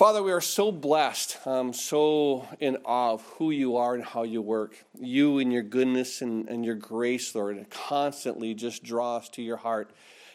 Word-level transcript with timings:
Father, 0.00 0.22
we 0.22 0.32
are 0.32 0.40
so 0.40 0.72
blessed, 0.72 1.36
um, 1.46 1.74
so 1.74 2.48
in 2.58 2.78
awe 2.86 3.12
of 3.12 3.22
who 3.36 3.50
you 3.50 3.76
are 3.76 3.94
and 3.94 4.02
how 4.02 4.22
you 4.22 4.40
work. 4.40 4.82
You 4.98 5.40
and 5.40 5.52
your 5.52 5.62
goodness 5.62 6.22
and, 6.22 6.48
and 6.48 6.64
your 6.64 6.74
grace, 6.74 7.34
Lord, 7.34 7.62
constantly 7.68 8.54
just 8.54 8.82
draw 8.82 9.18
us 9.18 9.28
to 9.28 9.42
your 9.42 9.58
heart. 9.58 9.90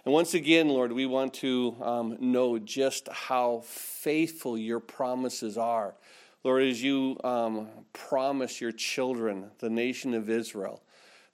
And 0.06 0.14
once 0.14 0.36
again, 0.36 0.70
Lord, 0.70 0.92
we 0.92 1.08
want 1.08 1.34
to 1.36 1.76
um, 1.82 2.16
know 2.20 2.60
just 2.60 3.10
how 3.12 3.64
faithful 3.66 4.56
your 4.56 4.80
promises 4.80 5.58
are. 5.58 5.96
Lord, 6.44 6.62
as 6.62 6.84
you 6.84 7.18
um, 7.24 7.68
promise 7.92 8.62
your 8.62 8.72
children, 8.72 9.50
the 9.58 9.72
nation 9.72 10.14
of 10.14 10.30
Israel, 10.30 10.84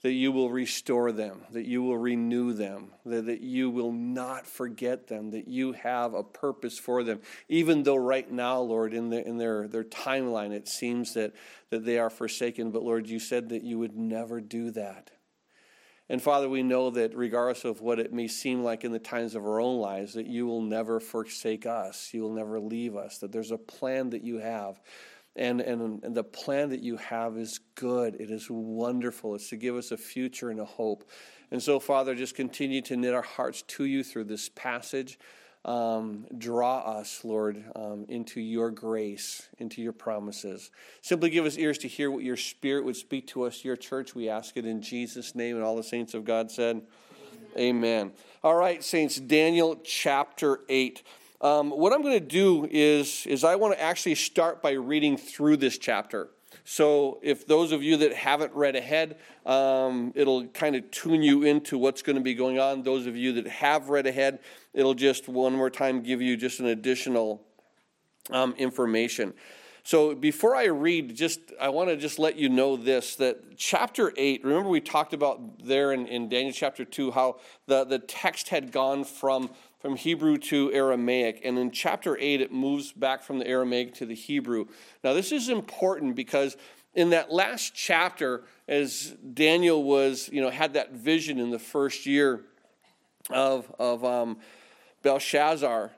that 0.01 0.13
you 0.13 0.31
will 0.31 0.49
restore 0.49 1.11
them, 1.11 1.41
that 1.51 1.67
you 1.67 1.83
will 1.83 1.97
renew 1.97 2.53
them, 2.53 2.91
that, 3.05 3.27
that 3.27 3.41
you 3.41 3.69
will 3.69 3.91
not 3.91 4.47
forget 4.47 5.07
them, 5.07 5.29
that 5.31 5.47
you 5.47 5.73
have 5.73 6.15
a 6.15 6.23
purpose 6.23 6.79
for 6.79 7.03
them. 7.03 7.19
Even 7.49 7.83
though 7.83 7.95
right 7.95 8.29
now, 8.31 8.59
Lord, 8.59 8.93
in, 8.93 9.09
the, 9.09 9.25
in 9.25 9.37
their, 9.37 9.67
their 9.67 9.83
timeline, 9.83 10.51
it 10.51 10.67
seems 10.67 11.13
that, 11.13 11.33
that 11.69 11.85
they 11.85 11.99
are 11.99 12.09
forsaken, 12.09 12.71
but 12.71 12.83
Lord, 12.83 13.07
you 13.07 13.19
said 13.19 13.49
that 13.49 13.63
you 13.63 13.77
would 13.77 13.95
never 13.95 14.41
do 14.41 14.71
that. 14.71 15.11
And 16.09 16.21
Father, 16.21 16.49
we 16.49 16.63
know 16.63 16.89
that 16.89 17.15
regardless 17.15 17.63
of 17.63 17.79
what 17.79 17.99
it 17.99 18.11
may 18.11 18.27
seem 18.27 18.63
like 18.63 18.83
in 18.83 18.91
the 18.91 18.99
times 18.99 19.33
of 19.35 19.45
our 19.45 19.61
own 19.61 19.79
lives, 19.79 20.15
that 20.15 20.27
you 20.27 20.45
will 20.45 20.61
never 20.61 20.99
forsake 20.99 21.65
us. 21.65 22.09
You 22.11 22.23
will 22.23 22.33
never 22.33 22.59
leave 22.59 22.97
us, 22.97 23.19
that 23.19 23.31
there's 23.31 23.51
a 23.51 23.57
plan 23.57 24.09
that 24.09 24.23
you 24.23 24.39
have 24.39 24.81
and, 25.35 25.61
and, 25.61 26.03
and 26.03 26.15
the 26.15 26.23
plan 26.23 26.69
that 26.69 26.81
you 26.81 26.97
have 26.97 27.37
is 27.37 27.59
good. 27.75 28.15
It 28.15 28.31
is 28.31 28.47
wonderful. 28.49 29.35
It's 29.35 29.49
to 29.49 29.55
give 29.55 29.75
us 29.75 29.91
a 29.91 29.97
future 29.97 30.49
and 30.49 30.59
a 30.59 30.65
hope. 30.65 31.09
And 31.51 31.61
so, 31.61 31.79
Father, 31.79 32.15
just 32.15 32.35
continue 32.35 32.81
to 32.83 32.97
knit 32.97 33.13
our 33.13 33.21
hearts 33.21 33.61
to 33.63 33.85
you 33.85 34.03
through 34.03 34.25
this 34.25 34.49
passage. 34.49 35.19
Um, 35.63 36.25
draw 36.37 36.79
us, 36.79 37.23
Lord, 37.23 37.63
um, 37.75 38.05
into 38.09 38.41
your 38.41 38.71
grace, 38.71 39.47
into 39.59 39.81
your 39.81 39.93
promises. 39.93 40.71
Simply 41.01 41.29
give 41.29 41.45
us 41.45 41.57
ears 41.57 41.77
to 41.79 41.87
hear 41.87 42.09
what 42.09 42.23
your 42.23 42.37
Spirit 42.37 42.83
would 42.83 42.95
speak 42.95 43.27
to 43.27 43.43
us, 43.43 43.63
your 43.63 43.75
church. 43.75 44.15
We 44.15 44.27
ask 44.27 44.57
it 44.57 44.65
in 44.65 44.81
Jesus' 44.81 45.35
name. 45.35 45.55
And 45.55 45.63
all 45.63 45.75
the 45.75 45.83
saints 45.83 46.13
of 46.13 46.25
God 46.25 46.49
said, 46.49 46.81
Amen. 47.55 47.77
Amen. 47.85 48.11
All 48.43 48.55
right, 48.55 48.83
saints, 48.83 49.17
Daniel 49.17 49.79
chapter 49.83 50.61
8. 50.67 51.03
Um, 51.41 51.71
what 51.71 51.91
I'm 51.91 52.03
going 52.03 52.19
to 52.19 52.25
do 52.25 52.67
is, 52.69 53.25
is 53.25 53.43
I 53.43 53.55
want 53.55 53.73
to 53.73 53.81
actually 53.81 54.15
start 54.15 54.61
by 54.61 54.71
reading 54.73 55.17
through 55.17 55.57
this 55.57 55.79
chapter. 55.79 56.29
So, 56.63 57.19
if 57.23 57.47
those 57.47 57.71
of 57.71 57.81
you 57.81 57.97
that 57.97 58.13
haven't 58.13 58.53
read 58.53 58.75
ahead, 58.75 59.17
um, 59.47 60.13
it'll 60.15 60.45
kind 60.47 60.75
of 60.75 60.91
tune 60.91 61.23
you 61.23 61.43
into 61.43 61.79
what's 61.79 62.03
going 62.03 62.17
to 62.17 62.21
be 62.21 62.35
going 62.35 62.59
on. 62.59 62.83
Those 62.83 63.07
of 63.07 63.17
you 63.17 63.33
that 63.33 63.47
have 63.47 63.89
read 63.89 64.05
ahead, 64.05 64.39
it'll 64.73 64.93
just 64.93 65.27
one 65.27 65.53
more 65.53 65.71
time 65.71 66.01
give 66.03 66.21
you 66.21 66.37
just 66.37 66.59
an 66.59 66.67
additional 66.67 67.41
um, 68.29 68.53
information. 68.57 69.33
So 69.83 70.13
before 70.13 70.55
I 70.55 70.65
read, 70.65 71.15
just 71.15 71.39
I 71.59 71.69
want 71.69 71.89
to 71.89 71.97
just 71.97 72.19
let 72.19 72.35
you 72.35 72.49
know 72.49 72.77
this 72.77 73.15
that 73.15 73.57
chapter 73.57 74.13
eight. 74.15 74.43
Remember 74.43 74.69
we 74.69 74.79
talked 74.79 75.13
about 75.13 75.65
there 75.65 75.91
in, 75.91 76.05
in 76.05 76.29
Daniel 76.29 76.53
chapter 76.53 76.85
two 76.85 77.09
how 77.09 77.39
the, 77.65 77.83
the 77.83 77.97
text 77.97 78.49
had 78.49 78.71
gone 78.71 79.03
from 79.03 79.49
from 79.81 79.95
Hebrew 79.95 80.37
to 80.37 80.71
Aramaic. 80.71 81.41
And 81.43 81.57
in 81.57 81.71
chapter 81.71 82.15
8, 82.17 82.41
it 82.41 82.51
moves 82.51 82.91
back 82.91 83.23
from 83.23 83.39
the 83.39 83.47
Aramaic 83.47 83.95
to 83.95 84.05
the 84.05 84.15
Hebrew. 84.15 84.67
Now, 85.03 85.13
this 85.13 85.31
is 85.31 85.49
important 85.49 86.15
because 86.15 86.55
in 86.93 87.09
that 87.09 87.31
last 87.31 87.73
chapter, 87.73 88.43
as 88.67 89.15
Daniel 89.33 89.83
was, 89.83 90.29
you 90.31 90.41
know, 90.41 90.51
had 90.51 90.73
that 90.73 90.93
vision 90.93 91.39
in 91.39 91.49
the 91.49 91.59
first 91.59 92.05
year 92.05 92.41
of, 93.31 93.73
of 93.79 94.05
um, 94.05 94.37
Belshazzar, 95.01 95.91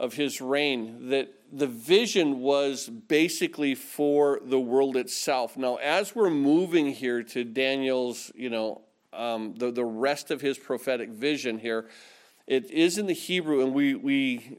of 0.00 0.14
his 0.14 0.40
reign, 0.40 1.10
that 1.10 1.32
the 1.52 1.66
vision 1.66 2.40
was 2.40 2.88
basically 2.88 3.74
for 3.74 4.40
the 4.44 4.60
world 4.60 4.96
itself. 4.96 5.56
Now, 5.56 5.76
as 5.76 6.14
we're 6.14 6.30
moving 6.30 6.92
here 6.92 7.22
to 7.22 7.44
Daniel's, 7.44 8.32
you 8.34 8.50
know, 8.50 8.82
um, 9.12 9.54
the, 9.56 9.70
the 9.70 9.84
rest 9.84 10.30
of 10.30 10.40
his 10.40 10.58
prophetic 10.58 11.08
vision 11.10 11.58
here, 11.58 11.88
it 12.48 12.70
is 12.70 12.96
in 12.96 13.06
the 13.06 13.12
Hebrew, 13.12 13.60
and 13.60 13.74
we, 13.74 13.94
we 13.94 14.58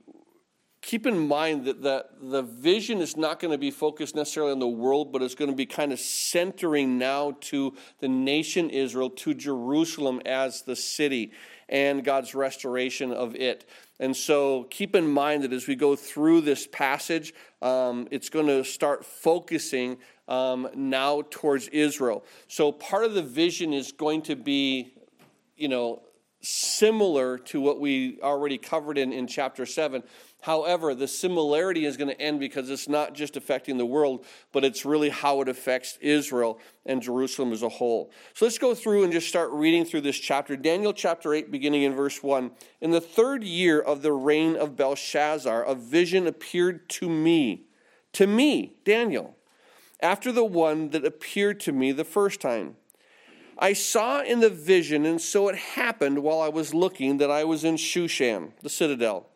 keep 0.83 1.07
in 1.07 1.27
mind 1.27 1.65
that 1.65 1.81
the, 1.81 2.05
the 2.21 2.43
vision 2.43 2.99
is 2.99 3.17
not 3.17 3.39
going 3.39 3.51
to 3.51 3.57
be 3.57 3.71
focused 3.71 4.15
necessarily 4.15 4.51
on 4.51 4.59
the 4.59 4.67
world, 4.67 5.11
but 5.11 5.23
it's 5.23 5.33
going 5.33 5.49
to 5.49 5.55
be 5.55 5.65
kind 5.65 5.91
of 5.91 5.99
centering 5.99 6.99
now 6.99 7.35
to 7.41 7.75
the 7.99 8.07
nation 8.07 8.69
Israel, 8.69 9.09
to 9.09 9.33
Jerusalem 9.33 10.21
as 10.27 10.61
the 10.61 10.75
city, 10.75 11.31
and 11.67 12.03
God's 12.03 12.35
restoration 12.35 13.11
of 13.11 13.35
it. 13.35 13.67
And 13.99 14.15
so 14.15 14.65
keep 14.69 14.95
in 14.95 15.07
mind 15.07 15.43
that 15.43 15.51
as 15.51 15.65
we 15.65 15.75
go 15.75 15.95
through 15.95 16.41
this 16.41 16.67
passage, 16.67 17.33
um, 17.63 18.07
it's 18.11 18.29
going 18.29 18.47
to 18.47 18.63
start 18.63 19.03
focusing 19.03 19.97
um, 20.27 20.69
now 20.75 21.23
towards 21.31 21.67
Israel. 21.69 22.23
So 22.47 22.71
part 22.71 23.03
of 23.03 23.15
the 23.15 23.23
vision 23.23 23.73
is 23.73 23.91
going 23.91 24.21
to 24.23 24.35
be, 24.35 24.93
you 25.57 25.67
know, 25.67 26.03
similar 26.41 27.37
to 27.37 27.59
what 27.59 27.79
we 27.79 28.19
already 28.21 28.57
covered 28.57 28.97
in, 28.97 29.11
in 29.11 29.27
chapter 29.27 29.65
7. 29.65 30.03
However, 30.41 30.95
the 30.95 31.07
similarity 31.07 31.85
is 31.85 31.97
going 31.97 32.07
to 32.07 32.21
end 32.21 32.39
because 32.39 32.69
it's 32.69 32.87
not 32.87 33.13
just 33.13 33.35
affecting 33.35 33.77
the 33.77 33.85
world, 33.85 34.25
but 34.53 34.63
it's 34.63 34.85
really 34.85 35.09
how 35.09 35.41
it 35.41 35.49
affects 35.49 35.97
Israel 35.99 36.59
and 36.85 37.01
Jerusalem 37.01 37.51
as 37.51 37.61
a 37.61 37.67
whole. 37.67 38.09
So 38.33 38.45
let's 38.45 38.57
go 38.57 38.73
through 38.73 39.03
and 39.03 39.11
just 39.11 39.27
start 39.27 39.51
reading 39.51 39.83
through 39.83 40.01
this 40.01 40.17
chapter. 40.17 40.55
Daniel 40.55 40.93
chapter 40.93 41.33
8, 41.33 41.51
beginning 41.51 41.83
in 41.83 41.93
verse 41.93 42.23
1. 42.23 42.51
In 42.79 42.91
the 42.91 43.01
third 43.01 43.43
year 43.43 43.81
of 43.81 44.01
the 44.01 44.13
reign 44.13 44.55
of 44.55 44.77
Belshazzar, 44.77 45.63
a 45.63 45.75
vision 45.75 46.25
appeared 46.25 46.87
to 46.89 47.09
me, 47.09 47.65
to 48.13 48.25
me, 48.25 48.75
Daniel, 48.85 49.35
after 49.99 50.31
the 50.31 50.45
one 50.45 50.91
that 50.91 51.03
appeared 51.03 51.59
to 51.61 51.73
me 51.73 51.91
the 51.91 52.05
first 52.05 52.39
time. 52.39 52.77
I 53.61 53.73
saw 53.73 54.21
in 54.21 54.39
the 54.39 54.49
vision, 54.49 55.05
and 55.05 55.19
so 55.19 55.49
it 55.49 55.55
happened 55.55 56.23
while 56.23 56.39
I 56.39 56.47
was 56.47 56.73
looking, 56.73 57.17
that 57.17 57.29
I 57.29 57.43
was 57.43 57.65
in 57.65 57.75
Shushan, 57.75 58.53
the 58.61 58.69
citadel, 58.69 59.27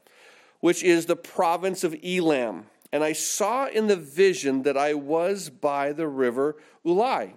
which 0.61 0.81
is 0.81 1.05
the 1.05 1.17
province 1.17 1.83
of 1.83 1.95
Elam. 2.03 2.67
And 2.93 3.03
I 3.03 3.11
saw 3.11 3.67
in 3.67 3.87
the 3.87 3.97
vision 3.97 4.63
that 4.63 4.77
I 4.77 4.93
was 4.93 5.49
by 5.49 5.91
the 5.91 6.07
river 6.07 6.55
Ulai. 6.85 7.33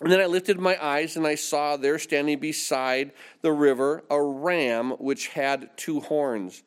And 0.00 0.10
then 0.10 0.20
I 0.20 0.26
lifted 0.26 0.58
my 0.58 0.82
eyes, 0.82 1.16
and 1.16 1.26
I 1.26 1.34
saw 1.34 1.76
there 1.76 1.98
standing 1.98 2.38
beside 2.38 3.12
the 3.42 3.52
river 3.52 4.02
a 4.08 4.22
ram 4.22 4.92
which 4.92 5.28
had 5.28 5.76
two 5.76 6.00
horns. 6.00 6.62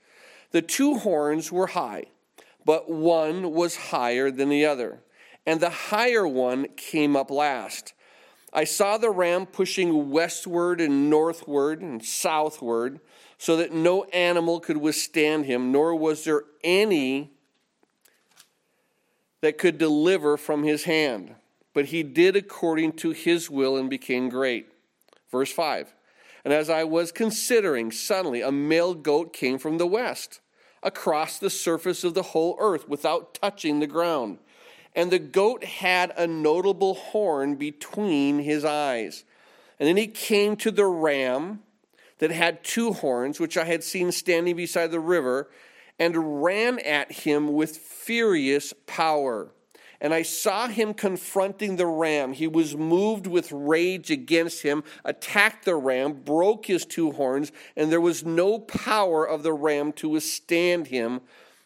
The 0.52 0.62
two 0.62 1.00
horns 1.00 1.52
were 1.52 1.68
high, 1.68 2.06
but 2.64 2.92
one 2.92 3.52
was 3.52 3.76
higher 3.76 4.30
than 4.30 4.50
the 4.50 4.68
other. 4.68 5.00
And 5.48 5.60
the 5.60 5.72
higher 5.72 6.28
one 6.28 6.68
came 6.76 7.16
up 7.16 7.32
last. 7.32 7.94
I 8.54 8.66
saw 8.66 8.98
the 8.98 9.10
ram 9.10 9.48
pushing 9.48 10.12
westward 10.12 10.80
and 10.80 11.10
northward 11.10 11.82
and 11.82 12.06
southward 12.06 13.00
so 13.40 13.58
that 13.58 13.74
no 13.74 14.04
animal 14.06 14.60
could 14.60 14.78
withstand 14.78 15.48
him, 15.48 15.72
nor 15.72 15.96
was 15.96 16.24
there 16.24 16.44
any 16.64 17.32
that 19.42 19.58
could 19.58 19.80
deliver 19.80 20.38
from 20.38 20.64
his 20.64 20.84
hand. 20.84 21.34
But 21.74 21.86
he 21.86 22.04
did 22.04 22.36
according 22.36 22.94
to 22.98 23.10
his 23.10 23.50
will 23.50 23.76
and 23.76 23.90
became 23.90 24.30
great. 24.30 24.72
Verse 25.32 25.52
5 25.52 25.92
And 26.46 26.54
as 26.54 26.70
I 26.70 26.84
was 26.84 27.12
considering, 27.12 27.92
suddenly 27.92 28.42
a 28.42 28.52
male 28.52 28.94
goat 28.94 29.34
came 29.34 29.58
from 29.58 29.80
the 29.80 29.88
west 29.88 30.40
across 30.84 31.40
the 31.40 31.50
surface 31.50 32.04
of 32.04 32.14
the 32.14 32.22
whole 32.22 32.56
earth 32.60 32.88
without 32.88 33.34
touching 33.34 33.80
the 33.80 33.88
ground 33.88 34.38
and 34.96 35.12
the 35.12 35.20
goat 35.20 35.64
had 35.64 36.14
a 36.18 36.28
notable 36.28 36.94
horn 36.94 37.56
between 37.56 38.40
his 38.40 38.64
eyes. 38.64 39.24
And 39.80 39.88
then 39.88 39.98
he 39.98 40.08
came 40.08 40.56
to 40.58 40.72
the 40.72 40.86
ram 40.86 41.62
that 42.20 42.32
had 42.32 42.64
two 42.64 42.94
horns, 42.94 43.40
which 43.40 43.58
I 43.58 43.66
had 43.66 43.84
seen 43.84 44.12
standing 44.12 44.56
beside 44.56 44.92
the 44.92 45.00
river, 45.00 45.50
and 46.00 46.44
ran 46.44 46.80
at 46.80 47.12
him 47.12 47.54
with 47.54 47.78
furious 47.78 48.74
power. 48.88 49.52
And 50.00 50.14
I 50.14 50.22
saw 50.22 50.68
him 50.68 50.94
confronting 50.94 51.78
the 51.78 51.88
ram. 51.88 52.34
He 52.34 52.48
was 52.48 52.76
moved 52.76 53.26
with 53.26 53.52
rage 53.52 54.12
against 54.12 54.62
him, 54.62 54.84
attacked 55.06 55.66
the 55.66 55.76
ram, 55.76 56.14
broke 56.14 56.66
his 56.66 56.86
two 56.86 57.12
horns, 57.12 57.52
and 57.76 57.92
there 57.92 58.02
was 58.02 58.26
no 58.26 58.60
power 58.60 59.26
of 59.26 59.44
the 59.44 59.54
ram 59.54 59.94
to 59.94 60.10
withstand 60.10 60.88
him 60.88 61.22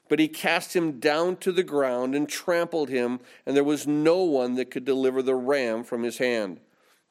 but 0.09 0.19
he 0.19 0.27
cast 0.27 0.75
him 0.75 0.99
down 0.99 1.37
to 1.37 1.51
the 1.51 1.63
ground 1.63 2.15
and 2.15 2.27
trampled 2.27 2.89
him, 2.89 3.19
and 3.45 3.55
there 3.55 3.63
was 3.63 3.87
no 3.87 4.23
one 4.23 4.55
that 4.55 4.71
could 4.71 4.85
deliver 4.85 5.21
the 5.21 5.35
ram 5.35 5.83
from 5.83 6.03
his 6.03 6.17
hand. 6.17 6.59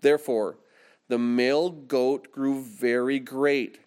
Therefore, 0.01 0.59
the 1.09 1.19
male 1.19 1.71
goat 1.71 2.33
grew 2.33 2.63
very 2.63 3.19
great. 3.19 3.79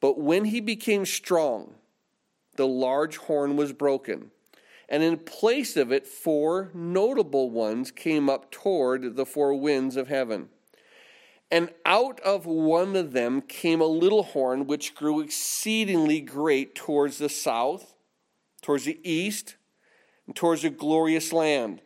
But 0.00 0.18
when 0.18 0.46
he 0.46 0.60
became 0.60 1.06
strong, 1.06 1.74
the 2.56 2.66
large 2.66 3.16
horn 3.18 3.56
was 3.56 3.72
broken, 3.72 4.30
and 4.88 5.02
in 5.02 5.18
place 5.18 5.76
of 5.76 5.92
it, 5.92 6.06
four 6.06 6.70
notable 6.74 7.50
ones 7.50 7.90
came 7.90 8.28
up 8.28 8.50
toward 8.50 9.16
the 9.16 9.26
four 9.26 9.54
winds 9.54 9.96
of 9.96 10.08
heaven. 10.08 10.48
And 11.50 11.70
out 11.84 12.18
of 12.20 12.46
one 12.46 12.96
of 12.96 13.12
them 13.12 13.42
came 13.42 13.80
a 13.80 13.86
little 13.86 14.22
horn 14.22 14.66
which 14.66 14.94
grew 14.94 15.20
exceedingly 15.20 16.20
great 16.20 16.74
towards 16.74 17.18
the 17.18 17.28
south 17.28 17.91
towards 18.62 18.84
the 18.84 18.98
east, 19.08 19.56
and 20.26 20.34
towards 20.34 20.64
a 20.64 20.70
glorious 20.70 21.32
land. 21.32 21.82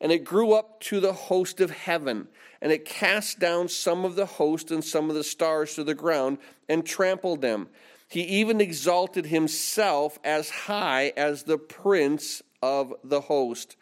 And 0.00 0.10
it 0.10 0.24
grew 0.24 0.52
up 0.52 0.80
to 0.80 1.00
the 1.00 1.12
host 1.12 1.60
of 1.60 1.70
heaven, 1.70 2.28
and 2.60 2.72
it 2.72 2.84
cast 2.84 3.38
down 3.38 3.68
some 3.68 4.04
of 4.04 4.16
the 4.16 4.26
host 4.26 4.70
and 4.70 4.82
some 4.82 5.08
of 5.08 5.14
the 5.14 5.24
stars 5.24 5.74
to 5.74 5.84
the 5.84 5.94
ground 5.94 6.38
and 6.68 6.84
trampled 6.84 7.40
them. 7.40 7.68
He 8.08 8.22
even 8.22 8.60
exalted 8.60 9.26
himself 9.26 10.18
as 10.24 10.50
high 10.50 11.12
as 11.16 11.44
the 11.44 11.58
prince 11.58 12.42
of 12.62 12.94
the 13.04 13.20
host. 13.20 13.76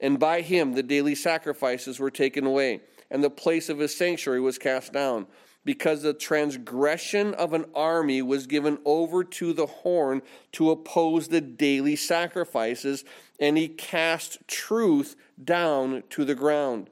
And 0.00 0.18
by 0.18 0.42
him 0.42 0.74
the 0.74 0.82
daily 0.82 1.14
sacrifices 1.14 1.98
were 1.98 2.10
taken 2.10 2.46
away, 2.46 2.80
and 3.10 3.24
the 3.24 3.30
place 3.30 3.68
of 3.68 3.78
his 3.78 3.96
sanctuary 3.96 4.40
was 4.40 4.58
cast 4.58 4.92
down 4.92 5.26
because 5.66 6.02
the 6.02 6.14
transgression 6.14 7.34
of 7.34 7.52
an 7.52 7.66
army 7.74 8.22
was 8.22 8.46
given 8.46 8.78
over 8.84 9.24
to 9.24 9.52
the 9.52 9.66
horn 9.66 10.22
to 10.52 10.70
oppose 10.70 11.26
the 11.28 11.40
daily 11.40 11.96
sacrifices, 11.96 13.04
and 13.40 13.58
he 13.58 13.66
cast 13.66 14.46
truth 14.46 15.16
down 15.42 16.04
to 16.08 16.24
the 16.24 16.36
ground. 16.36 16.88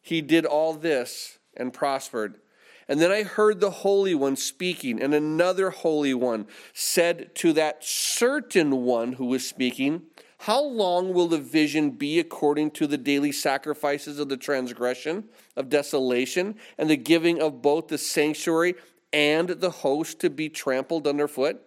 He 0.00 0.22
did 0.22 0.46
all 0.46 0.72
this 0.72 1.38
and 1.56 1.74
prospered. 1.74 2.40
And 2.88 3.00
then 3.00 3.12
I 3.12 3.22
heard 3.22 3.60
the 3.60 3.70
Holy 3.70 4.14
One 4.14 4.36
speaking, 4.36 5.00
and 5.00 5.14
another 5.14 5.68
Holy 5.68 6.14
One 6.14 6.46
said 6.72 7.34
to 7.36 7.52
that 7.52 7.84
certain 7.84 8.82
one 8.82 9.12
who 9.14 9.26
was 9.26 9.46
speaking, 9.46 10.02
how 10.44 10.62
long 10.62 11.12
will 11.14 11.28
the 11.28 11.38
vision 11.38 11.92
be 11.92 12.20
according 12.20 12.70
to 12.72 12.86
the 12.86 12.98
daily 12.98 13.32
sacrifices 13.32 14.18
of 14.18 14.28
the 14.28 14.36
transgression, 14.36 15.24
of 15.56 15.70
desolation, 15.70 16.56
and 16.76 16.90
the 16.90 16.98
giving 16.98 17.40
of 17.40 17.62
both 17.62 17.88
the 17.88 17.96
sanctuary 17.96 18.74
and 19.10 19.48
the 19.48 19.70
host 19.70 20.20
to 20.20 20.28
be 20.28 20.50
trampled 20.50 21.06
underfoot? 21.06 21.62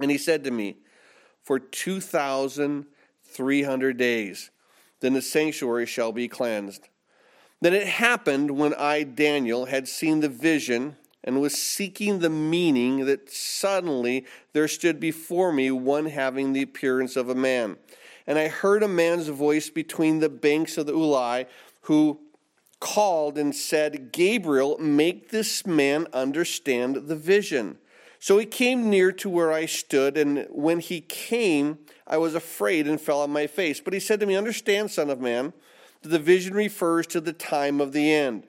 And 0.00 0.10
he 0.10 0.16
said 0.16 0.44
to 0.44 0.50
me, 0.50 0.78
For 1.42 1.58
2,300 1.58 3.96
days, 3.98 4.50
then 5.00 5.12
the 5.12 5.20
sanctuary 5.20 5.84
shall 5.84 6.12
be 6.12 6.26
cleansed. 6.26 6.88
Then 7.60 7.74
it 7.74 7.86
happened 7.86 8.52
when 8.52 8.72
I, 8.72 9.02
Daniel, 9.02 9.66
had 9.66 9.88
seen 9.88 10.20
the 10.20 10.30
vision 10.30 10.96
and 11.24 11.40
was 11.40 11.60
seeking 11.60 12.18
the 12.18 12.30
meaning 12.30 13.06
that 13.06 13.30
suddenly 13.30 14.26
there 14.52 14.68
stood 14.68 15.00
before 15.00 15.52
me 15.52 15.70
one 15.70 16.06
having 16.06 16.52
the 16.52 16.62
appearance 16.62 17.16
of 17.16 17.28
a 17.28 17.34
man. 17.34 17.76
And 18.26 18.38
I 18.38 18.48
heard 18.48 18.82
a 18.82 18.88
man's 18.88 19.28
voice 19.28 19.70
between 19.70 20.20
the 20.20 20.28
banks 20.28 20.78
of 20.78 20.86
the 20.86 20.92
Ulai 20.92 21.46
who 21.82 22.20
called 22.80 23.38
and 23.38 23.54
said, 23.54 24.12
Gabriel, 24.12 24.76
make 24.78 25.30
this 25.30 25.66
man 25.66 26.06
understand 26.12 27.08
the 27.08 27.16
vision. 27.16 27.78
So 28.20 28.38
he 28.38 28.46
came 28.46 28.88
near 28.88 29.12
to 29.12 29.28
where 29.28 29.52
I 29.52 29.66
stood, 29.66 30.16
and 30.16 30.46
when 30.50 30.80
he 30.80 31.02
came, 31.02 31.78
I 32.06 32.16
was 32.16 32.34
afraid 32.34 32.86
and 32.86 33.00
fell 33.00 33.20
on 33.20 33.30
my 33.30 33.46
face. 33.46 33.80
But 33.80 33.92
he 33.92 34.00
said 34.00 34.20
to 34.20 34.26
me, 34.26 34.36
Understand, 34.36 34.90
Son 34.90 35.10
of 35.10 35.20
Man, 35.20 35.52
that 36.02 36.08
the 36.08 36.18
vision 36.18 36.54
refers 36.54 37.06
to 37.08 37.20
the 37.20 37.34
time 37.34 37.80
of 37.80 37.92
the 37.92 38.12
end. 38.12 38.46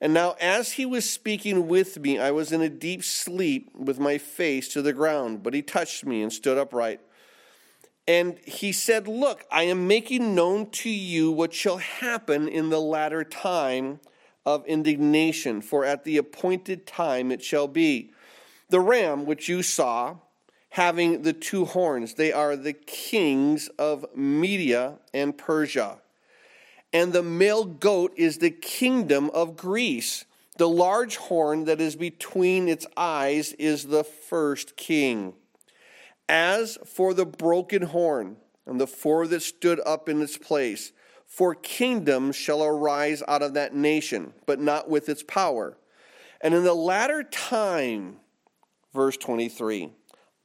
And 0.00 0.14
now, 0.14 0.34
as 0.40 0.72
he 0.72 0.86
was 0.86 1.08
speaking 1.08 1.68
with 1.68 1.98
me, 2.00 2.18
I 2.18 2.30
was 2.30 2.52
in 2.52 2.62
a 2.62 2.70
deep 2.70 3.04
sleep 3.04 3.70
with 3.74 3.98
my 3.98 4.16
face 4.16 4.68
to 4.68 4.80
the 4.80 4.94
ground. 4.94 5.42
But 5.42 5.52
he 5.52 5.60
touched 5.60 6.06
me 6.06 6.22
and 6.22 6.32
stood 6.32 6.56
upright. 6.56 7.00
And 8.08 8.38
he 8.46 8.72
said, 8.72 9.06
Look, 9.06 9.44
I 9.52 9.64
am 9.64 9.86
making 9.86 10.34
known 10.34 10.70
to 10.70 10.90
you 10.90 11.30
what 11.30 11.52
shall 11.52 11.76
happen 11.76 12.48
in 12.48 12.70
the 12.70 12.80
latter 12.80 13.24
time 13.24 14.00
of 14.46 14.64
indignation, 14.64 15.60
for 15.60 15.84
at 15.84 16.04
the 16.04 16.16
appointed 16.16 16.86
time 16.86 17.30
it 17.30 17.42
shall 17.42 17.68
be. 17.68 18.10
The 18.70 18.80
ram 18.80 19.26
which 19.26 19.50
you 19.50 19.62
saw, 19.62 20.16
having 20.70 21.22
the 21.22 21.34
two 21.34 21.66
horns, 21.66 22.14
they 22.14 22.32
are 22.32 22.56
the 22.56 22.72
kings 22.72 23.68
of 23.78 24.06
Media 24.16 24.98
and 25.12 25.36
Persia 25.36 25.98
and 26.92 27.12
the 27.12 27.22
male 27.22 27.64
goat 27.64 28.12
is 28.16 28.38
the 28.38 28.50
kingdom 28.50 29.30
of 29.30 29.56
Greece. 29.56 30.24
The 30.56 30.68
large 30.68 31.16
horn 31.16 31.64
that 31.64 31.80
is 31.80 31.96
between 31.96 32.68
its 32.68 32.86
eyes 32.96 33.52
is 33.54 33.86
the 33.86 34.04
first 34.04 34.76
king. 34.76 35.34
As 36.28 36.78
for 36.84 37.14
the 37.14 37.26
broken 37.26 37.82
horn 37.82 38.36
and 38.66 38.80
the 38.80 38.86
four 38.86 39.26
that 39.28 39.42
stood 39.42 39.80
up 39.86 40.08
in 40.08 40.20
its 40.20 40.36
place, 40.36 40.92
four 41.26 41.54
kingdoms 41.54 42.36
shall 42.36 42.62
arise 42.62 43.22
out 43.26 43.42
of 43.42 43.54
that 43.54 43.74
nation, 43.74 44.34
but 44.46 44.60
not 44.60 44.90
with 44.90 45.08
its 45.08 45.22
power. 45.22 45.76
And 46.40 46.54
in 46.54 46.64
the 46.64 46.74
latter 46.74 47.22
time, 47.22 48.16
verse 48.92 49.16
23, 49.16 49.92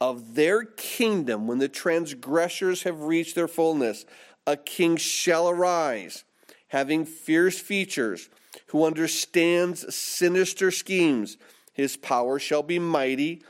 of 0.00 0.34
their 0.34 0.64
kingdom, 0.64 1.46
when 1.46 1.58
the 1.58 1.68
transgressors 1.68 2.82
have 2.84 3.02
reached 3.02 3.34
their 3.34 3.48
fullness, 3.48 4.04
a 4.46 4.56
king 4.56 4.96
shall 4.96 5.48
arise 5.48 6.24
having 6.68 7.04
fierce 7.04 7.58
features, 7.58 8.28
who 8.68 8.84
understands 8.84 9.94
sinister 9.94 10.70
schemes. 10.70 11.36
His 11.72 11.96
power 11.96 12.38
shall 12.38 12.62
be 12.62 12.78
mighty, 12.78 13.42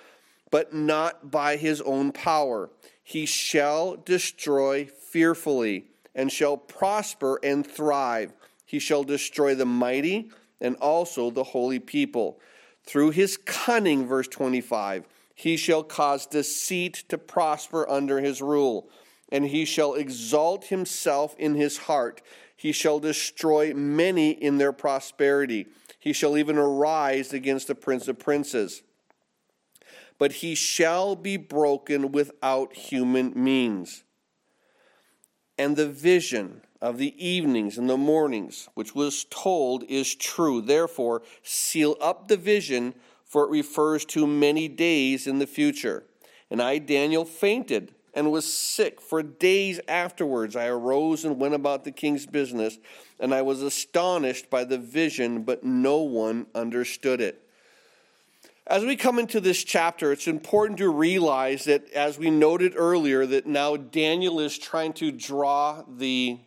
but 0.51 0.75
not 0.75 1.31
by 1.31 1.57
his 1.57 1.81
own 1.83 2.13
power. 2.13 2.71
He 3.03 3.27
shall 3.27 3.97
destroy 3.97 4.87
fearfully, 4.87 5.85
and 6.15 6.31
shall 6.31 6.57
prosper 6.57 7.39
and 7.43 7.67
thrive. 7.67 8.33
He 8.65 8.79
shall 8.79 9.05
destroy 9.05 9.55
the 9.55 9.67
mighty 9.67 10.31
and 10.61 10.77
also 10.77 11.31
the 11.31 11.45
holy 11.45 11.79
people. 11.79 12.41
Through 12.85 13.11
his 13.11 13.37
cunning, 13.37 14.07
verse 14.07 14.29
25, 14.29 15.07
he 15.35 15.57
shall 15.57 15.83
cause 15.83 16.27
deceit 16.27 17.05
to 17.09 17.19
prosper 17.19 17.89
under 17.89 18.21
his 18.21 18.41
rule, 18.41 18.89
and 19.31 19.45
he 19.45 19.65
shall 19.65 19.95
exalt 19.95 20.67
himself 20.67 21.37
in 21.39 21.55
his 21.55 21.77
heart 21.79 22.23
he 22.57 22.73
shall 22.73 22.99
destroy 22.99 23.75
many 23.75 24.31
in 24.31 24.59
their 24.59 24.73
prosperity. 24.73 25.67
He 26.01 26.13
shall 26.13 26.39
even 26.39 26.57
arise 26.57 27.33
against 27.33 27.69
the 27.69 27.75
prince 27.75 28.09
of 28.09 28.19
princes. 28.19 28.83
But 30.19 30.33
he 30.33 30.55
shall 30.55 31.15
be 31.15 31.37
broken 31.37 32.13
without 32.13 32.73
human 32.73 33.33
means. 33.35 34.05
And 35.59 35.77
the 35.77 35.89
vision 35.89 36.63
of 36.81 36.97
the 36.99 37.15
evenings 37.25 37.77
and 37.77 37.89
the 37.89 37.97
mornings, 37.97 38.69
which 38.75 38.95
was 38.95 39.27
told, 39.29 39.85
is 39.85 40.15
true. 40.15 40.63
Therefore, 40.63 41.23
seal 41.43 41.97
up 42.01 42.29
the 42.29 42.37
vision, 42.37 42.95
for 43.25 43.45
it 43.45 43.51
refers 43.51 44.05
to 44.07 44.27
many 44.27 44.69
days 44.69 45.27
in 45.27 45.39
the 45.39 45.47
future. 45.47 46.05
And 46.51 46.63
I, 46.63 46.79
Daniel, 46.79 47.25
fainted 47.25 47.95
and 48.17 48.33
was 48.33 48.51
sick. 48.51 49.01
For 49.01 49.23
days 49.23 49.79
afterwards, 49.87 50.57
I 50.57 50.67
arose 50.67 51.25
and 51.25 51.39
went 51.39 51.55
about 51.55 51.85
the 51.85 51.93
king's 51.93 52.25
business, 52.25 52.79
and 53.21 53.35
I 53.35 53.43
was 53.43 53.63
astonished 53.63 54.49
by 54.49 54.65
the 54.65 54.79
vision, 54.79 55.43
but 55.43 55.63
no 55.63 55.99
one 55.99 56.47
understood 56.55 57.21
it. 57.21 57.43
As 58.67 58.85
we 58.85 58.97
come 58.97 59.21
into 59.21 59.39
this 59.39 59.63
chapter, 59.63 60.11
it's 60.11 60.27
important 60.27 60.79
to 60.79 60.89
realize 60.89 61.65
that, 61.67 61.89
as 61.93 62.19
we 62.19 62.31
noted 62.31 62.73
earlier, 62.75 63.27
that 63.27 63.47
now 63.47 63.77
Daniel 63.77 64.41
is 64.41 64.59
trying 64.59 64.95
to 64.95 65.13
draw 65.13 65.85
the 65.87 66.41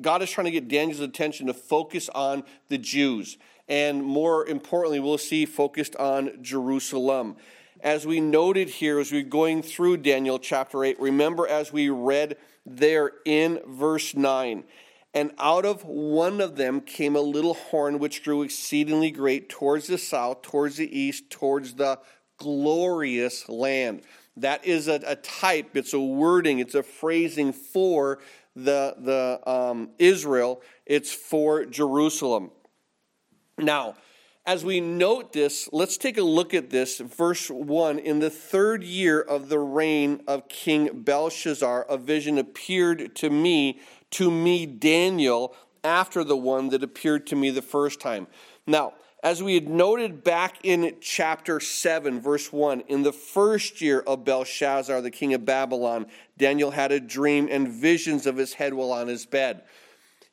God 0.00 0.22
is 0.22 0.30
trying 0.30 0.46
to 0.46 0.50
get 0.50 0.66
Daniel's 0.66 0.98
attention 0.98 1.46
to 1.46 1.54
focus 1.54 2.08
on 2.08 2.42
the 2.68 2.78
Jews. 2.78 3.38
And 3.68 4.02
more 4.02 4.44
importantly, 4.44 4.98
we'll 4.98 5.18
see 5.18 5.46
focused 5.46 5.94
on 5.96 6.42
Jerusalem 6.42 7.36
as 7.84 8.06
we 8.06 8.18
noted 8.18 8.70
here 8.70 8.98
as 8.98 9.12
we're 9.12 9.22
going 9.22 9.62
through 9.62 9.98
Daniel 9.98 10.38
chapter 10.38 10.82
8, 10.82 10.98
remember 10.98 11.46
as 11.46 11.70
we 11.70 11.90
read 11.90 12.38
there 12.64 13.12
in 13.26 13.60
verse 13.66 14.16
9, 14.16 14.64
and 15.12 15.30
out 15.38 15.66
of 15.66 15.84
one 15.84 16.40
of 16.40 16.56
them 16.56 16.80
came 16.80 17.14
a 17.14 17.20
little 17.20 17.52
horn 17.52 17.98
which 17.98 18.24
grew 18.24 18.40
exceedingly 18.40 19.10
great 19.10 19.50
towards 19.50 19.86
the 19.86 19.98
south, 19.98 20.40
towards 20.40 20.78
the 20.78 20.98
east, 20.98 21.28
towards 21.28 21.74
the 21.74 21.98
glorious 22.38 23.50
land. 23.50 24.00
That 24.38 24.64
is 24.64 24.88
a, 24.88 25.00
a 25.06 25.16
type, 25.16 25.76
it's 25.76 25.92
a 25.92 26.00
wording, 26.00 26.60
it's 26.60 26.74
a 26.74 26.82
phrasing 26.82 27.52
for 27.52 28.18
the, 28.56 28.94
the 28.98 29.40
um, 29.48 29.90
Israel, 29.98 30.62
it's 30.86 31.12
for 31.12 31.66
Jerusalem. 31.66 32.50
Now, 33.58 33.94
as 34.46 34.64
we 34.64 34.80
note 34.80 35.32
this, 35.32 35.68
let's 35.72 35.96
take 35.96 36.18
a 36.18 36.22
look 36.22 36.52
at 36.52 36.70
this. 36.70 36.98
Verse 36.98 37.48
1 37.48 37.98
In 37.98 38.18
the 38.18 38.30
third 38.30 38.84
year 38.84 39.20
of 39.20 39.48
the 39.48 39.58
reign 39.58 40.22
of 40.26 40.48
King 40.48 41.02
Belshazzar, 41.02 41.86
a 41.88 41.96
vision 41.96 42.36
appeared 42.36 43.14
to 43.16 43.30
me, 43.30 43.80
to 44.10 44.30
me, 44.30 44.66
Daniel, 44.66 45.54
after 45.82 46.22
the 46.24 46.36
one 46.36 46.68
that 46.70 46.82
appeared 46.82 47.26
to 47.28 47.36
me 47.36 47.50
the 47.50 47.62
first 47.62 48.00
time. 48.00 48.26
Now, 48.66 48.94
as 49.22 49.42
we 49.42 49.54
had 49.54 49.68
noted 49.68 50.22
back 50.22 50.58
in 50.62 50.96
chapter 51.00 51.58
7, 51.58 52.20
verse 52.20 52.52
1, 52.52 52.80
in 52.88 53.02
the 53.02 53.12
first 53.12 53.80
year 53.80 54.00
of 54.00 54.26
Belshazzar, 54.26 55.00
the 55.00 55.10
king 55.10 55.32
of 55.32 55.46
Babylon, 55.46 56.04
Daniel 56.36 56.70
had 56.70 56.92
a 56.92 57.00
dream 57.00 57.48
and 57.50 57.66
visions 57.66 58.26
of 58.26 58.36
his 58.36 58.52
head 58.52 58.74
while 58.74 58.92
on 58.92 59.08
his 59.08 59.24
bed. 59.24 59.62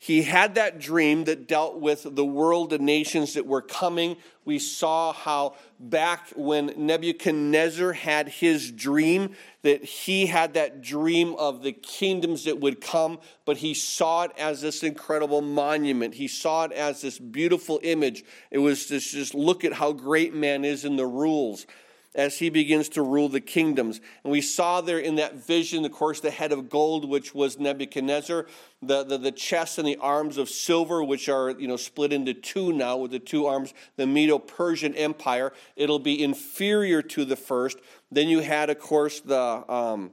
He 0.04 0.24
had 0.24 0.56
that 0.56 0.80
dream 0.80 1.26
that 1.26 1.48
dealt 1.48 1.80
with 1.80 2.08
the 2.16 2.26
world 2.26 2.74
and 2.74 2.84
nations 2.84 3.36
that 3.36 3.46
were 3.46 3.62
coming. 3.62 4.18
We 4.46 4.58
saw 4.58 5.14
how 5.14 5.54
back 5.80 6.30
when 6.36 6.74
Nebuchadnezzar 6.76 7.94
had 7.94 8.28
his 8.28 8.72
dream, 8.72 9.36
that 9.62 9.84
he 9.84 10.26
had 10.26 10.56
that 10.56 10.82
dream 10.82 11.36
of 11.36 11.62
the 11.62 11.72
kingdoms 11.72 12.46
that 12.46 12.60
would 12.60 12.82
come, 12.82 13.20
but 13.46 13.58
he 13.58 13.76
saw 13.76 14.24
it 14.24 14.32
as 14.40 14.60
this 14.62 14.82
incredible 14.82 15.44
monument. 15.44 16.16
He 16.16 16.28
saw 16.28 16.64
it 16.64 16.72
as 16.72 17.02
this 17.02 17.20
beautiful 17.20 17.80
image. 17.84 18.24
It 18.50 18.58
was 18.58 18.88
just, 18.88 19.12
just 19.12 19.36
look 19.36 19.64
at 19.64 19.74
how 19.74 19.92
great 19.92 20.34
man 20.34 20.66
is 20.66 20.84
in 20.84 20.96
the 20.96 21.06
rules 21.06 21.68
as 22.14 22.40
he 22.40 22.50
begins 22.50 22.90
to 22.90 23.02
rule 23.02 23.30
the 23.30 23.40
kingdoms. 23.40 24.02
And 24.24 24.32
we 24.32 24.42
saw 24.42 24.82
there 24.82 25.00
in 25.00 25.16
that 25.16 25.36
vision, 25.36 25.86
of 25.86 25.92
course, 25.92 26.20
the 26.20 26.32
head 26.32 26.52
of 26.52 26.70
gold, 26.70 27.08
which 27.08 27.34
was 27.34 27.58
Nebuchadnezzar, 27.58 28.48
the, 28.82 29.04
the, 29.04 29.18
the 29.18 29.32
chest 29.32 29.78
and 29.78 29.88
the 29.88 29.98
arms 29.98 30.38
of 30.38 30.50
silver, 30.50 31.04
which 31.04 31.30
are 31.30 31.52
you 31.52 31.68
know 31.68 31.78
split 31.78 32.12
into 32.12 32.34
two 32.34 32.74
now 32.74 32.98
with 32.98 33.12
the 33.12 33.20
two 33.20 33.46
arms, 33.46 33.74
the 33.96 34.06
Medo 34.06 34.40
Persian 34.40 34.94
Empire. 34.96 35.54
It'll 35.76 36.00
be 36.00 36.22
inferior 36.22 37.02
to 37.04 37.24
the 37.24 37.38
first. 37.38 37.78
Then 38.12 38.28
you 38.28 38.40
had, 38.40 38.70
of 38.70 38.80
course, 38.80 39.22
the, 39.22 39.64
um, 39.72 40.12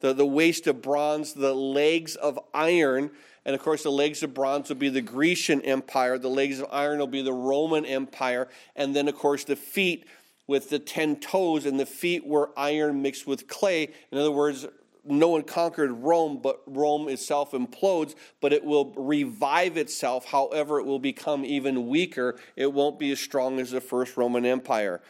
the, 0.00 0.12
the 0.12 0.26
waist 0.26 0.66
of 0.66 0.82
bronze, 0.82 1.34
the 1.34 1.54
legs 1.54 2.16
of 2.16 2.38
iron. 2.52 3.10
And 3.44 3.54
of 3.54 3.62
course, 3.62 3.84
the 3.84 3.90
legs 3.90 4.22
of 4.22 4.34
bronze 4.34 4.68
will 4.68 4.76
be 4.76 4.88
the 4.88 5.00
Grecian 5.00 5.62
Empire. 5.62 6.18
The 6.18 6.28
legs 6.28 6.58
of 6.58 6.66
iron 6.70 6.98
will 6.98 7.06
be 7.06 7.22
the 7.22 7.32
Roman 7.32 7.86
Empire. 7.86 8.48
And 8.76 8.94
then, 8.94 9.08
of 9.08 9.14
course, 9.14 9.44
the 9.44 9.56
feet 9.56 10.06
with 10.48 10.70
the 10.70 10.80
ten 10.80 11.14
toes, 11.14 11.64
and 11.64 11.78
the 11.78 11.86
feet 11.86 12.26
were 12.26 12.50
iron 12.56 13.00
mixed 13.02 13.24
with 13.24 13.46
clay. 13.46 13.90
In 14.10 14.18
other 14.18 14.32
words, 14.32 14.66
no 15.04 15.28
one 15.28 15.42
conquered 15.42 15.90
Rome, 15.90 16.40
but 16.42 16.62
Rome 16.66 17.08
itself 17.08 17.52
implodes, 17.52 18.14
but 18.40 18.52
it 18.52 18.64
will 18.64 18.92
revive 18.96 19.76
itself. 19.76 20.26
However, 20.26 20.80
it 20.80 20.86
will 20.86 20.98
become 20.98 21.44
even 21.44 21.86
weaker. 21.86 22.38
It 22.56 22.72
won't 22.72 22.98
be 22.98 23.12
as 23.12 23.20
strong 23.20 23.60
as 23.60 23.70
the 23.70 23.80
first 23.80 24.16
Roman 24.16 24.44
Empire. 24.44 25.00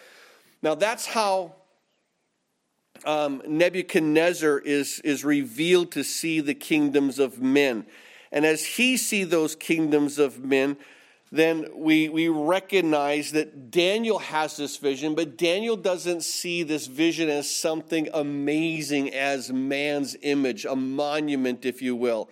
Now, 0.62 0.74
that's 0.74 1.06
how 1.06 1.54
um, 3.04 3.42
Nebuchadnezzar 3.46 4.58
is, 4.58 5.00
is 5.04 5.24
revealed 5.24 5.92
to 5.92 6.04
see 6.04 6.40
the 6.40 6.54
kingdoms 6.54 7.18
of 7.18 7.40
men. 7.40 7.86
And 8.30 8.44
as 8.44 8.64
he 8.64 8.96
see 8.96 9.24
those 9.24 9.56
kingdoms 9.56 10.18
of 10.18 10.44
men, 10.44 10.76
then 11.30 11.66
we, 11.74 12.08
we 12.08 12.28
recognize 12.28 13.32
that 13.32 13.70
Daniel 13.70 14.18
has 14.18 14.56
this 14.56 14.78
vision, 14.78 15.14
but 15.14 15.36
Daniel 15.36 15.76
doesn't 15.76 16.22
see 16.22 16.62
this 16.62 16.86
vision 16.86 17.28
as 17.28 17.54
something 17.54 18.08
amazing 18.14 19.12
as 19.12 19.52
man's 19.52 20.16
image, 20.22 20.64
a 20.64 20.74
monument, 20.74 21.66
if 21.66 21.82
you 21.82 21.94
will. 21.94 22.30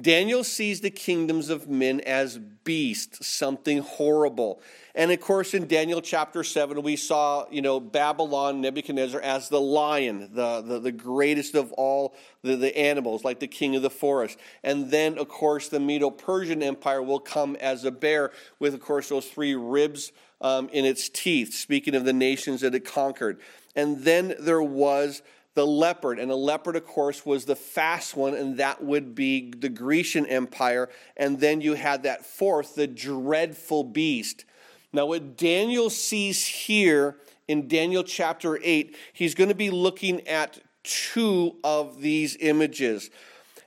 Daniel 0.00 0.42
sees 0.42 0.80
the 0.80 0.90
kingdoms 0.90 1.50
of 1.50 1.68
men 1.68 2.00
as 2.00 2.38
beasts, 2.38 3.26
something 3.26 3.78
horrible. 3.78 4.62
And 4.94 5.12
of 5.12 5.20
course, 5.20 5.52
in 5.52 5.66
Daniel 5.66 6.00
chapter 6.00 6.42
7, 6.42 6.82
we 6.82 6.96
saw, 6.96 7.44
you 7.50 7.60
know, 7.60 7.78
Babylon, 7.78 8.62
Nebuchadnezzar, 8.62 9.20
as 9.20 9.50
the 9.50 9.60
lion, 9.60 10.30
the, 10.32 10.62
the, 10.62 10.78
the 10.78 10.92
greatest 10.92 11.54
of 11.54 11.72
all 11.72 12.14
the, 12.42 12.56
the 12.56 12.74
animals, 12.76 13.22
like 13.22 13.38
the 13.38 13.46
king 13.46 13.76
of 13.76 13.82
the 13.82 13.90
forest. 13.90 14.38
And 14.62 14.90
then, 14.90 15.18
of 15.18 15.28
course, 15.28 15.68
the 15.68 15.80
Medo 15.80 16.08
Persian 16.08 16.62
Empire 16.62 17.02
will 17.02 17.20
come 17.20 17.56
as 17.56 17.84
a 17.84 17.90
bear, 17.90 18.32
with, 18.58 18.72
of 18.72 18.80
course, 18.80 19.10
those 19.10 19.26
three 19.26 19.54
ribs 19.54 20.12
um, 20.40 20.70
in 20.70 20.86
its 20.86 21.10
teeth, 21.10 21.52
speaking 21.52 21.94
of 21.94 22.06
the 22.06 22.14
nations 22.14 22.62
that 22.62 22.74
it 22.74 22.86
conquered. 22.86 23.40
And 23.76 24.00
then 24.00 24.34
there 24.40 24.62
was 24.62 25.22
the 25.54 25.66
leopard. 25.66 26.18
And 26.18 26.30
the 26.30 26.36
leopard, 26.36 26.76
of 26.76 26.86
course, 26.86 27.26
was 27.26 27.44
the 27.44 27.56
fast 27.56 28.16
one, 28.16 28.34
and 28.34 28.58
that 28.58 28.82
would 28.82 29.14
be 29.14 29.50
the 29.50 29.68
Grecian 29.68 30.26
Empire. 30.26 30.88
And 31.16 31.40
then 31.40 31.60
you 31.60 31.74
had 31.74 32.04
that 32.04 32.24
fourth, 32.24 32.74
the 32.74 32.86
dreadful 32.86 33.84
beast. 33.84 34.44
Now, 34.92 35.06
what 35.06 35.36
Daniel 35.36 35.90
sees 35.90 36.46
here 36.46 37.16
in 37.48 37.68
Daniel 37.68 38.04
chapter 38.04 38.58
8, 38.62 38.96
he's 39.12 39.34
going 39.34 39.48
to 39.48 39.54
be 39.54 39.70
looking 39.70 40.26
at 40.26 40.58
two 40.82 41.56
of 41.64 42.00
these 42.00 42.36
images. 42.40 43.10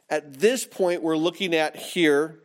At 0.09 0.39
this 0.39 0.65
point, 0.65 1.01
we're 1.01 1.17
looking 1.17 1.55
at 1.55 1.75
here 1.75 2.39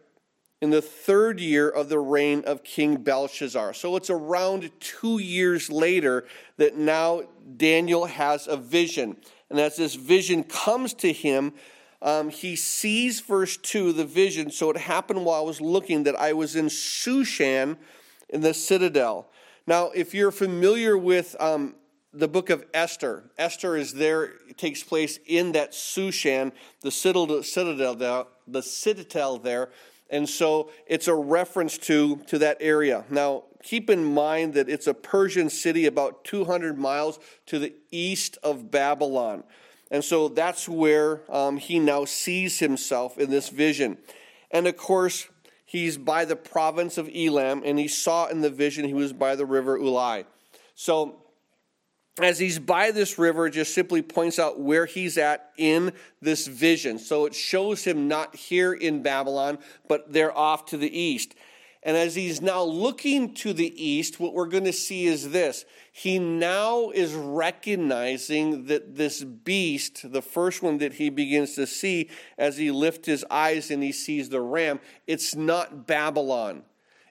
in 0.61 0.71
the 0.71 0.83
third 0.83 1.40
year 1.40 1.69
of 1.69 1.88
the 1.88 1.99
reign 1.99 2.43
of 2.47 2.62
King 2.62 2.97
Belshazzar. 2.97 3.73
So 3.75 3.97
it's 3.97 4.11
around 4.11 4.71
two 4.79 5.19
years 5.19 5.71
later 5.71 6.26
that 6.59 6.76
now 6.76 7.23
Daniel 7.57 8.07
has 8.07 8.47
a 8.47 8.57
vision. 8.57 9.17
And 9.49 9.59
as 9.59 9.76
this 9.76 9.95
vision 9.95 10.45
comes 10.45 10.93
to 10.95 11.12
him, 11.12 11.55
um, 12.02 12.31
he 12.31 12.57
sees 12.57 13.21
verse 13.21 13.57
2, 13.57 13.93
the 13.93 14.05
vision. 14.05 14.50
So 14.50 14.71
it 14.71 14.76
happened 14.76 15.25
while 15.25 15.40
I 15.40 15.45
was 15.45 15.61
looking 15.61 16.05
that 16.05 16.17
I 16.17 16.33
was 16.35 16.57
in 16.57 16.67
Shushan 16.67 17.76
in 18.29 18.40
the 18.43 18.55
citadel. 18.55 19.29
Now, 19.67 19.90
if 19.95 20.14
you're 20.14 20.31
familiar 20.31 20.97
with 20.97 21.37
um, 21.40 21.75
the 22.12 22.29
book 22.29 22.50
of 22.50 22.64
Esther, 22.75 23.31
Esther 23.38 23.76
is 23.76 23.95
there, 23.95 24.33
takes 24.57 24.83
place 24.83 25.19
in 25.26 25.52
that 25.52 25.73
Shushan, 25.73 26.52
the 26.83 26.90
citadel, 26.90 28.26
the 28.47 28.62
citadel 28.62 29.38
there 29.38 29.71
and 30.11 30.29
so 30.29 30.71
it's 30.87 31.09
a 31.09 31.14
reference 31.14 31.79
to, 31.79 32.17
to 32.26 32.38
that 32.38 32.57
area. 32.61 33.05
Now, 33.09 33.45
keep 33.62 33.88
in 33.88 34.05
mind 34.05 34.55
that 34.55 34.69
it's 34.69 34.87
a 34.87 34.95
Persian 34.95 35.49
city 35.49 35.87
about 35.87 36.25
200 36.25 36.79
miles 36.79 37.19
to 37.47 37.59
the 37.59 37.75
east 37.90 38.38
of 38.43 38.71
Babylon. 38.71 39.45
And 39.90 40.05
so 40.05 40.29
that's 40.29 40.69
where 40.69 41.21
um, 41.31 41.57
he 41.57 41.79
now 41.79 42.05
sees 42.05 42.59
himself 42.59 43.19
in 43.19 43.31
this 43.31 43.49
vision. 43.49 43.99
And 44.50 44.67
of 44.67 44.76
course, 44.76 45.29
he's 45.64 45.97
by 45.97 46.25
the 46.25 46.37
province 46.37 46.99
of 46.99 47.09
Elam, 47.14 47.62
and 47.64 47.79
he 47.79 47.88
saw 47.88 48.26
in 48.26 48.40
the 48.40 48.50
vision 48.50 48.85
he 48.85 48.95
was 48.95 49.12
by 49.12 49.37
the 49.37 49.47
river 49.47 49.79
Ulai. 49.79 50.25
So 50.75 51.23
as 52.19 52.38
he's 52.38 52.59
by 52.59 52.90
this 52.90 53.19
river, 53.19 53.49
just 53.49 53.75
simply 53.75 54.02
points 54.02 54.38
out 54.38 54.61
where 54.61 54.87
he's 54.87 55.17
at 55.17 55.52
in 55.57 55.93
this 56.21 56.47
vision. 56.47 56.99
So 56.99 57.26
it 57.26 57.35
shows 57.35 57.85
him 57.85 58.09
not 58.09 58.35
here 58.35 58.73
in 58.73 59.02
Babylon, 59.02 59.59
but 59.88 60.12
they're 60.12 60.37
off 60.37 60.67
to 60.67 60.76
the 60.76 60.99
east. 60.99 61.35
And 61.83 61.97
as 61.97 62.14
he's 62.14 62.43
now 62.43 62.62
looking 62.62 63.33
to 63.37 63.55
the 63.55 63.83
east, 63.83 64.21
what 64.21 64.35
we're 64.35 64.49
going 64.49 64.64
to 64.64 64.73
see 64.73 65.07
is 65.07 65.31
this. 65.31 65.64
He 65.93 66.19
now 66.19 66.90
is 66.90 67.14
recognizing 67.14 68.67
that 68.67 68.97
this 68.97 69.25
beast, 69.25 70.12
the 70.12 70.21
first 70.21 70.62
one 70.62 70.76
that 70.79 70.95
he 70.95 71.09
begins 71.09 71.55
to 71.55 71.67
see 71.67 72.11
as 72.37 72.59
he 72.59 72.71
lifts 72.71 73.07
his 73.07 73.25
eyes 73.31 73.71
and 73.71 73.83
he 73.83 73.93
sees 73.93 74.29
the 74.29 74.43
ram, 74.43 74.79
it's 75.07 75.35
not 75.35 75.87
Babylon. 75.87 76.64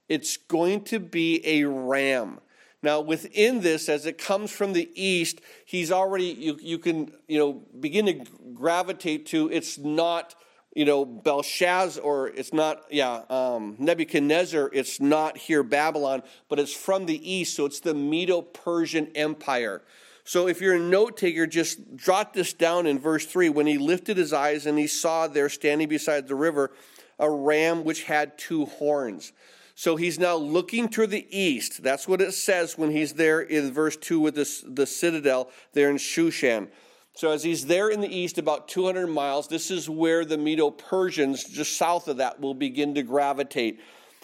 It's 0.08 0.38
going 0.38 0.84
to 0.86 1.00
be 1.00 1.42
a 1.46 1.64
ram. 1.64 2.40
Now, 2.82 3.02
within 3.02 3.62
this, 3.62 3.90
as 3.90 4.06
it 4.06 4.18
comes 4.18 4.52
from 4.52 4.74
the 4.74 4.90
east, 4.96 5.42
he's 5.66 5.92
already, 5.92 6.26
you, 6.26 6.58
you 6.62 6.80
can, 6.80 7.12
you 7.28 7.38
know, 7.38 7.54
begin 7.80 8.06
to 8.06 8.26
gravitate 8.54 9.26
to 9.28 9.52
it's 9.52 9.78
not, 9.78 10.34
you 10.74 10.86
know, 10.86 11.04
Belshazzar 11.04 12.02
or 12.02 12.30
it's 12.30 12.54
not, 12.54 12.84
yeah, 12.90 13.24
um, 13.30 13.76
Nebuchadnezzar, 13.80 14.70
it's 14.72 15.02
not 15.02 15.38
here 15.38 15.62
Babylon, 15.62 16.24
but 16.48 16.58
it's 16.58 16.74
from 16.74 17.06
the 17.06 17.32
east, 17.32 17.56
so 17.56 17.66
it's 17.66 17.82
the 17.82 17.94
Medo 17.94 18.42
Persian 18.42 19.08
Empire. 19.14 19.82
So 20.24 20.48
if 20.48 20.62
you're 20.62 20.76
a 20.76 20.80
note 20.80 21.18
taker, 21.18 21.48
just 21.48 21.80
jot 21.96 22.34
this 22.34 22.54
down 22.54 22.86
in 22.86 23.00
verse 23.00 23.26
3. 23.26 23.50
When 23.50 23.66
he 23.66 23.78
lifted 23.78 24.16
his 24.16 24.32
eyes 24.32 24.68
and 24.68 24.78
he 24.78 24.88
saw 24.88 25.28
there 25.28 25.50
standing 25.50 25.90
beside 25.90 26.28
the 26.28 26.36
river 26.36 26.72
a 27.20 27.30
ram 27.30 27.84
which 27.84 28.04
had 28.04 28.38
two 28.38 28.66
horns. 28.66 29.34
So 29.80 29.96
he's 29.96 30.20
now 30.20 30.36
looking 30.36 30.90
to 30.90 31.08
the 31.08 31.26
east. 31.30 31.82
That's 31.84 32.06
what 32.06 32.20
it 32.20 32.34
says 32.34 32.78
when 32.78 32.92
he's 32.92 33.14
there 33.14 33.40
in 33.40 33.72
verse 33.72 33.96
2 33.96 34.20
with 34.20 34.36
this, 34.36 34.62
the 34.68 34.86
citadel 34.86 35.50
there 35.72 35.90
in 35.90 35.96
Shushan. 35.96 36.68
So 37.14 37.32
as 37.32 37.46
he's 37.46 37.66
there 37.66 37.90
in 37.90 38.02
the 38.02 38.14
east, 38.14 38.38
about 38.38 38.68
200 38.68 39.08
miles, 39.08 39.48
this 39.48 39.72
is 39.72 39.90
where 39.90 40.26
the 40.26 40.38
Medo 40.38 40.70
Persians, 40.70 41.46
just 41.46 41.78
south 41.78 42.10
of 42.10 42.18
that, 42.18 42.42
will 42.42 42.54
begin 42.54 42.94
to 42.96 43.04
gravitate. 43.04 43.80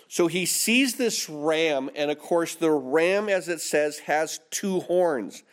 So 0.10 0.28
he 0.28 0.46
sees 0.46 0.96
this 0.96 1.30
ram, 1.30 1.90
and 1.96 2.12
of 2.12 2.20
course, 2.20 2.56
the 2.56 2.72
ram, 2.72 3.30
as 3.30 3.48
it 3.48 3.62
says, 3.62 4.00
has 4.00 4.42
two 4.52 4.82
horns. 4.82 5.44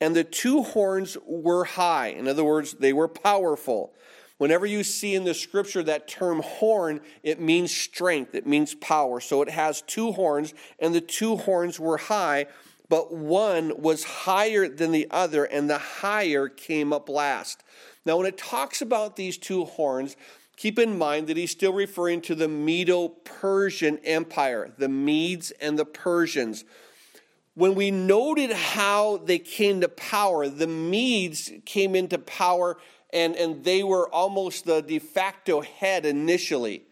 And 0.00 0.16
the 0.16 0.24
two 0.24 0.64
horns 0.64 1.16
were 1.24 1.62
high. 1.62 2.08
In 2.08 2.26
other 2.26 2.42
words, 2.42 2.72
they 2.72 2.92
were 2.92 3.06
powerful. 3.06 3.94
Whenever 4.38 4.66
you 4.66 4.82
see 4.82 5.14
in 5.14 5.24
the 5.24 5.34
scripture 5.34 5.82
that 5.82 6.08
term 6.08 6.40
horn, 6.40 7.00
it 7.22 7.40
means 7.40 7.74
strength, 7.74 8.34
it 8.34 8.46
means 8.46 8.74
power. 8.74 9.20
So 9.20 9.42
it 9.42 9.50
has 9.50 9.82
two 9.82 10.12
horns, 10.12 10.54
and 10.78 10.94
the 10.94 11.00
two 11.00 11.36
horns 11.36 11.78
were 11.78 11.98
high, 11.98 12.46
but 12.88 13.14
one 13.14 13.80
was 13.80 14.04
higher 14.04 14.68
than 14.68 14.92
the 14.92 15.06
other, 15.10 15.44
and 15.44 15.70
the 15.70 15.78
higher 15.78 16.48
came 16.48 16.92
up 16.92 17.08
last. 17.08 17.62
Now, 18.04 18.16
when 18.18 18.26
it 18.26 18.36
talks 18.36 18.82
about 18.82 19.16
these 19.16 19.38
two 19.38 19.64
horns, 19.64 20.16
keep 20.56 20.78
in 20.78 20.98
mind 20.98 21.28
that 21.28 21.36
he's 21.36 21.52
still 21.52 21.72
referring 21.72 22.20
to 22.22 22.34
the 22.34 22.48
Medo 22.48 23.08
Persian 23.08 23.98
Empire, 23.98 24.72
the 24.76 24.88
Medes 24.88 25.52
and 25.52 25.78
the 25.78 25.86
Persians. 25.86 26.64
When 27.54 27.76
we 27.76 27.92
noted 27.92 28.50
how 28.50 29.18
they 29.18 29.38
came 29.38 29.80
to 29.80 29.88
power, 29.88 30.48
the 30.48 30.66
Medes 30.66 31.52
came 31.64 31.94
into 31.94 32.18
power 32.18 32.76
and, 33.14 33.36
and 33.36 33.64
they 33.64 33.82
were 33.82 34.08
almost 34.12 34.66
the 34.66 34.82
de 34.82 34.98
facto 34.98 35.62
head 35.62 36.04
initially. 36.04 36.82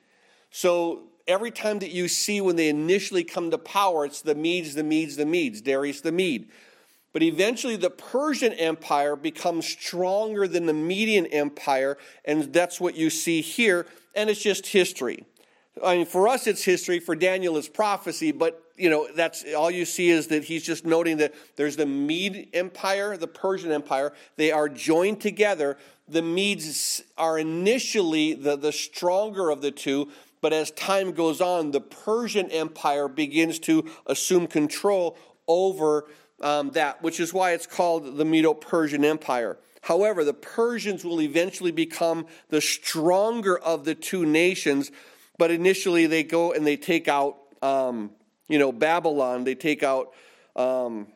So 0.50 1.02
every 1.26 1.50
time 1.50 1.80
that 1.80 1.90
you 1.90 2.08
see 2.08 2.40
when 2.40 2.56
they 2.56 2.68
initially 2.68 3.24
come 3.24 3.50
to 3.50 3.58
power, 3.58 4.06
it's 4.06 4.22
the 4.22 4.34
Medes, 4.34 4.74
the 4.74 4.84
Medes, 4.84 5.16
the 5.16 5.26
Medes, 5.26 5.60
Darius 5.60 6.00
the 6.00 6.12
Mede. 6.12 6.48
But 7.12 7.22
eventually, 7.22 7.76
the 7.76 7.90
Persian 7.90 8.54
Empire 8.54 9.16
becomes 9.16 9.66
stronger 9.66 10.48
than 10.48 10.64
the 10.64 10.72
Median 10.72 11.26
Empire, 11.26 11.98
and 12.24 12.52
that's 12.54 12.80
what 12.80 12.94
you 12.94 13.10
see 13.10 13.42
here, 13.42 13.86
and 14.14 14.30
it's 14.30 14.40
just 14.40 14.68
history. 14.68 15.26
I 15.84 15.96
mean, 15.96 16.06
for 16.06 16.28
us, 16.28 16.46
it's 16.46 16.64
history. 16.64 17.00
For 17.00 17.14
Daniel, 17.14 17.56
it's 17.56 17.68
prophecy. 17.68 18.32
But 18.32 18.62
you 18.76 18.90
know, 18.90 19.08
that's 19.14 19.44
all 19.54 19.70
you 19.70 19.84
see 19.84 20.10
is 20.10 20.28
that 20.28 20.44
he's 20.44 20.62
just 20.62 20.84
noting 20.84 21.18
that 21.18 21.34
there's 21.56 21.76
the 21.76 21.86
Mede 21.86 22.48
Empire, 22.52 23.16
the 23.16 23.28
Persian 23.28 23.70
Empire. 23.72 24.12
They 24.36 24.52
are 24.52 24.68
joined 24.68 25.20
together. 25.20 25.78
The 26.12 26.20
Medes 26.20 27.02
are 27.16 27.38
initially 27.38 28.34
the, 28.34 28.54
the 28.54 28.70
stronger 28.70 29.48
of 29.48 29.62
the 29.62 29.70
two, 29.70 30.10
but 30.42 30.52
as 30.52 30.70
time 30.72 31.12
goes 31.12 31.40
on, 31.40 31.70
the 31.70 31.80
Persian 31.80 32.50
Empire 32.50 33.08
begins 33.08 33.58
to 33.60 33.90
assume 34.06 34.46
control 34.46 35.16
over 35.48 36.04
um, 36.42 36.70
that, 36.72 37.02
which 37.02 37.18
is 37.18 37.32
why 37.32 37.52
it's 37.52 37.66
called 37.66 38.18
the 38.18 38.26
Medo 38.26 38.52
Persian 38.52 39.06
Empire. 39.06 39.56
However, 39.80 40.22
the 40.22 40.34
Persians 40.34 41.02
will 41.02 41.22
eventually 41.22 41.72
become 41.72 42.26
the 42.50 42.60
stronger 42.60 43.58
of 43.58 43.86
the 43.86 43.94
two 43.94 44.26
nations, 44.26 44.90
but 45.38 45.50
initially 45.50 46.06
they 46.06 46.24
go 46.24 46.52
and 46.52 46.66
they 46.66 46.76
take 46.76 47.08
out, 47.08 47.38
um, 47.62 48.10
you 48.48 48.58
know, 48.58 48.70
Babylon, 48.70 49.44
they 49.44 49.54
take 49.54 49.82
out, 49.82 50.12
um, 50.56 51.06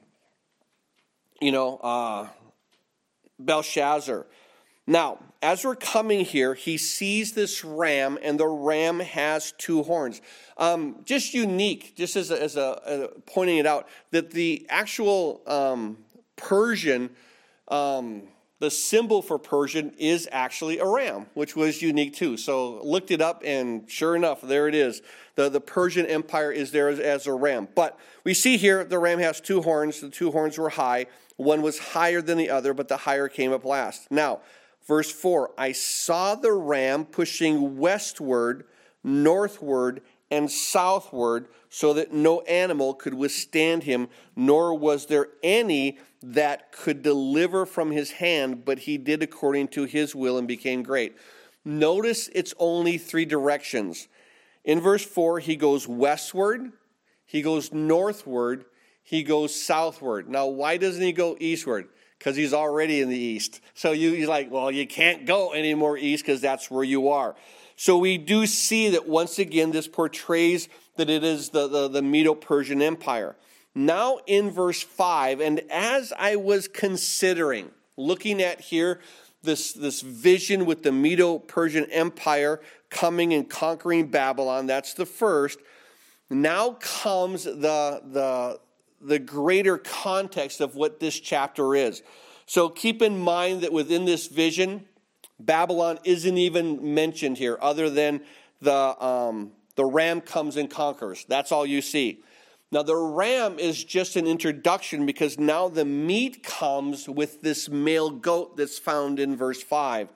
you 1.39 1.53
know, 1.53 1.77
uh, 1.77 2.29
Belshazzar. 3.39 4.27
Now, 4.87 5.19
as 5.43 5.65
we're 5.65 5.77
coming 5.77 6.25
here, 6.25 6.55
he 6.55 6.77
sees 6.77 7.33
this 7.33 7.65
ram, 7.65 8.19
and 8.23 8.39
the 8.39 8.47
ram 8.47 9.01
has 9.01 9.53
two 9.59 9.83
horns. 9.83 10.21
Um, 10.57 11.01
just 11.05 11.35
unique, 11.35 11.95
just 11.97 12.17
as 12.17 12.31
a, 12.31 12.43
as 12.43 12.57
a, 12.57 13.11
pointing 13.27 13.59
it 13.59 13.67
out, 13.67 13.89
that 14.13 14.31
the 14.31 14.67
actual 14.69 15.43
um, 15.47 15.99
Persian, 16.37 17.11
um, 17.69 18.23
the 18.61 18.71
symbol 18.71 19.23
for 19.23 19.39
Persian 19.39 19.93
is 19.99 20.29
actually 20.31 20.79
a 20.79 20.87
ram, 20.87 21.27
which 21.35 21.57
was 21.57 21.83
unique 21.83 22.15
too. 22.15 22.37
So 22.37 22.81
looked 22.83 23.11
it 23.11 23.21
up, 23.21 23.43
and 23.45 23.91
sure 23.91 24.17
enough, 24.17 24.41
there 24.41 24.69
it 24.69 24.75
is. 24.75 25.03
The, 25.35 25.49
the 25.49 25.61
Persian 25.61 26.07
Empire 26.07 26.53
is 26.53 26.71
there 26.71 26.89
as, 26.89 27.01
as 27.01 27.27
a 27.27 27.33
ram. 27.33 27.69
But 27.75 27.99
we 28.25 28.35
see 28.35 28.57
here 28.57 28.85
the 28.85 28.99
ram 28.99 29.19
has 29.19 29.41
two 29.41 29.63
horns. 29.63 30.01
The 30.01 30.11
two 30.11 30.31
horns 30.31 30.57
were 30.57 30.71
high. 30.71 31.07
One 31.37 31.61
was 31.61 31.79
higher 31.79 32.23
than 32.23 32.39
the 32.39 32.49
other, 32.49 32.73
but 32.73 32.89
the 32.89 32.97
higher 32.97 33.29
came 33.29 33.53
up 33.53 33.65
last. 33.65 34.11
Now, 34.11 34.41
Verse 34.87 35.11
4 35.11 35.53
I 35.59 35.73
saw 35.73 36.35
the 36.35 36.53
ram 36.53 37.05
pushing 37.05 37.79
westward, 37.79 38.65
northward, 39.03 40.03
and 40.31 40.51
southward, 40.51 41.49
so 41.69 41.93
that 41.95 42.13
no 42.13 42.41
animal 42.43 42.95
could 42.95 43.15
withstand 43.15 43.85
him, 43.85 44.09
nor 44.35 44.75
was 44.75 45.07
there 45.07 45.29
any 45.43 45.99
that 46.23 46.73
could 46.73 47.03
deliver 47.03 47.67
from 47.67 47.91
his 47.91 48.13
hand, 48.13 48.65
but 48.65 48.81
he 48.81 48.99
did 48.99 49.23
according 49.23 49.69
to 49.69 49.85
his 49.85 50.15
will 50.15 50.39
and 50.39 50.49
became 50.49 50.83
great. 50.83 51.17
Notice 51.65 52.29
it's 52.35 52.55
only 52.59 52.99
three 52.99 53.25
directions. 53.25 54.09
In 54.65 54.81
verse 54.81 55.05
4, 55.05 55.41
he 55.41 55.57
goes 55.57 55.87
westward, 55.87 56.73
he 57.25 57.43
goes 57.43 57.73
northward, 57.73 58.65
he 59.03 59.23
goes 59.23 59.55
southward. 59.55 60.29
Now, 60.29 60.47
why 60.47 60.77
doesn't 60.77 61.03
he 61.03 61.13
go 61.13 61.37
eastward? 61.39 61.89
Because 62.27 62.37
he's 62.37 62.53
already 62.53 63.01
in 63.01 63.09
the 63.09 63.17
east. 63.17 63.61
So 63.75 63.93
you, 63.93 64.13
he's 64.13 64.27
like, 64.27 64.51
well, 64.51 64.69
you 64.69 64.85
can't 64.85 65.27
go 65.27 65.53
any 65.53 65.75
more 65.75 65.97
east 65.97 66.25
because 66.25 66.41
that's 66.41 66.69
where 66.69 66.83
you 66.83 67.11
are. 67.11 67.37
So 67.77 67.99
we 67.99 68.19
do 68.19 68.47
see 68.47 68.91
that 68.91 69.07
once 69.07 69.39
again, 69.39 69.71
this 69.71 69.87
portrays 69.87 70.69
that 70.97 71.09
it 71.09 71.23
is 71.23 71.51
the, 71.51 71.69
the, 71.69 71.87
the 71.87 72.03
Medo 72.03 72.35
Persian 72.35 72.83
Empire. 72.83 73.37
Now 73.77 74.19
in 74.27 74.51
verse 74.51 74.83
5, 74.83 75.41
and 75.41 75.63
as 75.71 76.13
I 76.19 76.35
was 76.35 76.67
considering, 76.67 77.71
looking 77.97 78.43
at 78.43 78.61
here, 78.61 78.99
this, 79.45 79.73
this 79.73 80.01
vision 80.01 80.67
with 80.67 80.83
the 80.83 80.91
Medo 80.91 81.39
Persian 81.39 81.89
Empire 81.93 82.61
coming 82.91 83.35
and 83.35 83.49
conquering 83.49 84.09
Babylon, 84.09 84.67
that's 84.67 84.95
the 84.95 85.07
first. 85.07 85.61
Now 86.29 86.71
comes 86.81 87.45
the, 87.45 88.03
the, 88.05 88.59
the 89.01 89.19
greater 89.19 89.79
context 89.79 90.61
of 90.61 90.75
what 90.75 91.01
this 91.01 91.19
chapter 91.19 91.75
is. 91.75 92.03
So 92.47 92.69
keep 92.69 93.03
in 93.03 93.19
mind 93.19 93.63
that 93.63 93.73
within 93.73 94.05
this 94.05 94.27
vision, 94.27 94.87
Babylon 95.39 95.99
isn't 96.05 96.39
even 96.39 96.95
mentioned 96.95 97.39
here, 97.39 97.59
other 97.61 97.91
than 97.91 98.23
the, 98.61 99.05
um, 99.05 99.53
the 99.75 99.85
ram 99.85 100.21
comes 100.21 100.57
and 100.57 100.71
conquers. 100.71 101.25
That's 101.29 101.53
all 101.53 101.67
you 101.67 101.83
see. 101.83 102.23
Now, 102.73 102.83
the 102.83 102.97
ram 102.97 103.59
is 103.59 103.85
just 103.85 104.17
an 104.17 104.27
introduction 104.27 105.07
because 105.07 105.39
now 105.39 105.69
the 105.69 105.85
meat 105.85 106.43
comes 106.43 107.09
with 107.09 107.41
this 107.43 107.69
male 107.69 108.11
goat 108.11 108.57
that's 108.57 108.79
found 108.79 109.21
in 109.21 109.37
verse 109.37 109.63
5. 109.63 110.09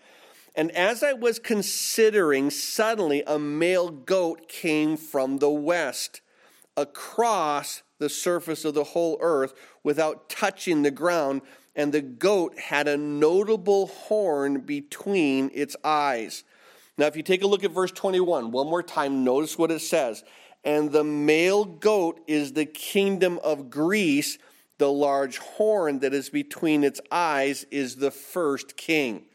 And 0.57 0.73
as 0.73 1.05
I 1.05 1.13
was 1.13 1.39
considering, 1.39 2.51
suddenly 2.51 3.23
a 3.27 3.39
male 3.39 3.91
goat 3.91 4.49
came 4.49 4.97
from 4.97 5.39
the 5.39 5.51
west 5.51 6.23
across 6.77 7.83
the 8.01 8.09
surface 8.09 8.65
of 8.65 8.75
the 8.75 8.83
whole 8.83 9.19
earth 9.21 9.55
without 9.85 10.29
touching 10.29 10.83
the 10.83 10.91
ground, 10.91 11.43
and 11.77 11.93
the 11.93 12.01
goat 12.01 12.59
had 12.59 12.89
a 12.89 12.97
notable 12.97 13.87
horn 13.87 14.63
between 14.63 15.51
its 15.55 15.77
eyes. 15.85 16.43
Now, 16.99 17.07
if 17.07 17.15
you 17.15 17.23
take 17.23 17.43
a 17.43 17.47
look 17.47 17.63
at 17.63 17.71
verse 17.71 17.93
21, 17.93 18.51
one 18.51 18.67
more 18.67 18.83
time, 18.83 19.23
notice 19.23 19.57
what 19.57 19.71
it 19.71 19.81
says. 19.81 20.25
And 20.65 20.91
the 20.91 21.05
male 21.05 21.65
goat 21.65 22.21
is 22.27 22.53
the 22.53 22.67
kingdom 22.67 23.39
of 23.45 23.71
Greece. 23.71 24.39
The 24.79 24.91
large 24.91 25.39
horn 25.39 26.01
that 26.01 26.13
is 26.13 26.31
between 26.31 26.85
its 26.85 27.01
eyes 27.13 27.65
is 27.71 27.97
the 27.97 28.11
first 28.11 28.77
king. 28.77 29.27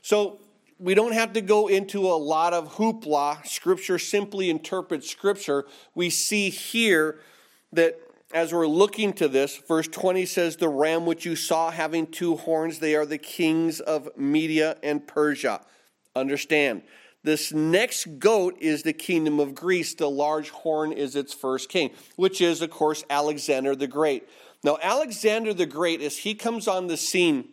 So 0.00 0.40
we 0.78 0.94
don't 0.94 1.12
have 1.12 1.32
to 1.32 1.40
go 1.40 1.66
into 1.66 2.06
a 2.06 2.14
lot 2.16 2.52
of 2.52 2.74
hoopla. 2.74 3.46
Scripture 3.46 3.98
simply 3.98 4.48
interprets 4.48 5.10
Scripture. 5.10 5.64
We 5.94 6.10
see 6.10 6.50
here 6.50 7.18
that 7.76 7.98
as 8.34 8.52
we're 8.52 8.66
looking 8.66 9.12
to 9.14 9.28
this, 9.28 9.56
verse 9.56 9.88
20 9.88 10.26
says, 10.26 10.56
The 10.56 10.68
ram 10.68 11.06
which 11.06 11.24
you 11.24 11.36
saw 11.36 11.70
having 11.70 12.06
two 12.06 12.36
horns, 12.36 12.80
they 12.80 12.94
are 12.94 13.06
the 13.06 13.18
kings 13.18 13.80
of 13.80 14.08
Media 14.16 14.76
and 14.82 15.06
Persia. 15.06 15.60
Understand, 16.14 16.82
this 17.22 17.52
next 17.52 18.18
goat 18.18 18.56
is 18.60 18.82
the 18.82 18.92
kingdom 18.92 19.40
of 19.40 19.54
Greece. 19.54 19.94
The 19.94 20.10
large 20.10 20.50
horn 20.50 20.92
is 20.92 21.16
its 21.16 21.32
first 21.32 21.68
king, 21.68 21.90
which 22.16 22.40
is, 22.40 22.62
of 22.62 22.70
course, 22.70 23.04
Alexander 23.10 23.74
the 23.74 23.86
Great. 23.86 24.28
Now, 24.62 24.78
Alexander 24.82 25.54
the 25.54 25.66
Great, 25.66 26.00
as 26.02 26.18
he 26.18 26.34
comes 26.34 26.68
on 26.68 26.86
the 26.86 26.96
scene, 26.96 27.48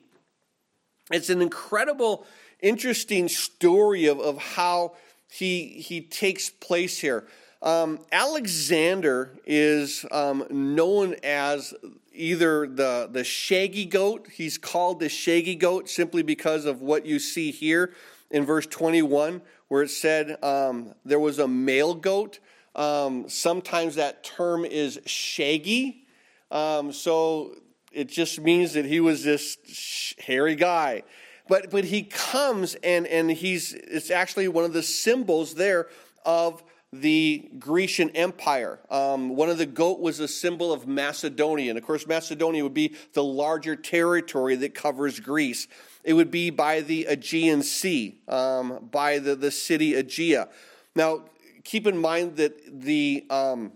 it's 1.11 1.29
an 1.29 1.41
incredible, 1.41 2.25
interesting 2.61 3.27
story 3.27 4.05
of, 4.05 4.19
of 4.19 4.37
how 4.37 4.95
he, 5.31 5.67
he 5.67 6.01
takes 6.01 6.49
place 6.49 6.99
here. 6.99 7.27
Um, 7.63 7.99
Alexander 8.11 9.31
is 9.45 10.05
um, 10.11 10.45
known 10.49 11.15
as 11.23 11.73
either 12.13 12.67
the, 12.67 13.07
the 13.09 13.23
shaggy 13.23 13.85
goat, 13.85 14.27
he's 14.29 14.57
called 14.57 14.99
the 14.99 15.07
shaggy 15.07 15.55
goat 15.55 15.89
simply 15.89 16.23
because 16.23 16.65
of 16.65 16.81
what 16.81 17.05
you 17.05 17.19
see 17.19 17.51
here 17.51 17.93
in 18.29 18.45
verse 18.45 18.67
21, 18.67 19.41
where 19.69 19.81
it 19.81 19.89
said 19.89 20.43
um, 20.43 20.93
there 21.05 21.21
was 21.21 21.39
a 21.39 21.47
male 21.47 21.93
goat. 21.93 22.39
Um, 22.75 23.29
sometimes 23.29 23.95
that 23.95 24.25
term 24.25 24.65
is 24.65 24.99
shaggy. 25.05 26.05
Um, 26.51 26.91
so 26.91 27.55
it 27.93 28.09
just 28.09 28.41
means 28.41 28.73
that 28.73 28.83
he 28.83 28.99
was 28.99 29.23
this 29.23 30.13
hairy 30.19 30.55
guy. 30.55 31.03
But, 31.47 31.71
but 31.71 31.85
he 31.85 32.03
comes 32.03 32.75
and, 32.83 33.07
and 33.07 33.31
he's, 33.31 33.73
it's 33.73 34.11
actually 34.11 34.49
one 34.49 34.65
of 34.65 34.73
the 34.73 34.83
symbols 34.83 35.55
there 35.55 35.87
of 36.25 36.61
the 36.93 37.49
Grecian 37.57 38.11
Empire. 38.11 38.79
Um, 38.91 39.29
one 39.29 39.49
of 39.49 39.57
the 39.57 39.65
goat 39.65 39.99
was 39.99 40.19
a 40.19 40.27
symbol 40.27 40.71
of 40.71 40.87
Macedonia. 40.87 41.71
And 41.71 41.77
of 41.77 41.83
course, 41.83 42.05
Macedonia 42.05 42.61
would 42.61 42.73
be 42.73 42.95
the 43.13 43.23
larger 43.23 43.75
territory 43.75 44.55
that 44.57 44.75
covers 44.75 45.19
Greece. 45.19 45.67
It 46.03 46.13
would 46.13 46.29
be 46.29 46.51
by 46.51 46.81
the 46.81 47.05
Aegean 47.09 47.63
Sea, 47.63 48.19
um, 48.27 48.89
by 48.91 49.17
the, 49.17 49.35
the 49.35 49.49
city 49.49 49.93
Aegea. 49.93 50.49
Now, 50.95 51.23
keep 51.63 51.87
in 51.87 51.97
mind 51.97 52.35
that 52.35 52.53
the 52.81 53.25
um, 53.31 53.71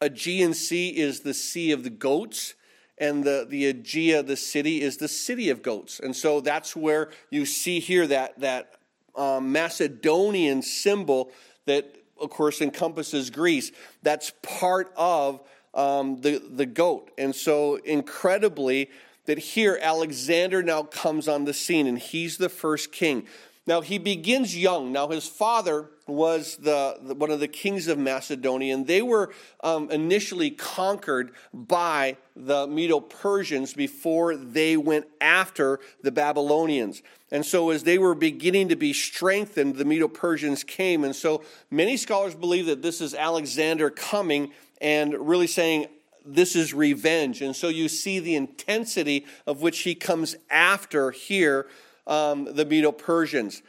Aegean 0.00 0.54
Sea 0.54 0.88
is 0.88 1.20
the 1.20 1.34
sea 1.34 1.72
of 1.72 1.84
the 1.84 1.90
goats 1.90 2.54
and 2.96 3.22
the, 3.22 3.46
the 3.46 3.72
Aegea, 3.72 4.26
the 4.26 4.36
city, 4.36 4.80
is 4.80 4.96
the 4.96 5.08
city 5.08 5.50
of 5.50 5.62
goats. 5.62 6.00
And 6.00 6.16
so 6.16 6.40
that's 6.40 6.74
where 6.74 7.10
you 7.30 7.44
see 7.44 7.80
here 7.80 8.06
that, 8.06 8.38
that 8.40 8.76
um, 9.14 9.52
Macedonian 9.52 10.62
symbol 10.62 11.32
that, 11.66 11.94
of 12.20 12.30
course, 12.30 12.60
encompasses 12.60 13.30
Greece. 13.30 13.72
That's 14.02 14.32
part 14.42 14.92
of 14.96 15.40
um, 15.74 16.20
the, 16.20 16.38
the 16.38 16.66
goat. 16.66 17.10
And 17.16 17.34
so, 17.34 17.76
incredibly, 17.76 18.90
that 19.26 19.38
here 19.38 19.78
Alexander 19.80 20.62
now 20.62 20.82
comes 20.82 21.28
on 21.28 21.44
the 21.44 21.54
scene 21.54 21.86
and 21.86 21.98
he's 21.98 22.36
the 22.36 22.48
first 22.48 22.92
king. 22.92 23.26
Now, 23.66 23.80
he 23.80 23.98
begins 23.98 24.56
young. 24.56 24.90
Now, 24.92 25.08
his 25.08 25.26
father 25.26 25.90
was 26.10 26.56
the, 26.56 26.98
the 27.02 27.14
one 27.14 27.30
of 27.30 27.40
the 27.40 27.48
kings 27.48 27.88
of 27.88 27.98
Macedonia, 27.98 28.74
and 28.74 28.86
they 28.86 29.02
were 29.02 29.32
um, 29.62 29.90
initially 29.90 30.50
conquered 30.50 31.32
by 31.54 32.16
the 32.36 32.66
Medo 32.66 33.00
Persians 33.00 33.74
before 33.74 34.36
they 34.36 34.76
went 34.76 35.06
after 35.20 35.80
the 36.02 36.12
Babylonians. 36.12 37.02
And 37.30 37.46
so, 37.46 37.70
as 37.70 37.84
they 37.84 37.98
were 37.98 38.14
beginning 38.14 38.68
to 38.68 38.76
be 38.76 38.92
strengthened, 38.92 39.76
the 39.76 39.84
Medo 39.84 40.08
Persians 40.08 40.64
came. 40.64 41.04
And 41.04 41.14
so, 41.14 41.42
many 41.70 41.96
scholars 41.96 42.34
believe 42.34 42.66
that 42.66 42.82
this 42.82 43.00
is 43.00 43.14
Alexander 43.14 43.90
coming 43.90 44.52
and 44.80 45.14
really 45.14 45.46
saying, 45.46 45.86
this 46.24 46.54
is 46.54 46.74
revenge. 46.74 47.42
And 47.42 47.54
so 47.56 47.68
you 47.68 47.88
see 47.88 48.18
the 48.18 48.34
intensity 48.34 49.26
of 49.46 49.62
which 49.62 49.80
he 49.80 49.94
comes 49.94 50.36
after 50.50 51.10
here 51.10 51.66
um, 52.06 52.48
the 52.54 52.64
Medo 52.64 52.92
Persians. 52.92 53.62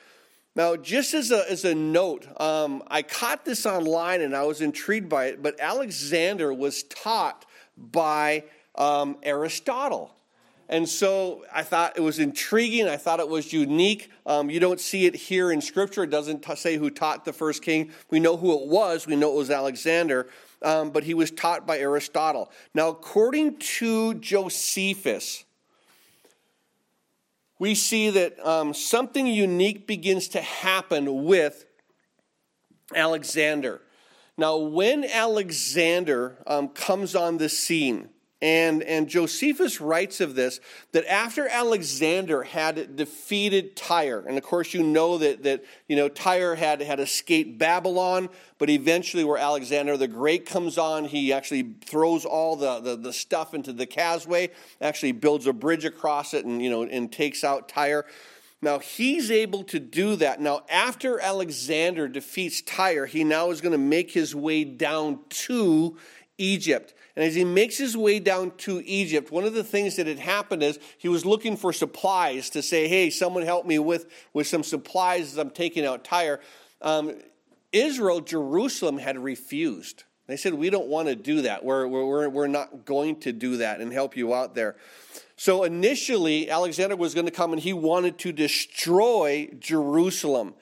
Now, 0.55 0.75
just 0.75 1.13
as 1.13 1.31
a, 1.31 1.49
as 1.49 1.63
a 1.63 1.73
note, 1.73 2.27
um, 2.39 2.83
I 2.87 3.03
caught 3.03 3.45
this 3.45 3.65
online 3.65 4.21
and 4.21 4.35
I 4.35 4.43
was 4.43 4.59
intrigued 4.59 5.07
by 5.07 5.25
it, 5.27 5.41
but 5.41 5.59
Alexander 5.59 6.53
was 6.53 6.83
taught 6.83 7.45
by 7.77 8.43
um, 8.75 9.17
Aristotle. 9.23 10.13
And 10.67 10.87
so 10.87 11.43
I 11.53 11.63
thought 11.63 11.97
it 11.97 12.01
was 12.01 12.19
intriguing. 12.19 12.87
I 12.87 12.95
thought 12.95 13.19
it 13.19 13.27
was 13.27 13.51
unique. 13.51 14.09
Um, 14.25 14.49
you 14.49 14.59
don't 14.59 14.79
see 14.79 15.05
it 15.05 15.15
here 15.15 15.51
in 15.51 15.61
Scripture. 15.61 16.03
It 16.03 16.09
doesn't 16.09 16.43
t- 16.43 16.55
say 16.55 16.77
who 16.77 16.89
taught 16.89 17.25
the 17.25 17.33
first 17.33 17.61
king. 17.61 17.91
We 18.09 18.21
know 18.21 18.37
who 18.37 18.53
it 18.57 18.67
was. 18.67 19.05
We 19.05 19.17
know 19.17 19.33
it 19.33 19.37
was 19.37 19.51
Alexander, 19.51 20.27
um, 20.61 20.91
but 20.91 21.03
he 21.03 21.13
was 21.13 21.29
taught 21.29 21.67
by 21.67 21.77
Aristotle. 21.77 22.49
Now, 22.73 22.87
according 22.87 23.57
to 23.57 24.13
Josephus, 24.15 25.43
we 27.61 27.75
see 27.75 28.09
that 28.09 28.43
um, 28.43 28.73
something 28.73 29.27
unique 29.27 29.85
begins 29.85 30.27
to 30.29 30.41
happen 30.41 31.25
with 31.25 31.63
Alexander. 32.95 33.81
Now, 34.35 34.57
when 34.57 35.05
Alexander 35.05 36.39
um, 36.47 36.69
comes 36.69 37.13
on 37.13 37.37
the 37.37 37.49
scene, 37.49 38.09
and, 38.41 38.81
and 38.83 39.07
Josephus 39.07 39.79
writes 39.79 40.19
of 40.19 40.33
this 40.33 40.59
that 40.93 41.05
after 41.05 41.47
Alexander 41.47 42.41
had 42.41 42.95
defeated 42.95 43.75
Tyre, 43.75 44.23
and 44.27 44.37
of 44.37 44.43
course 44.43 44.73
you 44.73 44.81
know 44.81 45.19
that, 45.19 45.43
that 45.43 45.63
you 45.87 45.95
know, 45.95 46.09
Tyre 46.09 46.55
had, 46.55 46.81
had 46.81 46.99
escaped 46.99 47.59
Babylon, 47.59 48.29
but 48.57 48.69
eventually 48.69 49.23
where 49.23 49.37
Alexander 49.37 49.95
the 49.95 50.07
Great 50.07 50.47
comes 50.47 50.79
on, 50.79 51.05
he 51.05 51.31
actually 51.31 51.75
throws 51.85 52.25
all 52.25 52.55
the, 52.55 52.79
the, 52.79 52.95
the 52.95 53.13
stuff 53.13 53.53
into 53.53 53.73
the 53.73 53.85
causeway, 53.85 54.49
actually 54.81 55.11
builds 55.11 55.45
a 55.45 55.53
bridge 55.53 55.85
across 55.85 56.33
it 56.33 56.43
and, 56.43 56.63
you 56.63 56.69
know, 56.69 56.81
and 56.83 57.11
takes 57.11 57.43
out 57.43 57.69
Tyre. 57.69 58.05
Now 58.63 58.79
he's 58.79 59.29
able 59.29 59.63
to 59.65 59.79
do 59.79 60.15
that. 60.15 60.41
Now, 60.41 60.63
after 60.69 61.19
Alexander 61.19 62.07
defeats 62.07 62.61
Tyre, 62.61 63.05
he 63.05 63.23
now 63.23 63.51
is 63.51 63.61
going 63.61 63.71
to 63.71 63.77
make 63.77 64.11
his 64.11 64.35
way 64.35 64.63
down 64.63 65.19
to 65.29 65.97
Egypt. 66.37 66.93
And 67.21 67.27
as 67.27 67.35
he 67.35 67.45
makes 67.45 67.77
his 67.77 67.95
way 67.95 68.17
down 68.17 68.49
to 68.57 68.83
Egypt, 68.83 69.31
one 69.31 69.43
of 69.43 69.53
the 69.53 69.63
things 69.63 69.95
that 69.97 70.07
had 70.07 70.17
happened 70.17 70.63
is 70.63 70.79
he 70.97 71.07
was 71.07 71.23
looking 71.23 71.55
for 71.55 71.71
supplies 71.71 72.49
to 72.49 72.63
say, 72.63 72.87
hey, 72.87 73.11
someone 73.11 73.43
help 73.43 73.67
me 73.67 73.77
with, 73.77 74.11
with 74.33 74.47
some 74.47 74.63
supplies 74.63 75.33
as 75.33 75.37
I'm 75.37 75.51
taking 75.51 75.85
out 75.85 76.03
Tyre. 76.03 76.39
Um, 76.81 77.13
Israel, 77.71 78.21
Jerusalem, 78.21 78.97
had 78.97 79.19
refused. 79.19 80.03
They 80.25 80.35
said, 80.35 80.55
we 80.55 80.71
don't 80.71 80.87
want 80.87 81.09
to 81.09 81.15
do 81.15 81.43
that. 81.43 81.63
We're, 81.63 81.85
we're, 81.85 82.27
we're 82.27 82.47
not 82.47 82.85
going 82.85 83.19
to 83.19 83.31
do 83.31 83.57
that 83.57 83.81
and 83.81 83.93
help 83.93 84.17
you 84.17 84.33
out 84.33 84.55
there. 84.55 84.75
So 85.35 85.63
initially, 85.63 86.49
Alexander 86.49 86.95
was 86.95 87.13
going 87.13 87.27
to 87.27 87.31
come 87.31 87.53
and 87.53 87.61
he 87.61 87.71
wanted 87.71 88.17
to 88.17 88.31
destroy 88.31 89.47
Jerusalem. 89.59 90.55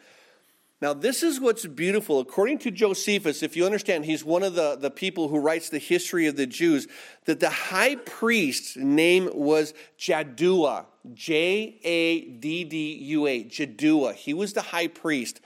Now, 0.82 0.94
this 0.94 1.24
is 1.24 1.42
what's 1.42 1.65
beautiful. 1.65 2.20
According 2.22 2.60
to 2.60 2.72
Josephus, 2.72 3.44
if 3.44 3.58
you 3.58 3.65
understand, 3.65 4.06
he's 4.06 4.24
one 4.24 4.44
of 4.44 4.56
the, 4.56 4.78
the 4.78 4.89
people 4.89 5.28
who 5.28 5.38
writes 5.38 5.70
the 5.70 5.78
history 5.78 6.26
of 6.28 6.38
the 6.38 6.48
Jews, 6.48 6.88
that 7.26 7.42
the 7.42 7.50
high 7.50 7.96
priest's 7.96 8.78
name 8.78 9.30
was 9.34 9.74
Jaddua, 9.98 10.86
J 11.13 11.80
A 11.84 12.22
D 12.22 12.63
D 12.63 12.94
U 12.94 13.28
A, 13.28 13.44
Jaddua. 13.44 14.13
He 14.13 14.34
was 14.34 14.54
the 14.54 14.62
high 14.62 14.88
priest. 14.88 15.42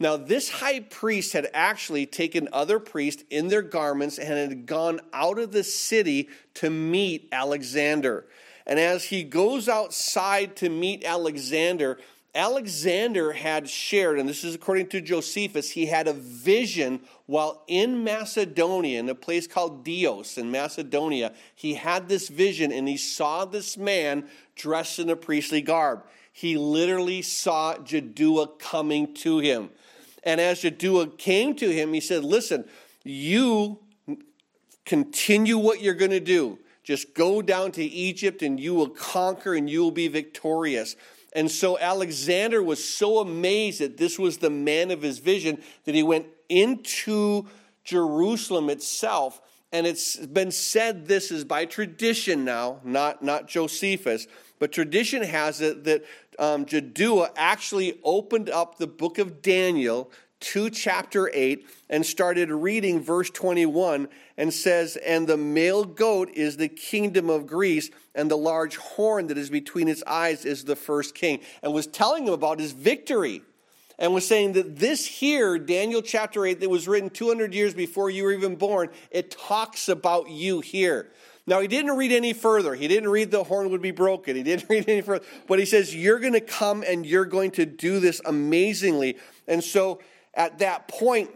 Now, 0.00 0.16
this 0.16 0.50
high 0.50 0.80
priest 0.80 1.32
had 1.32 1.48
actually 1.54 2.06
taken 2.06 2.48
other 2.52 2.80
priests 2.80 3.22
in 3.30 3.46
their 3.46 3.62
garments 3.62 4.18
and 4.18 4.36
had 4.36 4.66
gone 4.66 5.00
out 5.12 5.38
of 5.38 5.52
the 5.52 5.62
city 5.62 6.28
to 6.54 6.70
meet 6.70 7.28
Alexander. 7.30 8.26
And 8.66 8.80
as 8.80 9.04
he 9.04 9.22
goes 9.22 9.68
outside 9.68 10.56
to 10.56 10.68
meet 10.68 11.04
Alexander, 11.04 11.98
Alexander 12.34 13.32
had 13.32 13.68
shared, 13.68 14.18
and 14.18 14.26
this 14.26 14.42
is 14.42 14.54
according 14.54 14.86
to 14.88 15.02
Josephus, 15.02 15.70
he 15.70 15.84
had 15.84 16.08
a 16.08 16.14
vision 16.14 17.00
while 17.26 17.62
in 17.68 18.02
Macedonia, 18.02 19.00
in 19.00 19.08
a 19.10 19.14
place 19.14 19.46
called 19.46 19.84
Dios 19.84 20.38
in 20.38 20.50
Macedonia. 20.50 21.34
He 21.54 21.74
had 21.74 22.08
this 22.08 22.28
vision 22.28 22.72
and 22.72 22.88
he 22.88 22.96
saw 22.96 23.44
this 23.44 23.76
man 23.76 24.28
dressed 24.56 24.98
in 24.98 25.10
a 25.10 25.16
priestly 25.16 25.60
garb. 25.60 26.04
He 26.32 26.56
literally 26.56 27.20
saw 27.20 27.74
Jaddua 27.76 28.58
coming 28.58 29.12
to 29.16 29.38
him. 29.40 29.68
And 30.24 30.40
as 30.40 30.62
Jaddua 30.62 31.18
came 31.18 31.54
to 31.56 31.68
him, 31.68 31.92
he 31.92 32.00
said, 32.00 32.24
Listen, 32.24 32.64
you 33.04 33.78
continue 34.86 35.58
what 35.58 35.82
you're 35.82 35.94
going 35.94 36.12
to 36.12 36.20
do. 36.20 36.58
Just 36.82 37.14
go 37.14 37.42
down 37.42 37.72
to 37.72 37.84
Egypt 37.84 38.42
and 38.42 38.58
you 38.58 38.74
will 38.74 38.88
conquer 38.88 39.54
and 39.54 39.68
you 39.68 39.82
will 39.82 39.92
be 39.92 40.08
victorious. 40.08 40.96
And 41.34 41.50
so 41.50 41.78
Alexander 41.78 42.62
was 42.62 42.84
so 42.84 43.18
amazed 43.18 43.80
that 43.80 43.96
this 43.96 44.18
was 44.18 44.38
the 44.38 44.50
man 44.50 44.90
of 44.90 45.02
his 45.02 45.18
vision 45.18 45.62
that 45.84 45.94
he 45.94 46.02
went 46.02 46.26
into 46.48 47.46
Jerusalem 47.84 48.68
itself. 48.68 49.40
And 49.72 49.86
it's 49.86 50.16
been 50.16 50.50
said 50.50 51.06
this 51.06 51.30
is 51.30 51.44
by 51.44 51.64
tradition 51.64 52.44
now, 52.44 52.80
not, 52.84 53.22
not 53.22 53.48
Josephus, 53.48 54.26
but 54.58 54.72
tradition 54.72 55.22
has 55.22 55.60
it 55.62 55.84
that 55.84 56.04
um, 56.38 56.66
actually 57.36 57.98
opened 58.04 58.50
up 58.50 58.76
the 58.76 58.86
book 58.86 59.18
of 59.18 59.40
Daniel 59.40 60.10
to 60.42 60.68
chapter 60.70 61.30
8 61.32 61.66
and 61.88 62.04
started 62.04 62.50
reading 62.50 63.00
verse 63.00 63.30
21 63.30 64.08
and 64.36 64.52
says, 64.52 64.96
And 64.96 65.26
the 65.26 65.36
male 65.36 65.84
goat 65.84 66.30
is 66.34 66.56
the 66.56 66.68
kingdom 66.68 67.30
of 67.30 67.46
Greece, 67.46 67.90
and 68.14 68.30
the 68.30 68.36
large 68.36 68.76
horn 68.76 69.28
that 69.28 69.38
is 69.38 69.50
between 69.50 69.88
its 69.88 70.02
eyes 70.06 70.44
is 70.44 70.64
the 70.64 70.76
first 70.76 71.14
king. 71.14 71.40
And 71.62 71.72
was 71.72 71.86
telling 71.86 72.26
him 72.26 72.32
about 72.32 72.60
his 72.60 72.72
victory. 72.72 73.42
And 73.98 74.14
was 74.14 74.26
saying 74.26 74.54
that 74.54 74.78
this 74.78 75.06
here, 75.06 75.58
Daniel 75.58 76.02
chapter 76.02 76.44
8, 76.44 76.60
that 76.60 76.70
was 76.70 76.88
written 76.88 77.08
200 77.08 77.54
years 77.54 77.72
before 77.72 78.10
you 78.10 78.24
were 78.24 78.32
even 78.32 78.56
born, 78.56 78.88
it 79.10 79.30
talks 79.30 79.88
about 79.88 80.28
you 80.28 80.60
here. 80.60 81.10
Now, 81.46 81.60
he 81.60 81.66
didn't 81.66 81.96
read 81.96 82.12
any 82.12 82.32
further. 82.32 82.74
He 82.74 82.86
didn't 82.86 83.10
read 83.10 83.30
the 83.30 83.42
horn 83.42 83.70
would 83.70 83.82
be 83.82 83.90
broken. 83.90 84.36
He 84.36 84.42
didn't 84.42 84.66
read 84.70 84.88
any 84.88 85.00
further. 85.00 85.24
But 85.48 85.58
he 85.58 85.64
says, 85.64 85.94
You're 85.94 86.20
going 86.20 86.34
to 86.34 86.40
come 86.40 86.84
and 86.86 87.04
you're 87.04 87.24
going 87.24 87.50
to 87.52 87.66
do 87.66 88.00
this 88.00 88.20
amazingly. 88.24 89.18
And 89.48 89.62
so 89.62 90.00
at 90.34 90.58
that 90.60 90.88
point, 90.88 91.30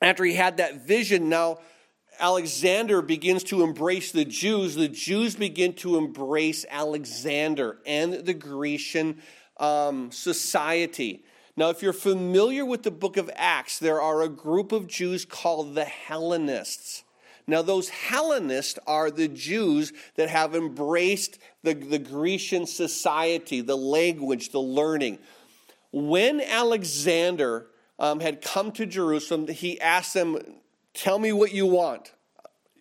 after 0.00 0.24
he 0.24 0.34
had 0.34 0.58
that 0.58 0.86
vision, 0.86 1.28
now 1.28 1.58
Alexander 2.18 3.02
begins 3.02 3.44
to 3.44 3.62
embrace 3.62 4.12
the 4.12 4.24
Jews. 4.24 4.74
The 4.74 4.88
Jews 4.88 5.36
begin 5.36 5.72
to 5.74 5.96
embrace 5.96 6.64
Alexander 6.70 7.78
and 7.86 8.12
the 8.12 8.34
Grecian 8.34 9.20
um, 9.58 10.10
society. 10.10 11.24
Now, 11.56 11.70
if 11.70 11.82
you're 11.82 11.92
familiar 11.92 12.64
with 12.64 12.82
the 12.82 12.90
book 12.90 13.16
of 13.16 13.30
Acts, 13.36 13.78
there 13.78 14.00
are 14.00 14.22
a 14.22 14.28
group 14.28 14.72
of 14.72 14.86
Jews 14.86 15.24
called 15.24 15.74
the 15.74 15.84
Hellenists. 15.84 17.04
Now, 17.46 17.62
those 17.62 17.90
Hellenists 17.90 18.78
are 18.86 19.10
the 19.10 19.28
Jews 19.28 19.92
that 20.16 20.30
have 20.30 20.54
embraced 20.54 21.38
the, 21.62 21.74
the 21.74 21.98
Grecian 21.98 22.66
society, 22.66 23.60
the 23.60 23.76
language, 23.76 24.50
the 24.50 24.60
learning. 24.60 25.18
When 25.92 26.40
Alexander 26.40 27.66
um, 27.98 28.20
had 28.20 28.42
come 28.42 28.72
to 28.72 28.86
Jerusalem, 28.86 29.48
he 29.48 29.80
asked 29.80 30.14
them, 30.14 30.38
Tell 30.94 31.18
me 31.18 31.32
what 31.32 31.52
you 31.52 31.66
want. 31.66 32.12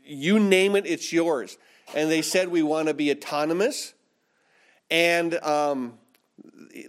You 0.06 0.40
name 0.40 0.76
it, 0.76 0.86
it's 0.86 1.12
yours. 1.12 1.58
And 1.96 2.10
they 2.10 2.22
said, 2.22 2.50
We 2.50 2.64
want 2.64 2.88
to 2.88 2.94
be 2.94 3.12
autonomous. 3.12 3.94
And 4.90 5.36
um, 5.36 5.98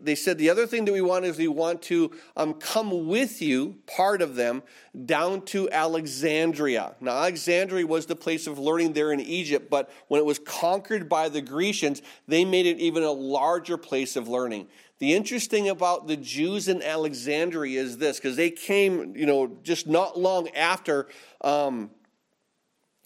they 0.01 0.15
said 0.15 0.39
the 0.39 0.51
other 0.51 0.67
thing 0.67 0.85
that 0.87 0.93
we 0.93 1.01
want 1.01 1.25
is 1.25 1.37
we 1.37 1.49
want 1.49 1.83
to 1.83 2.11
um, 2.37 2.55
come 2.55 3.07
with 3.07 3.43
you, 3.43 3.77
part 3.87 4.23
of 4.23 4.35
them, 4.35 4.63
down 5.05 5.43
to 5.43 5.71
Alexandria. 5.71 6.95
Now, 7.01 7.13
Alexandria 7.13 7.87
was 7.87 8.07
the 8.07 8.17
place 8.17 8.47
of 8.47 8.59
learning 8.59 8.95
there 8.95 9.13
in 9.13 9.21
Egypt, 9.21 9.69
but 9.71 9.91
when 10.09 10.21
it 10.21 10.25
was 10.25 10.39
conquered 10.39 11.09
by 11.09 11.29
the 11.29 11.43
Grecians, 11.43 12.01
they 12.27 12.45
made 12.45 12.67
it 12.67 12.79
even 12.79 13.03
a 13.03 13.13
larger 13.13 13.77
place 13.77 14.17
of 14.17 14.29
learning. 14.29 14.69
The 14.99 15.13
interesting 15.13 15.69
about 15.69 16.07
the 16.07 16.17
Jews 16.17 16.69
in 16.69 16.83
Alexandria 16.83 17.81
is 17.81 17.99
this, 17.99 18.19
because 18.19 18.37
they 18.37 18.51
came, 18.51 19.17
you 19.17 19.27
know, 19.27 19.59
just 19.63 19.87
not 19.87 20.19
long 20.19 20.49
after 20.51 21.09
um, 21.41 21.91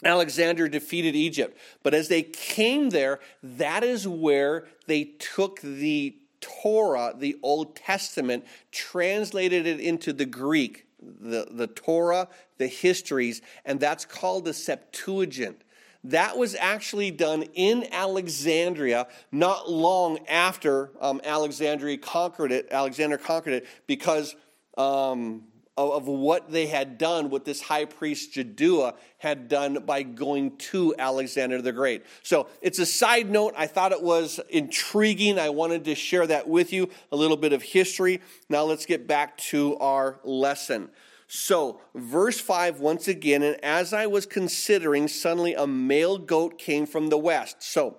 Alexander 0.05 0.69
defeated 0.69 1.17
Egypt. 1.17 1.59
But 1.83 1.95
as 1.95 2.09
they 2.09 2.23
came 2.23 2.91
there, 2.91 3.21
that 3.43 3.83
is 3.83 4.07
where 4.07 4.69
they 4.87 5.05
took 5.05 5.61
the 5.61 6.17
Torah, 6.41 7.15
the 7.17 7.37
Old 7.43 7.75
Testament, 7.75 8.45
translated 8.71 9.67
it 9.67 9.81
into 9.81 10.13
the 10.13 10.27
Greek, 10.27 10.87
the, 11.01 11.49
the 11.51 11.67
Torah, 11.67 12.29
the 12.59 12.69
histories, 12.69 13.43
and 13.65 13.81
that's 13.81 14.05
called 14.05 14.45
the 14.45 14.55
Septuagint. 14.55 15.63
That 16.05 16.39
was 16.39 16.55
actually 16.55 17.11
done 17.11 17.43
in 17.55 17.87
Alexandria 17.93 19.09
not 19.33 19.71
long 19.71 20.19
after 20.29 20.91
um, 21.01 21.21
Alexandria 21.25 21.99
conquered 21.99 22.53
it. 22.53 22.69
Alexander 22.71 23.19
conquered 23.19 23.55
it 23.55 23.67
because 23.87 24.37
um, 24.77 25.45
of, 25.77 25.91
of, 25.91 26.07
what 26.07 26.51
they 26.51 26.67
had 26.67 26.99
done, 26.99 27.31
what 27.31 27.45
this 27.45 27.61
high 27.61 27.85
priest 27.85 28.35
Jaddua 28.35 28.95
had 29.19 29.49
done 29.49 29.83
by 29.85 30.03
going 30.03 30.57
to 30.57 30.95
Alexander 30.99 31.61
the 31.61 31.73
Great. 31.73 32.05
So 32.23 32.49
it's 32.63 32.79
a 32.79 32.87
side 32.87 33.29
note. 33.29 33.55
I 33.57 33.67
thought 33.67 33.91
it 33.91 34.03
was 34.03 34.41
intriguing. 34.51 35.39
I 35.39 35.51
wanted 35.51 35.85
to 35.87 35.97
share 35.97 36.27
that 36.29 36.49
with 36.49 36.73
you, 36.73 36.91
a 37.11 37.17
little 37.17 37.37
bit 37.37 37.53
of 37.53 37.63
history. 37.63 38.21
Now 38.49 38.65
let's 38.65 38.87
get 38.87 39.09
back 39.09 39.37
to 39.39 39.77
our 39.79 40.21
lesson. 40.23 40.91
So, 41.31 41.83
verse 41.95 42.41
5 42.41 42.81
once 42.81 43.07
again, 43.07 43.43
and 43.43 43.63
as 43.63 43.93
I 43.93 44.07
was 44.07 44.25
considering, 44.25 45.09
suddenly 45.09 45.53
a 45.53 45.67
male 45.67 46.17
goat 46.17 46.59
came 46.59 46.87
from 46.87 47.11
the 47.11 47.19
west. 47.19 47.63
So, 47.63 47.99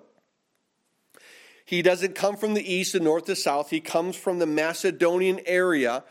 he 1.64 1.80
doesn't 1.80 2.16
come 2.16 2.36
from 2.36 2.54
the 2.54 2.74
east, 2.74 2.92
the 2.92 2.98
north, 2.98 3.26
the 3.26 3.36
south. 3.36 3.70
He 3.70 3.80
comes 3.80 4.16
from 4.16 4.40
the 4.40 4.46
Macedonian 4.46 5.38
area. 5.46 6.02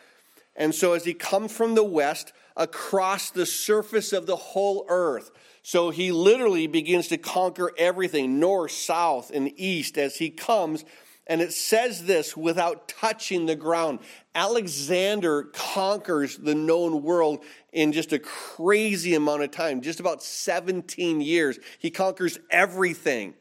And 0.56 0.74
so, 0.74 0.94
as 0.94 1.04
he 1.04 1.14
comes 1.14 1.52
from 1.52 1.76
the 1.76 1.84
west, 1.84 2.32
across 2.56 3.32
the 3.32 3.46
surface 3.46 4.14
of 4.14 4.26
the 4.26 4.38
whole 4.38 4.86
earth. 4.88 5.30
So, 5.62 5.90
he 5.90 6.14
literally 6.14 6.68
begins 6.68 7.10
to 7.10 7.18
conquer 7.18 7.74
everything 7.78 8.40
north, 8.40 8.72
south, 8.72 9.30
and 9.30 9.52
east 9.60 9.98
as 9.98 10.16
he 10.16 10.30
comes 10.30 10.86
and 11.30 11.42
it 11.42 11.54
says 11.54 12.06
this 12.06 12.36
without 12.36 12.88
touching 12.88 13.46
the 13.46 13.56
ground. 13.56 14.00
Alexander 14.34 15.44
conquers 15.54 16.36
the 16.38 16.56
known 16.56 17.04
world 17.04 17.46
in 17.72 17.94
just 17.94 18.12
a 18.12 18.20
crazy 18.20 19.14
amount 19.14 19.44
of 19.44 19.52
time, 19.52 19.82
just 19.82 20.00
about 20.00 20.24
17 20.24 21.22
years. 21.22 21.60
He 21.78 21.92
conquers 21.92 22.40
everything. 22.50 23.36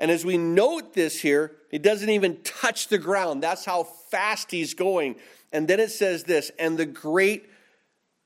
And 0.00 0.10
as 0.10 0.24
we 0.24 0.36
note 0.36 0.94
this 0.94 1.20
here, 1.20 1.56
he 1.70 1.78
doesn't 1.78 2.10
even 2.10 2.42
touch 2.42 2.88
the 2.88 2.98
ground. 2.98 3.42
That's 3.42 3.64
how 3.64 3.84
fast 3.84 4.50
he's 4.50 4.74
going. 4.74 5.16
And 5.52 5.68
then 5.68 5.78
it 5.78 5.92
says 5.92 6.24
this, 6.24 6.50
and 6.58 6.76
the 6.76 6.86
great 6.86 7.48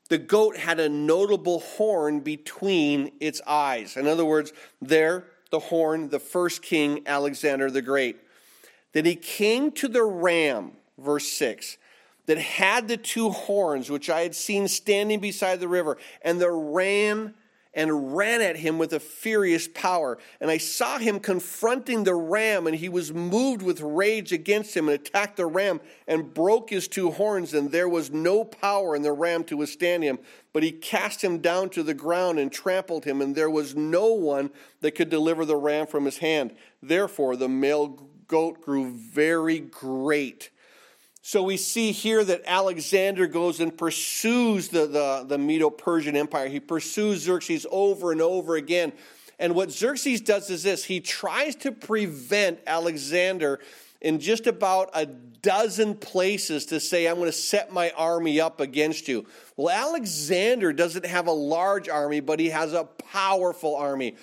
the 0.09 0.19
goat 0.19 0.59
had 0.59 0.79
a 0.79 0.91
notable 0.91 1.61
horn 1.61 2.21
between 2.21 3.13
its 3.19 3.41
eyes. 3.47 3.97
In 3.97 4.07
other 4.07 4.27
words, 4.27 4.53
there, 4.83 5.25
the 5.51 5.59
horn, 5.59 6.11
the 6.11 6.19
first 6.19 6.61
king, 6.61 7.01
Alexander 7.07 7.71
the 7.71 7.81
Great. 7.81 8.19
Then 8.93 9.05
he 9.05 9.17
came 9.17 9.73
to 9.73 9.89
the 9.89 10.05
ram, 10.05 10.73
verse 10.99 11.29
6, 11.29 11.79
that 12.27 12.39
had 12.39 12.89
the 12.89 12.97
two 12.97 13.31
horns, 13.31 13.91
which 13.91 14.09
I 14.09 14.21
had 14.21 14.35
seen 14.35 14.69
standing 14.69 15.21
beside 15.21 15.61
the 15.61 15.69
river, 15.69 15.99
and 16.23 16.41
the 16.41 16.51
ram 16.51 17.35
and 17.75 18.15
ran 18.15 18.43
at 18.43 18.57
him 18.57 18.79
with 18.79 18.93
a 18.93 19.01
furious 19.01 19.67
power. 19.67 20.19
And 20.41 20.51
I 20.51 20.59
saw 20.59 20.99
him 20.99 21.19
confronting 21.19 22.05
the 22.05 22.15
ram, 22.15 22.67
and 22.67 22.77
he 22.77 22.89
was 22.89 23.13
moved 23.13 23.63
with 23.63 23.81
rage 23.81 24.33
against 24.33 24.77
him 24.77 24.89
and 24.89 24.95
attacked 24.95 25.37
the 25.37 25.47
ram 25.47 25.81
and 26.07 26.35
broke 26.35 26.71
his 26.71 26.87
two 26.87 27.11
horns. 27.11 27.55
And 27.55 27.71
there 27.73 27.89
was 27.89 28.11
no 28.11 28.45
power 28.45 28.95
in 28.95 29.03
the 29.03 29.13
ram 29.13 29.45
to 29.45 29.57
withstand 29.57 30.03
him. 30.03 30.19
But 30.53 30.63
he 30.63 30.71
cast 30.71 31.25
him 31.25 31.39
down 31.39 31.71
to 31.71 31.83
the 31.83 31.95
ground 31.95 32.39
and 32.39 32.53
trampled 32.53 33.07
him, 33.07 33.23
and 33.23 33.35
there 33.35 33.51
was 33.51 33.75
no 33.75 34.13
one 34.13 34.51
that 34.81 34.95
could 34.95 35.09
deliver 35.09 35.47
the 35.47 35.57
ram 35.57 35.87
from 35.87 36.05
his 36.05 36.19
hand. 36.19 36.55
Therefore, 36.83 37.37
the 37.37 37.49
male 37.49 38.07
goat 38.33 38.63
grew 38.63 38.91
very 38.91 39.59
great. 39.59 40.49
So 41.21 41.43
we 41.43 41.59
see 41.59 41.93
here 41.93 42.25
that 42.25 42.41
Alexander 42.47 43.27
goes 43.27 43.61
and 43.61 43.77
pursues 43.77 44.69
the, 44.69 44.87
the, 44.87 45.25
the 45.29 45.37
Medo 45.37 45.69
Persian 45.69 46.17
Empire. 46.17 46.49
He 46.49 46.59
pursues 46.59 47.21
Xerxes 47.21 47.67
over 47.71 48.11
and 48.11 48.23
over 48.23 48.57
again. 48.57 48.95
And 49.39 49.55
what 49.55 49.71
Xerxes 49.71 50.23
does 50.23 50.49
is 50.49 50.63
this 50.63 50.83
he 50.85 51.01
tries 51.01 51.57
to 51.57 51.73
prevent 51.73 52.61
Alexander 52.67 53.61
in 54.01 54.19
just 54.19 54.47
about 54.47 54.89
a 54.95 55.05
dozen 55.05 55.95
places 55.95 56.65
to 56.67 56.81
say, 56.81 57.07
I'm 57.07 57.17
going 57.17 57.27
to 57.27 57.33
set 57.33 57.71
my 57.71 57.91
army 57.91 58.41
up 58.41 58.61
against 58.61 59.09
you. 59.09 59.27
Well, 59.59 59.69
Alexander 59.69 60.73
doesn't 60.73 61.05
have 61.05 61.27
a 61.27 61.33
large 61.33 61.91
army, 61.91 62.21
but 62.21 62.41
he 62.41 62.49
has 62.49 62.73
a 62.73 62.85
powerful 62.85 63.77
army. 63.77 64.17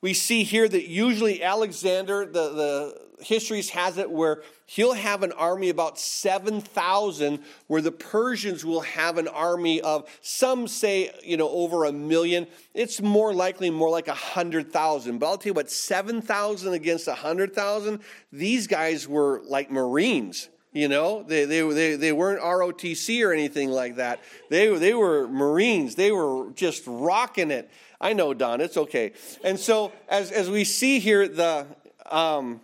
We 0.00 0.14
see 0.14 0.42
here 0.42 0.68
that 0.68 0.88
usually 0.88 1.44
Alexander, 1.44 2.26
the, 2.26 2.32
the 2.32 3.11
histories 3.22 3.70
has 3.70 3.98
it 3.98 4.10
where 4.10 4.42
he'll 4.66 4.94
have 4.94 5.22
an 5.22 5.32
army 5.32 5.68
about 5.68 5.98
7,000, 5.98 7.40
where 7.66 7.82
the 7.82 7.92
Persians 7.92 8.64
will 8.64 8.80
have 8.80 9.18
an 9.18 9.28
army 9.28 9.80
of 9.80 10.08
some 10.20 10.68
say, 10.68 11.10
you 11.22 11.36
know, 11.36 11.48
over 11.48 11.84
a 11.84 11.92
million. 11.92 12.46
It's 12.74 13.00
more 13.00 13.32
likely 13.32 13.70
more 13.70 13.90
like 13.90 14.06
100,000. 14.06 15.18
But 15.18 15.26
I'll 15.26 15.38
tell 15.38 15.50
you 15.50 15.54
what, 15.54 15.70
7,000 15.70 16.72
against 16.72 17.06
100,000, 17.06 18.00
these 18.32 18.66
guys 18.66 19.06
were 19.08 19.42
like 19.46 19.70
Marines. 19.70 20.48
You 20.72 20.88
know, 20.88 21.22
they, 21.22 21.44
they, 21.44 21.60
they, 21.60 21.96
they 21.96 22.12
weren't 22.12 22.40
ROTC 22.40 23.26
or 23.26 23.32
anything 23.32 23.70
like 23.70 23.96
that. 23.96 24.20
They, 24.48 24.74
they 24.78 24.94
were 24.94 25.28
Marines. 25.28 25.96
They 25.96 26.12
were 26.12 26.50
just 26.52 26.84
rocking 26.86 27.50
it. 27.50 27.70
I 28.00 28.14
know, 28.14 28.32
Don, 28.32 28.62
it's 28.62 28.78
okay. 28.78 29.12
And 29.44 29.60
so, 29.60 29.92
as, 30.08 30.32
as 30.32 30.48
we 30.48 30.64
see 30.64 30.98
here, 30.98 31.28
the, 31.28 31.66
um, 32.10 32.60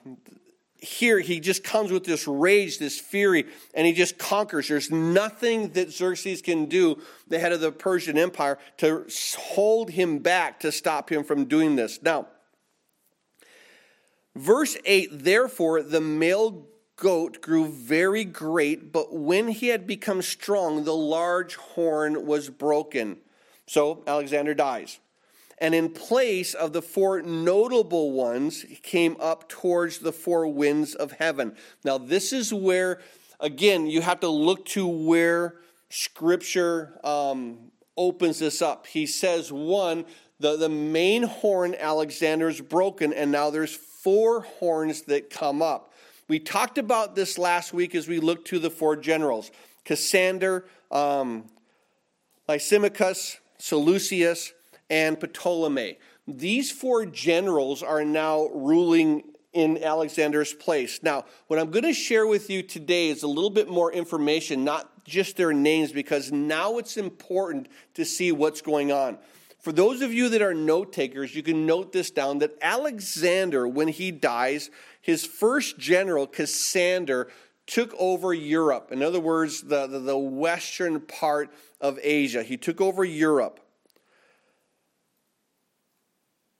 here 0.81 1.19
he 1.19 1.41
just 1.41 1.65
comes 1.65 1.91
with 1.91 2.05
this 2.05 2.29
rage, 2.29 2.79
this 2.79 3.01
fury, 3.01 3.47
and 3.75 3.87
he 3.87 3.93
just 3.93 4.17
conquers. 4.19 4.69
There's 4.69 4.91
nothing 4.91 5.71
that 5.71 5.93
Xerxes 5.93 6.41
can 6.41 6.67
do, 6.67 7.03
the 7.27 7.39
head 7.39 7.53
of 7.53 7.61
the 7.61 7.73
Persian 7.73 8.17
Empire, 8.17 8.59
to 8.79 9.07
hold 9.37 9.91
him 9.91 10.19
back, 10.19 10.61
to 10.61 10.71
stop 10.71 11.11
him 11.11 11.25
from 11.25 11.47
doing 11.47 11.77
this. 11.77 12.01
Now, 12.01 12.29
verse 14.37 14.77
8 14.85 15.25
therefore, 15.25 15.83
the 15.83 16.01
male 16.01 16.67
goat 16.97 17.41
grew 17.41 17.67
very 17.67 18.25
great, 18.25 18.93
but 18.93 19.13
when 19.15 19.49
he 19.49 19.69
had 19.69 19.87
become 19.87 20.23
strong, 20.23 20.85
the 20.85 20.95
large 20.95 21.57
horn 21.57 22.27
was 22.27 22.51
broken. 22.51 23.19
So 23.67 24.03
Alexander 24.07 24.55
dies 24.55 25.01
and 25.61 25.75
in 25.75 25.91
place 25.91 26.55
of 26.55 26.73
the 26.73 26.83
four 26.83 27.23
notable 27.23 28.13
ones 28.13 28.65
came 28.83 29.17
up 29.21 29.49
towards 29.49 29.99
the 29.99 30.13
four 30.13 30.47
winds 30.47 30.95
of 30.95 31.13
heaven. 31.13 31.57
Now, 31.85 31.99
this 31.99 32.33
is 32.33 32.55
where, 32.55 33.01
again, 33.41 33.87
you 33.87 34.01
have 34.01 34.21
to 34.21 34.29
look 34.29 34.65
to 34.67 34.87
where 34.87 35.57
Scripture 35.91 36.99
um, 37.03 37.71
opens 37.97 38.39
this 38.39 38.63
up. 38.63 38.87
He 38.87 39.07
says, 39.07 39.53
one, 39.53 40.05
the, 40.39 40.57
the 40.57 40.69
main 40.69 41.25
horn, 41.25 41.75
Alexander, 41.79 42.49
is 42.49 42.61
broken, 42.61 43.13
and 43.13 43.33
now 43.33 43.51
there's 43.51 43.75
four 43.75 44.43
horns 44.43 45.03
that 45.03 45.31
come 45.31 45.61
up. 45.61 45.93
We 46.29 46.39
talked 46.39 46.79
about 46.79 47.17
this 47.17 47.39
last 47.39 47.73
week 47.73 47.95
as 47.95 48.07
we 48.07 48.21
looked 48.21 48.49
to 48.49 48.59
the 48.59 48.71
four 48.71 48.97
generals 48.97 49.51
Cassander, 49.85 50.67
um, 50.91 51.47
Lysimachus, 52.49 53.39
Seleucus, 53.59 54.53
and 54.91 55.19
Ptolemy. 55.19 55.99
These 56.27 56.71
four 56.71 57.07
generals 57.07 57.83
are 57.83 58.05
now 58.05 58.49
ruling 58.49 59.25
in 59.53 59.83
Alexander's 59.83 60.53
place. 60.53 61.01
Now, 61.03 61.25
what 61.47 61.59
I'm 61.59 61.71
going 61.71 61.85
to 61.85 61.93
share 61.93 62.27
with 62.27 62.51
you 62.51 62.63
today 62.63 63.09
is 63.09 63.23
a 63.23 63.29
little 63.29 63.51
bit 63.51 63.69
more 63.69 63.93
information, 63.93 64.65
not 64.65 65.05
just 65.05 65.37
their 65.37 65.53
names, 65.53 65.91
because 65.91 66.31
now 66.31 66.79
it's 66.79 66.97
important 66.97 67.69
to 67.95 68.05
see 68.05 68.31
what's 68.31 68.61
going 68.61 68.93
on. 68.93 69.19
For 69.59 69.73
those 69.73 70.03
of 70.03 70.13
you 70.13 70.29
that 70.29 70.43
are 70.43 70.55
note 70.55 70.93
takers, 70.93 71.35
you 71.35 71.43
can 71.43 71.67
note 71.67 71.93
this 71.93 72.11
down 72.11 72.39
that 72.39 72.57
Alexander, 72.63 73.67
when 73.67 73.89
he 73.89 74.11
dies, 74.11 74.71
his 75.01 75.25
first 75.27 75.79
general, 75.79 76.27
Cassander, 76.27 77.29
took 77.67 77.95
over 77.99 78.33
Europe. 78.33 78.93
In 78.93 79.03
other 79.03 79.21
words, 79.21 79.63
the, 79.63 79.87
the, 79.87 79.99
the 79.99 80.19
western 80.19 81.01
part 81.01 81.51
of 81.81 81.99
Asia. 82.03 82.43
He 82.43 82.57
took 82.57 82.81
over 82.81 83.05
Europe. 83.05 83.61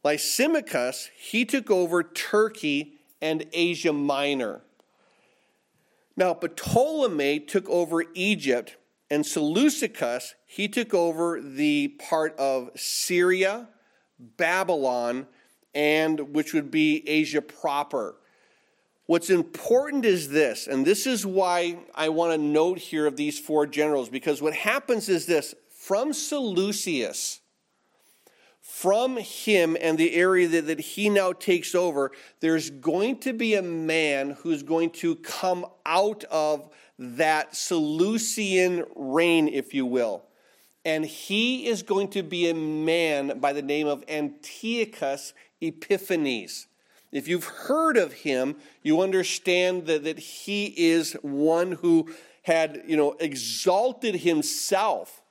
Lysimachus, 0.09 1.11
he 1.15 1.45
took 1.45 1.71
over 1.71 2.03
Turkey 2.03 2.95
and 3.21 3.45
Asia 3.53 3.93
Minor. 3.93 4.63
Now, 6.17 6.33
Ptolemy 6.33 7.41
took 7.41 7.69
over 7.69 8.05
Egypt, 8.15 8.77
and 9.11 9.27
Seleucus, 9.27 10.35
he 10.47 10.67
took 10.67 10.95
over 10.95 11.43
the 11.43 11.89
part 11.89 12.35
of 12.39 12.71
Syria, 12.75 13.69
Babylon, 14.19 15.27
and 15.75 16.35
which 16.35 16.55
would 16.55 16.71
be 16.71 17.07
Asia 17.07 17.43
proper. 17.43 18.17
What's 19.05 19.29
important 19.29 20.07
is 20.07 20.31
this, 20.31 20.67
and 20.67 20.87
this 20.87 21.07
is 21.07 21.27
why 21.27 21.81
I 21.95 22.09
want 22.09 22.33
to 22.33 22.39
note 22.39 22.79
here 22.79 23.07
of 23.07 23.17
these 23.17 23.39
four 23.39 23.67
generals, 23.67 24.09
because 24.09 24.41
what 24.41 24.55
happens 24.55 25.11
is 25.11 25.27
this 25.27 25.55
from 25.69 26.15
Seleucus, 26.15 27.41
from 28.69 29.17
him 29.17 29.79
and 29.81 29.97
the 29.97 30.15
area 30.15 30.47
that, 30.47 30.67
that 30.67 30.79
he 30.79 31.09
now 31.09 31.33
takes 31.33 31.75
over, 31.75 32.13
there's 32.41 32.69
going 32.69 33.17
to 33.19 33.33
be 33.33 33.55
a 33.55 33.63
man 33.63 34.37
who's 34.43 34.63
going 34.63 34.91
to 34.91 35.17
come 35.17 35.65
out 35.87 36.23
of 36.25 36.69
that 36.99 37.57
Seleucian 37.57 38.85
reign, 38.95 39.49
if 39.49 39.73
you 39.73 39.87
will. 39.87 40.23
And 40.85 41.07
he 41.07 41.67
is 41.67 41.83
going 41.83 42.09
to 42.09 42.23
be 42.23 42.51
a 42.51 42.55
man 42.55 43.41
by 43.41 43.55
the 43.55 43.63
name 43.63 43.89
of 43.89 44.05
Antiochus 44.07 45.33
Epiphanes. 45.63 46.67
If 47.11 47.27
you've 47.27 47.45
heard 47.45 47.97
of 47.97 48.13
him, 48.13 48.57
you 48.83 49.01
understand 49.01 49.87
that, 49.87 50.05
that 50.05 50.19
he 50.19 50.67
is 50.67 51.15
one 51.23 51.73
who 51.73 52.15
had, 52.43 52.83
you 52.87 52.99
know, 52.99 53.17
exalted 53.19 54.17
himself 54.17 55.23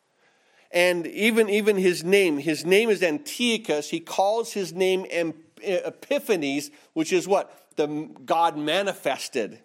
and 0.77 1.07
even, 1.07 1.49
even 1.49 1.75
his 1.75 2.03
name, 2.03 2.37
his 2.37 2.63
name 2.63 2.91
is 2.91 3.01
Antiochus. 3.01 3.89
He 3.89 3.99
calls 3.99 4.53
his 4.53 4.73
name 4.73 5.07
Epiphanes, 5.63 6.69
which 6.93 7.11
is 7.11 7.27
what? 7.27 7.65
The 7.77 7.87
God 8.23 8.59
manifested. 8.59 9.57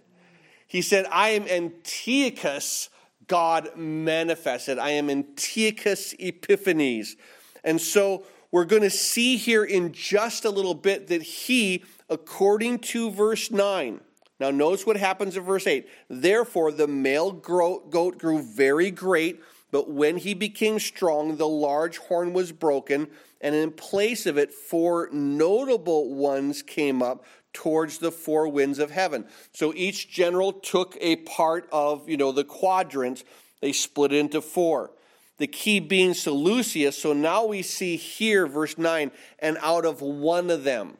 He 0.66 0.81
said, 0.81 1.05
I 1.12 1.31
am 1.31 1.46
Antiochus, 1.46 2.88
God 3.27 3.77
manifested. 3.77 4.79
I 4.79 4.92
am 4.92 5.11
Antiochus 5.11 6.14
Epiphanes. 6.18 7.16
And 7.62 7.79
so 7.79 8.25
we're 8.51 8.64
going 8.64 8.81
to 8.81 8.88
see 8.88 9.37
here 9.37 9.64
in 9.64 9.92
just 9.92 10.46
a 10.46 10.51
little 10.51 10.72
bit 10.72 11.09
that 11.09 11.20
he, 11.20 11.85
according 12.09 12.79
to 12.79 13.11
verse 13.11 13.51
9, 13.51 14.01
now 14.40 14.51
notice 14.51 14.87
what 14.87 14.96
happens 14.96 15.37
in 15.37 15.42
verse 15.42 15.66
8. 15.66 15.87
Therefore, 16.09 16.72
the 16.72 16.88
male 16.88 17.33
goat 17.33 18.18
grew 18.18 18.40
very 18.40 18.90
great 18.90 19.42
but 19.72 19.90
when 19.90 20.18
he 20.18 20.35
became 20.35 20.78
strong, 20.78 21.38
the 21.38 21.48
large 21.48 21.96
horn 21.96 22.35
was 22.35 22.52
broken, 22.52 23.08
and 23.40 23.54
in 23.54 23.72
place 23.72 24.26
of 24.26 24.37
it, 24.37 24.52
four 24.52 25.08
notable 25.11 26.14
ones 26.14 26.62
came 26.62 27.02
up 27.02 27.24
towards 27.54 27.98
the 27.98 28.12
four 28.12 28.48
winds 28.48 28.78
of 28.78 28.90
heaven. 28.90 29.26
So 29.52 29.72
each 29.74 30.11
general 30.11 30.52
took 30.52 30.96
a 31.00 31.16
part 31.16 31.68
of, 31.72 32.06
you 32.08 32.18
know, 32.18 32.32
the 32.32 32.44
quadrant. 32.44 33.24
They 33.61 33.72
split 33.72 34.12
it 34.12 34.18
into 34.18 34.42
four. 34.42 34.92
The 35.38 35.46
key 35.46 35.80
being 35.80 36.12
Seleucus. 36.12 36.96
So 36.96 37.14
now 37.14 37.46
we 37.46 37.62
see 37.62 37.96
here, 37.96 38.46
verse 38.46 38.76
9, 38.76 39.11
and 39.38 39.58
out 39.62 39.87
of 39.87 40.02
one 40.02 40.50
of 40.50 40.64
them. 40.64 40.98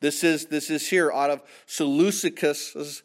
This 0.00 0.22
is 0.22 0.46
this 0.46 0.70
is 0.70 0.88
here, 0.88 1.10
out 1.10 1.30
of 1.30 1.42
Seleucus, 1.66 3.02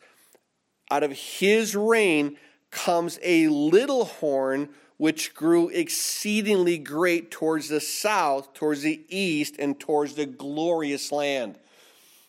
out 0.91 1.03
of 1.03 1.11
his 1.11 1.75
reign 1.75 2.37
comes 2.69 3.19
a 3.23 3.47
little 3.47 4.05
horn 4.05 4.69
which 5.01 5.33
grew 5.33 5.67
exceedingly 5.69 6.77
great 6.77 7.31
towards 7.31 7.69
the 7.69 7.81
south, 7.81 8.53
towards 8.53 8.83
the 8.83 9.01
east, 9.09 9.55
and 9.57 9.79
towards 9.79 10.13
the 10.13 10.27
glorious 10.27 11.11
land. 11.11 11.55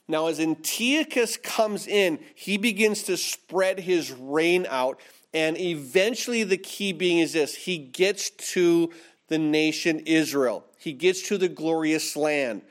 Now, 0.09 0.29
as 0.29 0.41
Antiochus 0.41 1.37
comes 1.37 1.87
in, 1.87 2.19
he 2.35 2.57
begins 2.57 3.03
to 3.03 3.19
spread 3.19 3.81
his 3.81 4.11
reign 4.11 4.67
out, 4.71 4.99
and 5.35 5.59
eventually 5.59 6.45
the 6.45 6.57
key 6.57 6.95
being 6.95 7.19
is 7.19 7.35
this 7.35 7.55
he 7.55 7.77
gets 7.77 8.31
to 8.55 8.91
the 9.29 9.37
nation 9.37 9.99
Israel, 10.07 10.65
he 10.79 10.95
gets 10.95 11.29
to 11.29 11.37
the 11.37 11.51
glorious 11.51 12.17
land. 12.17 12.63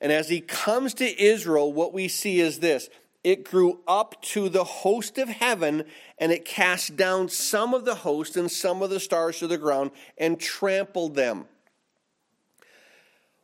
And 0.00 0.10
as 0.10 0.28
he 0.28 0.40
comes 0.40 0.94
to 0.94 1.22
Israel, 1.22 1.72
what 1.72 1.94
we 1.94 2.08
see 2.08 2.40
is 2.40 2.58
this 2.58 2.88
it 3.24 3.42
grew 3.42 3.80
up 3.88 4.20
to 4.20 4.48
the 4.50 4.64
host 4.64 5.18
of 5.18 5.28
heaven, 5.28 5.84
and 6.18 6.30
it 6.30 6.44
cast 6.44 6.96
down 6.96 7.30
some 7.30 7.72
of 7.72 7.86
the 7.86 7.94
host 7.96 8.36
and 8.36 8.50
some 8.50 8.82
of 8.82 8.90
the 8.90 9.00
stars 9.00 9.38
to 9.38 9.46
the 9.46 9.58
ground 9.58 9.90
and 10.18 10.38
trampled 10.38 11.14
them. 11.14 11.46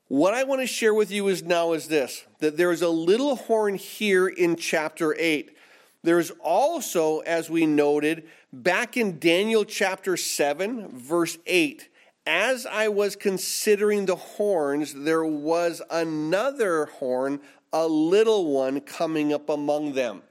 What 0.09 0.35
I 0.35 0.45
want 0.45 0.61
to 0.61 0.67
share 0.67 0.93
with 0.93 1.11
you 1.11 1.29
is 1.29 1.43
now 1.43 1.73
is 1.73 1.89
this 1.89 2.25
that 2.41 2.57
there 2.57 2.73
is 2.73 2.83
a 2.83 2.89
little 2.89 3.37
horn 3.37 3.77
here 3.77 4.29
in 4.29 4.57
chapter 4.57 5.17
8. 5.19 5.57
There's 6.03 6.31
also, 6.43 7.21
as 7.21 7.49
we 7.49 7.67
noted, 7.67 8.25
back 8.53 8.97
in 8.97 9.19
Daniel 9.19 9.65
chapter 9.65 10.17
7, 10.17 10.89
verse 10.89 11.39
8, 11.47 11.89
as 12.27 12.67
I 12.67 12.89
was 12.89 13.17
considering 13.17 14.07
the 14.07 14.17
horns, 14.17 14.95
there 14.95 15.25
was 15.25 15.83
another 15.91 16.87
horn 16.87 17.41
a 17.73 17.87
little 17.87 18.53
one 18.53 18.81
coming 18.81 19.33
up 19.33 19.49
among 19.49 19.93
them. 19.93 20.23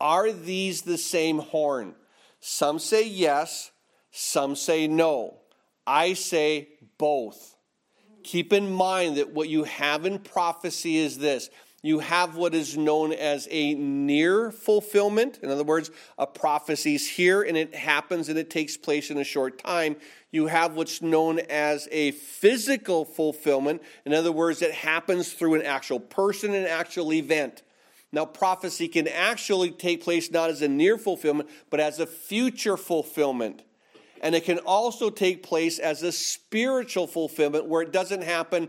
Are 0.00 0.32
these 0.32 0.82
the 0.82 0.98
same 0.98 1.38
horn? 1.38 1.94
Some 2.40 2.78
say 2.78 3.06
yes, 3.06 3.70
some 4.10 4.56
say 4.56 4.86
no. 4.86 5.38
I 5.86 6.12
say 6.14 6.68
both. 6.98 7.56
Keep 8.22 8.52
in 8.52 8.70
mind 8.70 9.16
that 9.16 9.32
what 9.32 9.48
you 9.48 9.64
have 9.64 10.04
in 10.04 10.18
prophecy 10.18 10.96
is 10.96 11.18
this 11.18 11.48
you 11.86 12.00
have 12.00 12.36
what 12.36 12.54
is 12.54 12.76
known 12.76 13.12
as 13.12 13.46
a 13.50 13.74
near 13.74 14.50
fulfillment. 14.50 15.38
In 15.42 15.50
other 15.50 15.62
words, 15.62 15.90
a 16.18 16.26
prophecy 16.26 16.96
is 16.96 17.08
here 17.08 17.42
and 17.42 17.56
it 17.56 17.74
happens 17.74 18.28
and 18.28 18.38
it 18.38 18.50
takes 18.50 18.76
place 18.76 19.10
in 19.10 19.18
a 19.18 19.24
short 19.24 19.62
time. 19.62 19.96
You 20.32 20.48
have 20.48 20.74
what's 20.74 21.00
known 21.00 21.38
as 21.38 21.88
a 21.92 22.10
physical 22.10 23.04
fulfillment. 23.04 23.82
In 24.04 24.12
other 24.12 24.32
words, 24.32 24.62
it 24.62 24.72
happens 24.72 25.32
through 25.32 25.54
an 25.54 25.62
actual 25.62 26.00
person, 26.00 26.54
an 26.54 26.66
actual 26.66 27.12
event. 27.12 27.62
Now, 28.10 28.24
prophecy 28.24 28.88
can 28.88 29.06
actually 29.08 29.70
take 29.70 30.02
place 30.02 30.30
not 30.30 30.50
as 30.50 30.62
a 30.62 30.68
near 30.68 30.98
fulfillment, 30.98 31.50
but 31.70 31.80
as 31.80 32.00
a 32.00 32.06
future 32.06 32.76
fulfillment. 32.76 33.62
And 34.22 34.34
it 34.34 34.44
can 34.44 34.58
also 34.60 35.10
take 35.10 35.42
place 35.42 35.78
as 35.78 36.02
a 36.02 36.10
spiritual 36.10 37.06
fulfillment 37.06 37.66
where 37.66 37.82
it 37.82 37.92
doesn't 37.92 38.22
happen 38.22 38.68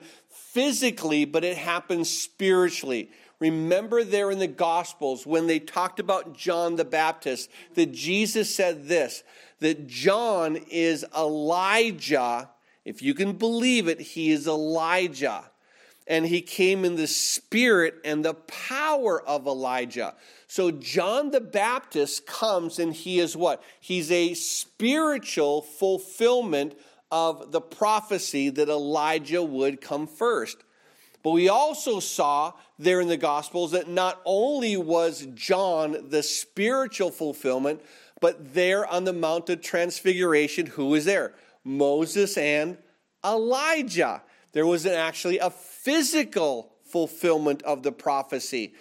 physically, 0.57 1.23
but 1.23 1.43
it 1.43 1.55
happens 1.55 2.09
spiritually. 2.09 3.11
Remember 3.39 4.03
there 4.03 4.31
in 4.31 4.39
the 4.39 4.47
Gospels 4.47 5.23
when 5.23 5.45
they 5.45 5.59
talked 5.59 5.99
about 5.99 6.35
John 6.35 6.77
the 6.77 6.83
Baptist, 6.83 7.51
that 7.75 7.91
Jesus 7.91 8.53
said 8.55 8.87
this 8.87 9.23
that 9.59 9.85
John 9.85 10.55
is 10.71 11.05
Elijah. 11.15 12.49
If 12.85 13.03
you 13.03 13.13
can 13.13 13.33
believe 13.33 13.87
it, 13.87 13.99
he 14.01 14.31
is 14.31 14.47
Elijah. 14.47 15.43
And 16.07 16.25
he 16.25 16.41
came 16.41 16.85
in 16.85 16.95
the 16.95 17.05
spirit 17.05 17.95
and 18.03 18.25
the 18.25 18.33
power 18.33 19.21
of 19.21 19.45
Elijah. 19.45 20.15
So 20.47 20.71
John 20.71 21.29
the 21.29 21.41
Baptist 21.41 22.25
comes 22.25 22.79
and 22.79 22.93
he 22.93 23.19
is 23.19 23.37
what? 23.37 23.61
He's 23.79 24.11
a 24.11 24.33
spiritual 24.33 25.61
fulfillment 25.61 26.75
of 27.11 27.51
the 27.51 27.61
prophecy 27.61 28.49
that 28.49 28.69
Elijah 28.69 29.43
would 29.43 29.81
come 29.81 30.07
first. 30.07 30.57
But 31.23 31.31
we 31.31 31.49
also 31.49 31.99
saw 31.99 32.53
there 32.79 33.01
in 33.01 33.07
the 33.07 33.17
Gospels 33.17 33.71
that 33.71 33.89
not 33.89 34.21
only 34.25 34.77
was 34.77 35.27
John 35.33 36.09
the 36.09 36.23
spiritual 36.23 37.11
fulfillment, 37.11 37.81
but 38.21 38.53
there 38.53 38.85
on 38.85 39.03
the 39.03 39.13
Mount 39.13 39.49
of 39.49 39.61
Transfiguration, 39.61 40.67
who 40.67 40.87
was 40.87 41.05
there? 41.05 41.33
Moses 41.63 42.37
and 42.37 42.77
Elijah. 43.25 44.21
There 44.53 44.65
was 44.65 44.85
actually 44.85 45.37
a 45.39 45.49
physical 45.49 46.73
fulfillment 46.85 47.61
of 47.63 47.83
the 47.83 47.91
prophecy. 47.91 48.73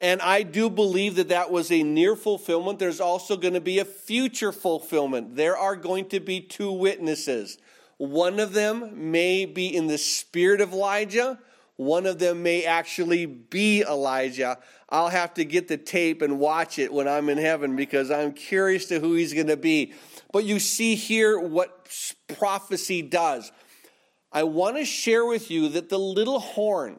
And 0.00 0.20
I 0.20 0.42
do 0.42 0.68
believe 0.68 1.16
that 1.16 1.28
that 1.28 1.50
was 1.50 1.72
a 1.72 1.82
near 1.82 2.14
fulfillment. 2.14 2.78
There's 2.78 3.00
also 3.00 3.36
going 3.36 3.54
to 3.54 3.60
be 3.60 3.78
a 3.78 3.84
future 3.84 4.52
fulfillment. 4.52 5.36
There 5.36 5.56
are 5.56 5.76
going 5.76 6.08
to 6.10 6.20
be 6.20 6.40
two 6.40 6.70
witnesses. 6.70 7.58
One 8.10 8.38
of 8.38 8.52
them 8.52 9.10
may 9.10 9.46
be 9.46 9.74
in 9.74 9.86
the 9.86 9.98
spirit 9.98 10.60
of 10.60 10.72
Elijah, 10.72 11.38
one 11.76 12.06
of 12.06 12.18
them 12.18 12.42
may 12.42 12.64
actually 12.64 13.26
be 13.26 13.82
Elijah. 13.82 14.58
I'll 14.88 15.08
have 15.08 15.34
to 15.34 15.44
get 15.44 15.66
the 15.66 15.76
tape 15.76 16.22
and 16.22 16.38
watch 16.38 16.78
it 16.78 16.92
when 16.92 17.08
I'm 17.08 17.28
in 17.28 17.38
heaven 17.38 17.74
because 17.74 18.10
I'm 18.10 18.32
curious 18.32 18.86
to 18.86 19.00
who 19.00 19.14
he's 19.14 19.34
going 19.34 19.48
to 19.48 19.56
be. 19.56 19.92
But 20.32 20.44
you 20.44 20.60
see 20.60 20.94
here 20.94 21.38
what 21.40 21.90
prophecy 22.38 23.02
does. 23.02 23.50
I 24.30 24.44
want 24.44 24.76
to 24.76 24.84
share 24.84 25.24
with 25.24 25.50
you 25.50 25.68
that 25.70 25.88
the 25.88 25.98
little 25.98 26.38
horn, 26.38 26.98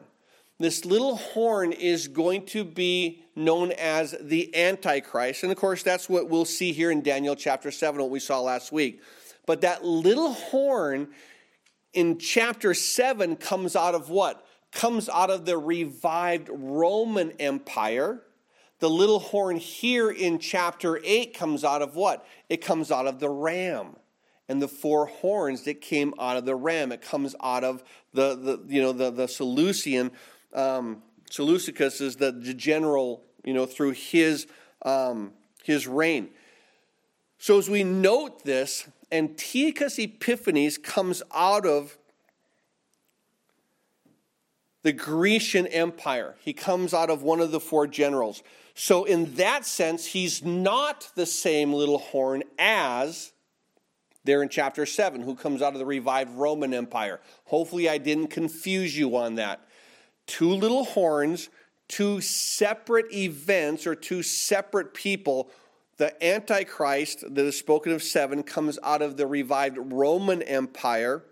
this 0.58 0.84
little 0.84 1.16
horn 1.16 1.72
is 1.72 2.08
going 2.08 2.46
to 2.46 2.64
be 2.64 3.22
known 3.34 3.72
as 3.72 4.14
the 4.20 4.54
Antichrist. 4.54 5.42
And 5.42 5.52
of 5.52 5.56
course, 5.56 5.82
that's 5.82 6.08
what 6.08 6.28
we'll 6.28 6.44
see 6.44 6.72
here 6.72 6.90
in 6.90 7.02
Daniel 7.02 7.36
chapter 7.36 7.70
7, 7.70 8.00
what 8.00 8.10
we 8.10 8.20
saw 8.20 8.40
last 8.40 8.72
week. 8.72 9.00
But 9.46 9.60
that 9.62 9.84
little 9.84 10.32
horn 10.32 11.08
in 11.92 12.18
chapter 12.18 12.74
7 12.74 13.36
comes 13.36 13.74
out 13.74 13.94
of 13.94 14.10
what? 14.10 14.44
Comes 14.72 15.08
out 15.08 15.30
of 15.30 15.46
the 15.46 15.56
revived 15.56 16.50
Roman 16.52 17.30
Empire. 17.38 18.22
The 18.80 18.90
little 18.90 19.20
horn 19.20 19.56
here 19.56 20.10
in 20.10 20.38
chapter 20.38 21.00
8 21.02 21.32
comes 21.32 21.64
out 21.64 21.80
of 21.80 21.96
what? 21.96 22.26
It 22.50 22.58
comes 22.58 22.90
out 22.90 23.06
of 23.06 23.20
the 23.20 23.30
ram 23.30 23.96
and 24.48 24.60
the 24.60 24.68
four 24.68 25.06
horns 25.06 25.62
that 25.62 25.80
came 25.80 26.12
out 26.18 26.36
of 26.36 26.44
the 26.44 26.54
ram. 26.54 26.92
It 26.92 27.00
comes 27.00 27.34
out 27.42 27.64
of 27.64 27.82
the, 28.12 28.34
the 28.34 28.64
you 28.68 28.82
know, 28.82 28.92
the, 28.92 29.10
the 29.10 29.26
Seleucian, 29.26 30.10
um, 30.52 31.02
Seleucus 31.30 32.00
is 32.00 32.16
the, 32.16 32.32
the 32.32 32.54
general, 32.54 33.24
you 33.44 33.54
know, 33.54 33.66
through 33.66 33.92
his, 33.92 34.46
um, 34.82 35.32
his 35.64 35.86
reign. 35.86 36.28
So 37.38 37.58
as 37.58 37.68
we 37.68 37.84
note 37.84 38.44
this, 38.44 38.88
Antiochus 39.12 39.98
Epiphanes 39.98 40.78
comes 40.78 41.22
out 41.34 41.66
of 41.66 41.96
the 44.82 44.92
Grecian 44.92 45.66
Empire. 45.66 46.36
He 46.40 46.52
comes 46.52 46.94
out 46.94 47.10
of 47.10 47.22
one 47.22 47.40
of 47.40 47.50
the 47.50 47.60
four 47.60 47.86
generals. 47.86 48.42
So, 48.74 49.04
in 49.04 49.34
that 49.36 49.64
sense, 49.64 50.06
he's 50.06 50.44
not 50.44 51.10
the 51.14 51.26
same 51.26 51.72
little 51.72 51.98
horn 51.98 52.44
as 52.58 53.32
there 54.26 54.42
in 54.42 54.48
chapter 54.48 54.84
7, 54.84 55.22
who 55.22 55.34
comes 55.34 55.62
out 55.62 55.72
of 55.72 55.78
the 55.78 55.86
revived 55.86 56.34
Roman 56.34 56.74
Empire. 56.74 57.20
Hopefully, 57.46 57.88
I 57.88 57.98
didn't 57.98 58.28
confuse 58.28 58.96
you 58.96 59.16
on 59.16 59.36
that. 59.36 59.66
Two 60.26 60.50
little 60.50 60.84
horns, 60.84 61.48
two 61.88 62.20
separate 62.20 63.12
events, 63.12 63.86
or 63.86 63.94
two 63.94 64.22
separate 64.22 64.92
people. 64.92 65.50
The 65.98 66.24
Antichrist 66.24 67.24
that 67.34 67.44
is 67.44 67.58
spoken 67.58 67.92
of 67.92 68.02
seven 68.02 68.42
comes 68.42 68.78
out 68.82 69.02
of 69.02 69.16
the 69.16 69.26
revived 69.26 69.78
Roman 69.78 70.42
Empire 70.42 71.24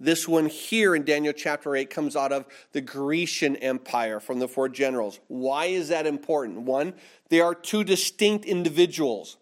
this 0.00 0.28
one 0.28 0.46
here 0.46 0.94
in 0.94 1.04
Daniel 1.04 1.32
chapter 1.32 1.74
8 1.74 1.90
comes 1.90 2.14
out 2.14 2.30
of 2.30 2.46
the 2.72 2.80
Grecian 2.80 3.56
Empire 3.56 4.20
from 4.20 4.38
the 4.38 4.46
four 4.46 4.68
generals. 4.68 5.18
Why 5.26 5.66
is 5.66 5.88
that 5.88 6.06
important? 6.06 6.60
One, 6.60 6.94
they 7.30 7.40
are 7.40 7.54
two 7.54 7.82
distinct 7.82 8.44
individuals. 8.44 9.38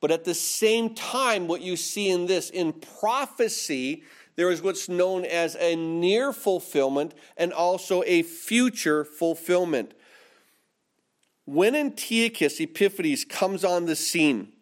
But 0.00 0.10
at 0.10 0.24
the 0.24 0.34
same 0.34 0.94
time, 0.94 1.46
what 1.46 1.60
you 1.60 1.76
see 1.76 2.10
in 2.10 2.26
this, 2.26 2.50
in 2.50 2.72
prophecy, 2.72 4.02
there 4.34 4.50
is 4.50 4.60
what's 4.60 4.88
known 4.88 5.24
as 5.24 5.54
a 5.54 5.76
near 5.76 6.32
fulfillment 6.32 7.14
and 7.36 7.52
also 7.52 8.02
a 8.04 8.22
future 8.22 9.04
fulfillment. 9.04 9.94
When 11.52 11.74
Antiochus 11.74 12.60
Epiphanes 12.60 13.26
comes 13.26 13.62
on 13.62 13.84
the 13.84 13.94
scene, 13.94 14.54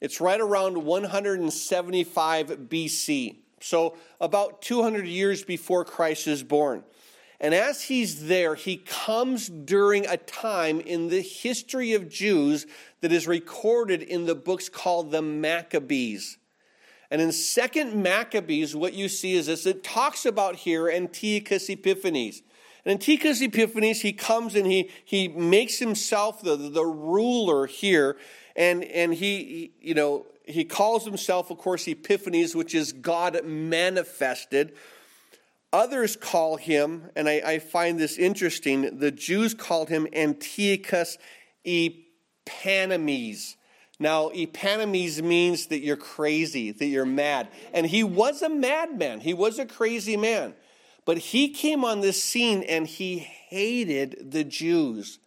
it's 0.00 0.20
right 0.20 0.40
around 0.40 0.84
175 0.84 2.46
BC. 2.46 3.38
So, 3.60 3.96
about 4.20 4.62
200 4.62 5.08
years 5.08 5.42
before 5.42 5.84
Christ 5.84 6.28
is 6.28 6.44
born. 6.44 6.84
And 7.40 7.52
as 7.52 7.82
he's 7.82 8.28
there, 8.28 8.54
he 8.54 8.76
comes 8.76 9.48
during 9.48 10.06
a 10.06 10.18
time 10.18 10.78
in 10.78 11.08
the 11.08 11.20
history 11.20 11.94
of 11.94 12.08
Jews 12.08 12.64
that 13.00 13.10
is 13.10 13.26
recorded 13.26 14.02
in 14.02 14.26
the 14.26 14.36
books 14.36 14.68
called 14.68 15.10
the 15.10 15.22
Maccabees. 15.22 16.38
And 17.10 17.20
in 17.20 17.32
Second 17.32 18.00
Maccabees, 18.00 18.76
what 18.76 18.94
you 18.94 19.08
see 19.08 19.34
is 19.34 19.46
this 19.46 19.66
it 19.66 19.82
talks 19.82 20.24
about 20.24 20.54
here 20.54 20.88
Antiochus 20.88 21.68
Epiphanes. 21.68 22.42
And 22.86 22.92
Antiochus 22.92 23.42
Epiphanes, 23.42 24.02
he 24.02 24.12
comes 24.12 24.54
and 24.54 24.64
he, 24.64 24.90
he 25.04 25.26
makes 25.26 25.80
himself 25.80 26.40
the, 26.40 26.54
the 26.54 26.84
ruler 26.84 27.66
here. 27.66 28.16
And, 28.54 28.84
and 28.84 29.12
he, 29.12 29.72
you 29.80 29.94
know, 29.94 30.26
he 30.44 30.64
calls 30.64 31.04
himself, 31.04 31.50
of 31.50 31.58
course, 31.58 31.88
Epiphanes, 31.88 32.54
which 32.54 32.76
is 32.76 32.92
God 32.92 33.44
manifested. 33.44 34.76
Others 35.72 36.14
call 36.14 36.58
him, 36.58 37.10
and 37.16 37.28
I, 37.28 37.42
I, 37.44 37.58
find 37.58 37.98
this 37.98 38.16
interesting, 38.18 39.00
the 39.00 39.10
Jews 39.10 39.52
called 39.52 39.88
him 39.88 40.06
Antiochus 40.12 41.18
Epanimes. 41.66 43.56
Now, 43.98 44.28
Epanimes 44.28 45.20
means 45.22 45.66
that 45.66 45.80
you're 45.80 45.96
crazy, 45.96 46.70
that 46.70 46.86
you're 46.86 47.04
mad. 47.04 47.48
And 47.74 47.84
he 47.84 48.04
was 48.04 48.42
a 48.42 48.48
madman, 48.48 49.18
he 49.18 49.34
was 49.34 49.58
a 49.58 49.66
crazy 49.66 50.16
man. 50.16 50.54
But 51.06 51.18
he 51.18 51.48
came 51.48 51.84
on 51.84 52.00
this 52.00 52.22
scene 52.22 52.64
and 52.64 52.86
he 52.86 53.18
hated 53.18 54.32
the 54.32 54.44
Jews. 54.44 55.20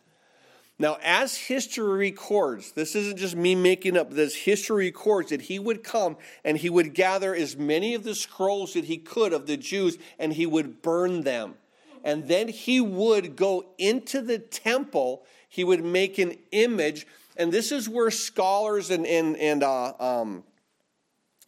Now, 0.77 0.97
as 1.03 1.35
history 1.35 1.97
records, 1.97 2.73
this 2.73 2.95
isn't 2.95 3.17
just 3.17 3.35
me 3.35 3.55
making 3.55 3.97
up, 3.97 4.11
this 4.11 4.35
history 4.35 4.85
records 4.87 5.29
that 5.29 5.43
he 5.43 5.57
would 5.57 5.83
come 5.83 6.17
and 6.43 6.57
he 6.57 6.69
would 6.69 6.93
gather 6.93 7.33
as 7.33 7.57
many 7.57 7.95
of 7.95 8.03
the 8.03 8.13
scrolls 8.13 8.73
that 8.73 8.85
he 8.85 8.97
could 8.97 9.33
of 9.33 9.47
the 9.47 9.57
Jews 9.57 9.97
and 10.19 10.33
he 10.33 10.45
would 10.45 10.81
burn 10.81 11.21
them. 11.21 11.55
And 12.03 12.27
then 12.27 12.49
he 12.49 12.79
would 12.79 13.35
go 13.35 13.65
into 13.77 14.21
the 14.21 14.39
temple, 14.39 15.23
he 15.47 15.63
would 15.63 15.83
make 15.83 16.17
an 16.17 16.37
image. 16.51 17.07
And 17.35 17.51
this 17.51 17.71
is 17.71 17.87
where 17.87 18.11
scholars 18.11 18.89
and, 18.89 19.05
and, 19.05 19.35
and 19.37 19.63
uh, 19.63 19.93
um, 19.99 20.43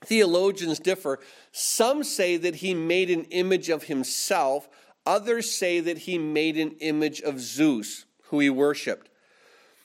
theologians 0.04 0.80
differ. 0.80 1.20
Some 1.52 2.04
say 2.04 2.38
that 2.38 2.56
he 2.56 2.74
made 2.74 3.10
an 3.10 3.26
image 3.26 3.70
of 3.70 3.84
himself, 3.84 4.68
others 5.06 5.52
say 5.52 5.80
that 5.80 5.99
he 5.99 6.18
made 6.18 6.58
an 6.58 6.72
image 6.80 7.22
of 7.22 7.39
Zeus, 7.39 8.06
who 8.24 8.39
he 8.39 8.49
worshiped 8.49 9.11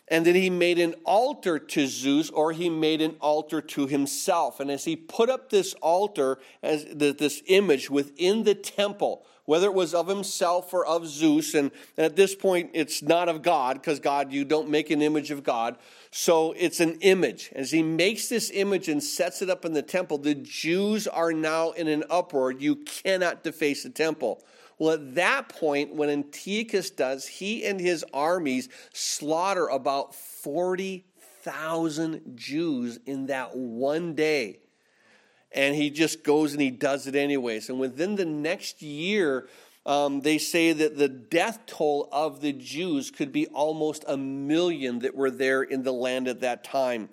and 0.09 0.25
then 0.25 0.37
he 0.37 0.51
made 0.51 0.79
an 0.79 0.95
altar 1.05 1.59
to 1.59 1.87
Zeus 1.87 2.31
or 2.31 2.53
he 2.53 2.71
made 2.71 3.01
an 3.01 3.17
altar 3.21 3.61
to 3.61 3.87
himself. 3.87 4.61
And 4.61 4.71
as 4.71 4.85
he 4.85 4.95
put 4.95 5.29
up 5.29 5.51
this 5.51 5.75
altar, 5.75 6.39
as 6.63 6.85
this 6.85 7.43
image 7.47 7.91
within 7.91 8.45
the 8.45 8.55
temple, 8.55 9.27
whether 9.47 9.67
it 9.67 9.75
was 9.75 9.95
of 9.95 10.09
himself 10.09 10.73
or 10.73 10.85
of 10.87 11.07
Zeus, 11.07 11.55
and 11.55 11.71
at 11.99 12.15
this 12.15 12.35
point 12.35 12.71
it's 12.73 13.03
not 13.03 13.29
of 13.29 13.43
God, 13.43 13.75
because 13.75 13.99
God, 13.99 14.33
you 14.33 14.45
don't 14.45 14.69
make 14.69 14.91
an 14.91 15.03
image 15.03 15.31
of 15.31 15.43
God. 15.43 15.77
So 16.13 16.53
it's 16.53 16.81
an 16.81 16.99
image. 17.01 17.51
As 17.53 17.73
he 17.73 17.83
makes 17.83 18.29
this 18.29 18.51
image 18.51 18.89
and 18.89 19.03
sets 19.03 19.43
it 19.43 19.51
up 19.51 19.65
in 19.65 19.73
the 19.73 19.83
temple, 19.83 20.19
the 20.19 20.35
Jews 20.35 21.07
are 21.09 21.33
now 21.33 21.73
in 21.73 21.89
an 21.89 22.05
uproar. 22.11 22.53
You 22.53 22.77
cannot 22.77 23.43
deface 23.43 23.83
the 23.83 23.91
temple. 23.91 24.43
Well, 24.79 24.95
at 24.95 25.14
that 25.14 25.49
point, 25.49 25.95
when 25.95 26.11
Antiochus 26.11 26.91
does, 26.91 27.27
he 27.27 27.64
and 27.64 27.81
his 27.81 28.05
armies 28.12 28.68
slaughter 28.93 29.68
about 29.68 30.14
40,000 30.14 32.37
Jews 32.37 32.99
in 33.07 33.27
that 33.27 33.57
one 33.57 34.14
day. 34.14 34.59
And 35.53 35.74
he 35.74 35.89
just 35.89 36.22
goes 36.22 36.53
and 36.53 36.61
he 36.61 36.70
does 36.70 37.07
it 37.07 37.14
anyways. 37.14 37.70
And 37.70 37.81
within 37.81 38.16
the 38.16 38.27
next 38.27 38.83
year, 38.83 39.49
um, 39.87 40.20
they 40.20 40.37
say 40.37 40.72
that 40.72 40.99
the 40.99 41.09
death 41.09 41.61
toll 41.66 42.09
of 42.12 42.43
the 42.43 42.53
Jews 42.53 43.11
could 43.11 43.33
be 43.33 43.47
almost 43.47 44.05
a 44.07 44.16
million 44.16 44.99
that 44.99 45.14
were 45.14 45.31
there 45.31 45.62
in 45.62 45.85
the 45.85 45.93
land 45.93 46.29
at 46.29 46.41
that 46.41 46.64
time. 46.64 47.09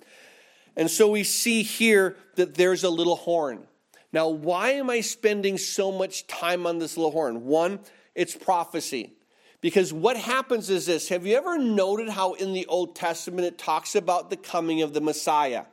And 0.75 0.89
so 0.89 1.09
we 1.09 1.23
see 1.23 1.61
here 1.61 2.17
that 2.35 2.55
there's 2.55 2.83
a 2.83 2.89
little 2.89 3.15
horn. 3.15 3.67
Now, 4.13 4.29
why 4.29 4.73
am 4.73 4.91
I 4.91 5.01
spending 5.01 5.57
so 5.57 5.91
much 5.91 6.27
time 6.27 6.67
on 6.67 6.77
this 6.77 6.95
little 6.95 7.11
horn? 7.11 7.45
One, 7.45 7.79
it's 8.13 8.35
prophecy. 8.35 9.13
Because 9.59 9.91
what 9.91 10.17
happens 10.17 10.69
is 10.69 10.85
this 10.85 11.09
have 11.09 11.25
you 11.25 11.35
ever 11.35 11.57
noted 11.57 12.09
how 12.09 12.33
in 12.33 12.53
the 12.53 12.65
Old 12.67 12.95
Testament 12.95 13.47
it 13.47 13.57
talks 13.57 13.95
about 13.95 14.29
the 14.29 14.37
coming 14.37 14.81
of 14.81 14.93
the 14.93 15.01
Messiah? 15.01 15.63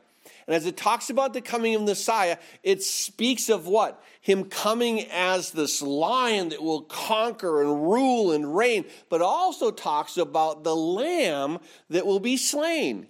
And 0.47 0.55
as 0.55 0.65
it 0.65 0.75
talks 0.75 1.09
about 1.09 1.33
the 1.33 1.41
coming 1.41 1.75
of 1.75 1.83
Messiah, 1.83 2.37
it 2.63 2.81
speaks 2.81 3.49
of 3.49 3.67
what? 3.67 4.03
Him 4.21 4.45
coming 4.45 5.05
as 5.11 5.51
this 5.51 5.81
lion 5.81 6.49
that 6.49 6.63
will 6.63 6.81
conquer 6.81 7.61
and 7.61 7.83
rule 7.83 8.31
and 8.31 8.55
reign, 8.55 8.85
but 9.09 9.21
also 9.21 9.71
talks 9.71 10.17
about 10.17 10.63
the 10.63 10.75
lamb 10.75 11.59
that 11.89 12.05
will 12.05 12.19
be 12.19 12.37
slain. 12.37 13.07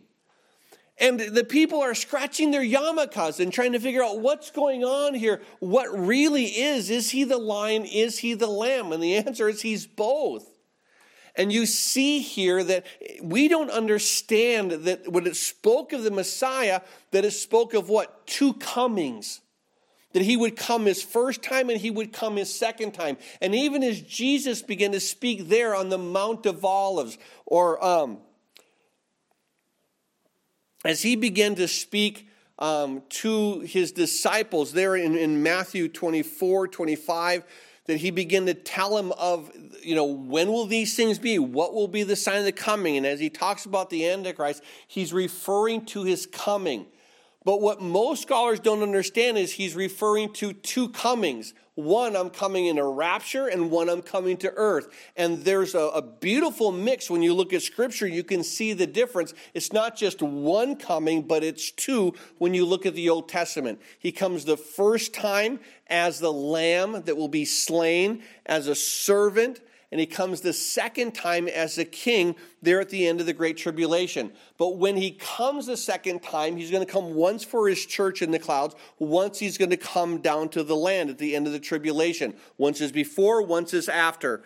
And 1.02 1.20
the 1.20 1.44
people 1.44 1.82
are 1.82 1.96
scratching 1.96 2.52
their 2.52 2.64
yarmulkes 2.64 3.40
and 3.40 3.52
trying 3.52 3.72
to 3.72 3.80
figure 3.80 4.04
out 4.04 4.20
what's 4.20 4.52
going 4.52 4.86
on 4.86 5.16
here. 5.16 5.42
What 5.60 5.88
really 5.98 6.46
is, 6.46 6.92
is 6.92 7.10
he 7.10 7.24
the 7.24 7.40
lion? 7.40 7.86
Is 7.86 8.20
he 8.20 8.36
the 8.36 8.48
lamb? 8.48 8.94
And 8.94 9.02
the 9.02 9.16
answer 9.18 9.50
is 9.50 9.64
he's 9.64 9.88
both. 9.88 10.48
And 11.36 11.52
you 11.52 11.66
see 11.66 12.20
here 12.20 12.64
that 12.64 12.86
we 13.20 13.48
don't 13.48 13.72
understand 13.72 14.72
that 14.72 15.12
when 15.12 15.26
it 15.26 15.36
spoke 15.36 15.92
of 15.92 16.04
the 16.04 16.12
Messiah, 16.12 16.82
that 17.10 17.26
it 17.26 17.32
spoke 17.32 17.74
of 17.74 17.90
what? 17.90 18.28
Two 18.28 18.54
comings. 18.54 19.42
That 20.14 20.22
he 20.22 20.38
would 20.38 20.56
come 20.56 20.86
his 20.86 21.02
first 21.02 21.42
time 21.42 21.72
and 21.72 21.80
he 21.80 21.90
would 21.90 22.14
come 22.14 22.36
his 22.36 22.54
second 22.54 22.92
time. 22.92 23.18
And 23.42 23.56
even 23.56 23.82
as 23.82 24.02
Jesus 24.02 24.62
began 24.62 24.92
to 24.92 25.00
speak 25.00 25.48
there 25.48 25.74
on 25.74 25.90
the 25.90 25.98
Mount 25.98 26.46
of 26.46 26.64
Olives, 26.64 27.18
or 27.48 27.84
um, 27.84 28.20
as 30.84 31.02
he 31.02 31.16
began 31.16 31.56
to 31.56 31.68
speak 31.68 32.28
um, 32.60 33.02
to 33.10 33.62
his 33.62 33.92
disciples 33.92 34.72
there 34.72 34.96
in, 34.96 35.18
in 35.18 35.42
Matthew 35.42 35.88
24, 35.88 36.68
25, 36.68 37.44
that 37.86 37.98
he 37.98 38.12
began 38.12 38.46
to 38.46 38.54
tell 38.54 38.96
them 38.96 39.12
of, 39.14 39.52
you 39.84 39.96
know, 39.96 40.06
when 40.06 40.48
will 40.50 40.68
these 40.68 40.96
things 40.96 41.18
be? 41.18 41.40
What 41.40 41.74
will 41.74 41.88
be 41.88 42.04
the 42.04 42.16
sign 42.16 42.38
of 42.38 42.46
the 42.46 42.52
coming? 42.52 42.98
And 42.98 43.06
as 43.06 43.20
he 43.20 43.30
talks 43.30 43.66
about 43.66 43.90
the 43.90 44.08
Antichrist, 44.08 44.64
he's 44.88 45.12
referring 45.12 45.86
to 45.88 46.04
his 46.04 46.26
coming. 46.28 46.86
But 47.44 47.60
what 47.60 47.82
most 47.82 48.22
scholars 48.22 48.60
don't 48.60 48.84
understand 48.84 49.38
is 49.38 49.54
he's 49.54 49.76
referring 49.76 50.32
to 50.34 50.54
two 50.54 50.90
comings. 50.90 51.56
One, 51.74 52.16
I'm 52.16 52.30
coming 52.30 52.68
in 52.68 52.78
a 52.78 52.88
rapture, 52.88 53.48
and 53.48 53.72
one, 53.72 53.90
I'm 53.90 54.04
coming 54.04 54.38
to 54.38 54.54
earth. 54.56 54.90
And 55.16 55.44
there's 55.44 55.74
a, 55.74 55.80
a, 55.80 56.02
beautiful 56.04 56.72
mix 56.72 57.10
when 57.10 57.24
you 57.24 57.34
look 57.34 57.52
at 57.54 57.64
scripture. 57.64 58.06
You 58.06 58.24
can 58.24 58.44
see 58.44 58.74
the 58.74 58.86
difference. 58.86 59.34
It's 59.56 59.74
not 59.74 59.96
just 59.96 60.22
one 60.22 60.76
coming, 60.76 61.24
but 61.24 61.44
it's 61.44 61.72
two 61.72 62.14
when 62.38 62.54
you 62.54 62.66
look 62.66 62.86
at 62.86 62.94
the 62.94 63.10
Old 63.10 63.28
Testament. 63.28 63.82
He 63.98 64.12
comes 64.12 64.46
the 64.46 64.58
first 64.58 65.14
time 65.14 65.60
as 65.88 66.20
the 66.20 66.32
lamb 66.32 67.02
that 67.06 67.18
will 67.18 67.30
be 67.30 67.46
slain, 67.46 68.22
as 68.46 68.68
a 68.68 68.76
servant, 68.76 69.62
and 69.92 70.00
he 70.00 70.06
comes 70.06 70.42
the 70.42 70.54
second 70.54 71.14
time 71.14 71.48
as 71.48 71.78
a 71.78 71.84
king 71.84 72.36
there 72.62 72.80
at 72.80 72.90
the 72.90 73.06
end 73.06 73.20
of 73.20 73.26
the 73.26 73.34
Great 73.34 73.58
Tribulation. 73.58 74.32
But 74.58 74.78
when 74.78 74.96
he 74.96 75.12
comes 75.12 75.66
the 75.66 75.76
second 75.76 76.24
time, 76.24 76.56
he's 76.56 76.72
going 76.72 76.86
to 76.86 76.92
come 76.92 77.14
once 77.14 77.44
for 77.44 77.68
his 77.68 77.86
church 77.86 78.22
in 78.22 78.32
the 78.32 78.40
clouds, 78.40 78.76
once 79.00 79.40
he's 79.40 79.58
going 79.58 79.72
to 79.72 79.78
come 79.78 80.20
down 80.20 80.50
to 80.50 80.64
the 80.64 80.76
land 80.76 81.10
at 81.10 81.18
the 81.18 81.36
end 81.36 81.46
of 81.46 81.54
the 81.54 81.60
tribulation. 81.60 82.36
Once 82.58 82.80
is 82.80 82.92
before, 82.92 83.42
once 83.42 83.74
is 83.74 83.90
after. 83.90 84.44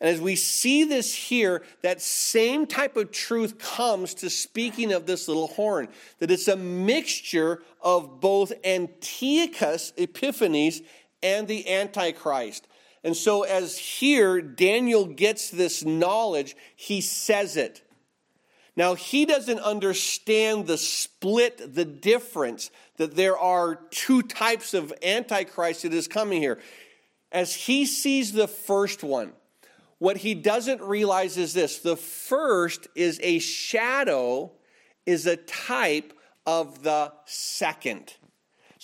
And 0.00 0.10
as 0.10 0.20
we 0.20 0.36
see 0.36 0.84
this 0.84 1.14
here, 1.14 1.62
that 1.82 2.02
same 2.02 2.66
type 2.66 2.96
of 2.96 3.10
truth 3.10 3.58
comes 3.58 4.12
to 4.14 4.28
speaking 4.28 4.92
of 4.92 5.06
this 5.06 5.26
little 5.26 5.46
horn, 5.46 5.88
that 6.18 6.30
it's 6.30 6.48
a 6.48 6.56
mixture 6.56 7.62
of 7.80 8.20
both 8.20 8.52
Antiochus 8.64 9.92
Epiphanes 9.96 10.82
and 11.22 11.48
the 11.48 11.70
Antichrist. 11.70 12.66
And 13.06 13.16
so, 13.16 13.44
as 13.44 13.78
here 13.78 14.42
Daniel 14.42 15.06
gets 15.06 15.48
this 15.48 15.84
knowledge, 15.84 16.56
he 16.74 17.00
says 17.00 17.56
it. 17.56 17.82
Now, 18.74 18.96
he 18.96 19.24
doesn't 19.24 19.60
understand 19.60 20.66
the 20.66 20.76
split, 20.76 21.72
the 21.72 21.84
difference, 21.84 22.72
that 22.96 23.14
there 23.14 23.38
are 23.38 23.76
two 23.92 24.22
types 24.22 24.74
of 24.74 24.92
Antichrist 25.04 25.82
that 25.82 25.94
is 25.94 26.08
coming 26.08 26.42
here. 26.42 26.58
As 27.30 27.54
he 27.54 27.86
sees 27.86 28.32
the 28.32 28.48
first 28.48 29.04
one, 29.04 29.34
what 29.98 30.16
he 30.16 30.34
doesn't 30.34 30.82
realize 30.82 31.36
is 31.36 31.54
this 31.54 31.78
the 31.78 31.96
first 31.96 32.88
is 32.96 33.20
a 33.22 33.38
shadow, 33.38 34.50
is 35.06 35.26
a 35.26 35.36
type 35.36 36.12
of 36.44 36.82
the 36.82 37.12
second. 37.24 38.14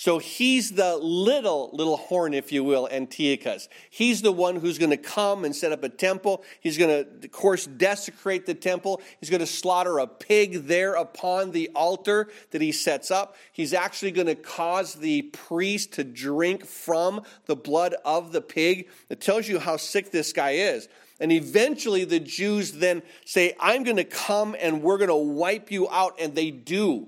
So 0.02 0.18
he's 0.18 0.72
the 0.72 0.96
little, 0.96 1.70
little 1.72 1.96
horn, 1.96 2.34
if 2.34 2.50
you 2.50 2.64
will, 2.64 2.88
Antiochus. 2.90 3.68
He's 3.88 4.20
the 4.20 4.32
one 4.32 4.56
who's 4.56 4.76
going 4.76 4.90
to 4.90 4.96
come 4.96 5.44
and 5.44 5.54
set 5.54 5.70
up 5.70 5.84
a 5.84 5.88
temple. 5.88 6.42
He's 6.58 6.76
going 6.76 7.04
to, 7.04 7.24
of 7.24 7.30
course, 7.30 7.66
desecrate 7.66 8.44
the 8.44 8.54
temple. 8.54 9.00
He's 9.20 9.30
going 9.30 9.42
to 9.42 9.46
slaughter 9.46 10.00
a 10.00 10.08
pig 10.08 10.66
there 10.66 10.94
upon 10.94 11.52
the 11.52 11.70
altar 11.76 12.26
that 12.50 12.60
he 12.60 12.72
sets 12.72 13.12
up. 13.12 13.36
He's 13.52 13.72
actually 13.72 14.10
going 14.10 14.26
to 14.26 14.34
cause 14.34 14.94
the 14.94 15.22
priest 15.22 15.92
to 15.92 16.02
drink 16.02 16.66
from 16.66 17.20
the 17.46 17.54
blood 17.54 17.94
of 18.04 18.32
the 18.32 18.40
pig. 18.40 18.88
It 19.08 19.20
tells 19.20 19.46
you 19.46 19.60
how 19.60 19.76
sick 19.76 20.10
this 20.10 20.32
guy 20.32 20.54
is. 20.54 20.88
And 21.20 21.30
eventually 21.30 22.04
the 22.04 22.18
Jews 22.18 22.72
then 22.72 23.04
say, 23.24 23.54
I'm 23.60 23.84
going 23.84 23.98
to 23.98 24.04
come 24.04 24.56
and 24.58 24.82
we're 24.82 24.98
going 24.98 25.10
to 25.10 25.14
wipe 25.14 25.70
you 25.70 25.88
out. 25.90 26.16
And 26.18 26.34
they 26.34 26.50
do. 26.50 27.06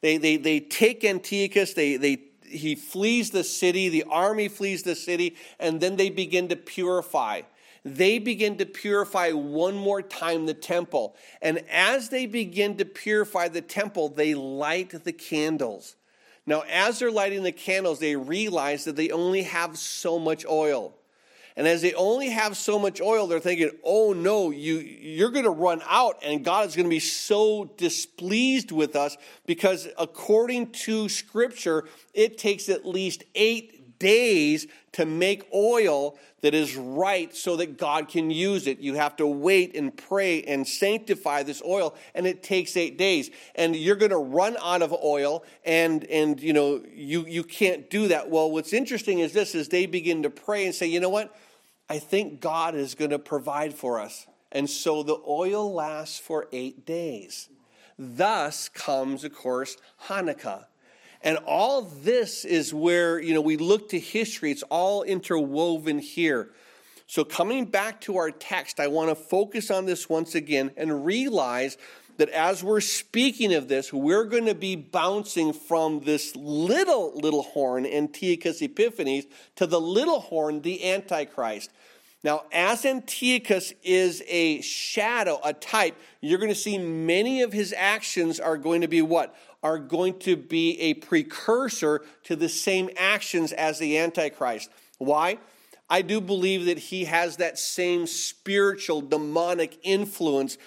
They, 0.00 0.16
they, 0.16 0.38
they 0.38 0.60
take 0.60 1.04
Antiochus, 1.04 1.74
they, 1.74 1.98
they 1.98 2.29
he 2.50 2.74
flees 2.74 3.30
the 3.30 3.44
city, 3.44 3.88
the 3.88 4.04
army 4.04 4.48
flees 4.48 4.82
the 4.82 4.94
city, 4.94 5.36
and 5.58 5.80
then 5.80 5.96
they 5.96 6.10
begin 6.10 6.48
to 6.48 6.56
purify. 6.56 7.42
They 7.84 8.18
begin 8.18 8.58
to 8.58 8.66
purify 8.66 9.30
one 9.30 9.76
more 9.76 10.02
time 10.02 10.46
the 10.46 10.54
temple. 10.54 11.16
And 11.40 11.60
as 11.70 12.10
they 12.10 12.26
begin 12.26 12.76
to 12.76 12.84
purify 12.84 13.48
the 13.48 13.62
temple, 13.62 14.10
they 14.10 14.34
light 14.34 15.04
the 15.04 15.12
candles. 15.12 15.96
Now, 16.46 16.64
as 16.68 16.98
they're 16.98 17.10
lighting 17.10 17.42
the 17.42 17.52
candles, 17.52 18.00
they 18.00 18.16
realize 18.16 18.84
that 18.84 18.96
they 18.96 19.10
only 19.10 19.44
have 19.44 19.78
so 19.78 20.18
much 20.18 20.44
oil. 20.46 20.94
And 21.60 21.68
as 21.68 21.82
they 21.82 21.92
only 21.92 22.30
have 22.30 22.56
so 22.56 22.78
much 22.78 23.02
oil, 23.02 23.26
they're 23.26 23.38
thinking, 23.38 23.70
oh 23.84 24.14
no, 24.14 24.48
you, 24.48 24.78
you're 24.78 25.28
going 25.28 25.44
to 25.44 25.50
run 25.50 25.82
out, 25.86 26.16
and 26.22 26.42
God 26.42 26.66
is 26.66 26.74
going 26.74 26.86
to 26.86 26.90
be 26.90 27.00
so 27.00 27.66
displeased 27.76 28.72
with 28.72 28.96
us 28.96 29.18
because 29.44 29.86
according 29.98 30.70
to 30.70 31.10
Scripture, 31.10 31.84
it 32.14 32.38
takes 32.38 32.70
at 32.70 32.86
least 32.86 33.24
eight 33.34 33.98
days 33.98 34.68
to 34.92 35.04
make 35.04 35.46
oil 35.52 36.18
that 36.40 36.54
is 36.54 36.76
right 36.76 37.36
so 37.36 37.56
that 37.56 37.76
God 37.76 38.08
can 38.08 38.30
use 38.30 38.66
it. 38.66 38.78
You 38.78 38.94
have 38.94 39.16
to 39.16 39.26
wait 39.26 39.76
and 39.76 39.94
pray 39.94 40.42
and 40.44 40.66
sanctify 40.66 41.42
this 41.42 41.60
oil, 41.62 41.94
and 42.14 42.26
it 42.26 42.42
takes 42.42 42.74
eight 42.74 42.96
days. 42.96 43.30
And 43.54 43.76
you're 43.76 43.96
going 43.96 44.12
to 44.12 44.16
run 44.16 44.56
out 44.62 44.80
of 44.80 44.94
oil, 44.94 45.44
and 45.66 46.04
and 46.04 46.40
you 46.40 46.54
know 46.54 46.82
you 46.90 47.26
you 47.26 47.44
can't 47.44 47.90
do 47.90 48.08
that. 48.08 48.30
Well, 48.30 48.50
what's 48.50 48.72
interesting 48.72 49.18
is 49.18 49.34
this: 49.34 49.54
is 49.54 49.68
they 49.68 49.84
begin 49.84 50.22
to 50.22 50.30
pray 50.30 50.64
and 50.64 50.74
say, 50.74 50.86
you 50.86 51.00
know 51.00 51.10
what? 51.10 51.36
I 51.90 51.98
think 51.98 52.40
God 52.40 52.76
is 52.76 52.94
going 52.94 53.10
to 53.10 53.18
provide 53.18 53.74
for 53.74 53.98
us. 53.98 54.28
And 54.52 54.70
so 54.70 55.02
the 55.02 55.20
oil 55.26 55.74
lasts 55.74 56.20
for 56.20 56.46
eight 56.52 56.86
days. 56.86 57.48
Thus 57.98 58.68
comes, 58.68 59.24
of 59.24 59.34
course, 59.34 59.76
Hanukkah. 60.04 60.66
And 61.22 61.36
all 61.38 61.82
this 61.82 62.44
is 62.44 62.72
where, 62.72 63.20
you 63.20 63.34
know, 63.34 63.40
we 63.40 63.56
look 63.56 63.88
to 63.90 63.98
history, 63.98 64.52
it's 64.52 64.62
all 64.70 65.02
interwoven 65.02 65.98
here. 65.98 66.52
So, 67.08 67.24
coming 67.24 67.64
back 67.64 68.00
to 68.02 68.18
our 68.18 68.30
text, 68.30 68.78
I 68.78 68.86
want 68.86 69.08
to 69.08 69.16
focus 69.16 69.68
on 69.68 69.84
this 69.84 70.08
once 70.08 70.36
again 70.36 70.70
and 70.76 71.04
realize 71.04 71.76
that 72.20 72.28
as 72.28 72.62
we're 72.62 72.82
speaking 72.82 73.54
of 73.54 73.68
this, 73.68 73.94
we're 73.94 74.24
going 74.24 74.44
to 74.44 74.54
be 74.54 74.76
bouncing 74.76 75.54
from 75.54 76.00
this 76.00 76.36
little, 76.36 77.14
little 77.14 77.42
horn, 77.42 77.86
Antiochus 77.86 78.60
Epiphanes, 78.60 79.24
to 79.56 79.66
the 79.66 79.80
little 79.80 80.20
horn, 80.20 80.60
the 80.60 80.84
Antichrist. 80.84 81.70
Now, 82.22 82.42
as 82.52 82.84
Antiochus 82.84 83.72
is 83.82 84.22
a 84.28 84.60
shadow, 84.60 85.40
a 85.42 85.54
type, 85.54 85.96
you're 86.20 86.38
going 86.38 86.50
to 86.50 86.54
see 86.54 86.76
many 86.76 87.40
of 87.40 87.54
his 87.54 87.74
actions 87.74 88.38
are 88.38 88.58
going 88.58 88.82
to 88.82 88.88
be 88.88 89.00
what? 89.00 89.34
Are 89.62 89.78
going 89.78 90.18
to 90.18 90.36
be 90.36 90.78
a 90.78 90.94
precursor 90.94 92.02
to 92.24 92.36
the 92.36 92.50
same 92.50 92.90
actions 92.98 93.52
as 93.52 93.78
the 93.78 93.96
Antichrist. 93.96 94.68
Why? 94.98 95.38
I 95.88 96.02
do 96.02 96.20
believe 96.20 96.66
that 96.66 96.78
he 96.78 97.06
has 97.06 97.38
that 97.38 97.58
same 97.58 98.06
spiritual 98.06 99.00
demonic 99.00 99.78
influence, 99.82 100.58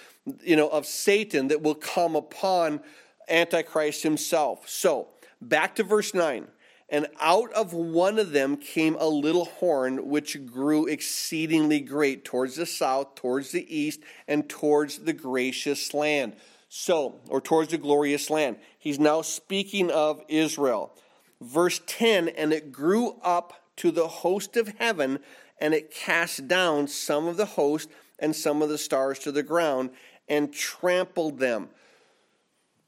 you 0.42 0.56
know, 0.56 0.68
of 0.68 0.86
Satan 0.86 1.48
that 1.48 1.62
will 1.62 1.74
come 1.74 2.16
upon 2.16 2.80
Antichrist 3.28 4.02
himself. 4.02 4.68
So, 4.68 5.08
back 5.40 5.76
to 5.76 5.82
verse 5.82 6.14
9. 6.14 6.48
And 6.90 7.06
out 7.20 7.52
of 7.54 7.72
one 7.72 8.18
of 8.18 8.32
them 8.32 8.56
came 8.56 8.96
a 8.98 9.08
little 9.08 9.46
horn, 9.46 10.08
which 10.08 10.44
grew 10.46 10.86
exceedingly 10.86 11.80
great 11.80 12.24
towards 12.24 12.56
the 12.56 12.66
south, 12.66 13.14
towards 13.14 13.52
the 13.52 13.74
east, 13.74 14.00
and 14.28 14.48
towards 14.48 14.98
the 14.98 15.14
gracious 15.14 15.94
land. 15.94 16.36
So, 16.68 17.20
or 17.28 17.40
towards 17.40 17.70
the 17.70 17.78
glorious 17.78 18.30
land. 18.30 18.56
He's 18.78 18.98
now 18.98 19.22
speaking 19.22 19.90
of 19.90 20.22
Israel. 20.28 20.92
Verse 21.40 21.80
10 21.86 22.28
And 22.28 22.52
it 22.52 22.72
grew 22.72 23.16
up 23.22 23.54
to 23.76 23.90
the 23.90 24.08
host 24.08 24.56
of 24.56 24.68
heaven, 24.78 25.20
and 25.60 25.72
it 25.72 25.90
cast 25.90 26.46
down 26.48 26.86
some 26.88 27.26
of 27.26 27.36
the 27.36 27.46
host 27.46 27.88
and 28.18 28.34
some 28.36 28.62
of 28.62 28.68
the 28.68 28.78
stars 28.78 29.18
to 29.20 29.32
the 29.32 29.42
ground, 29.42 29.90
and 30.28 30.52
trampled 30.52 31.38
them. 31.38 31.68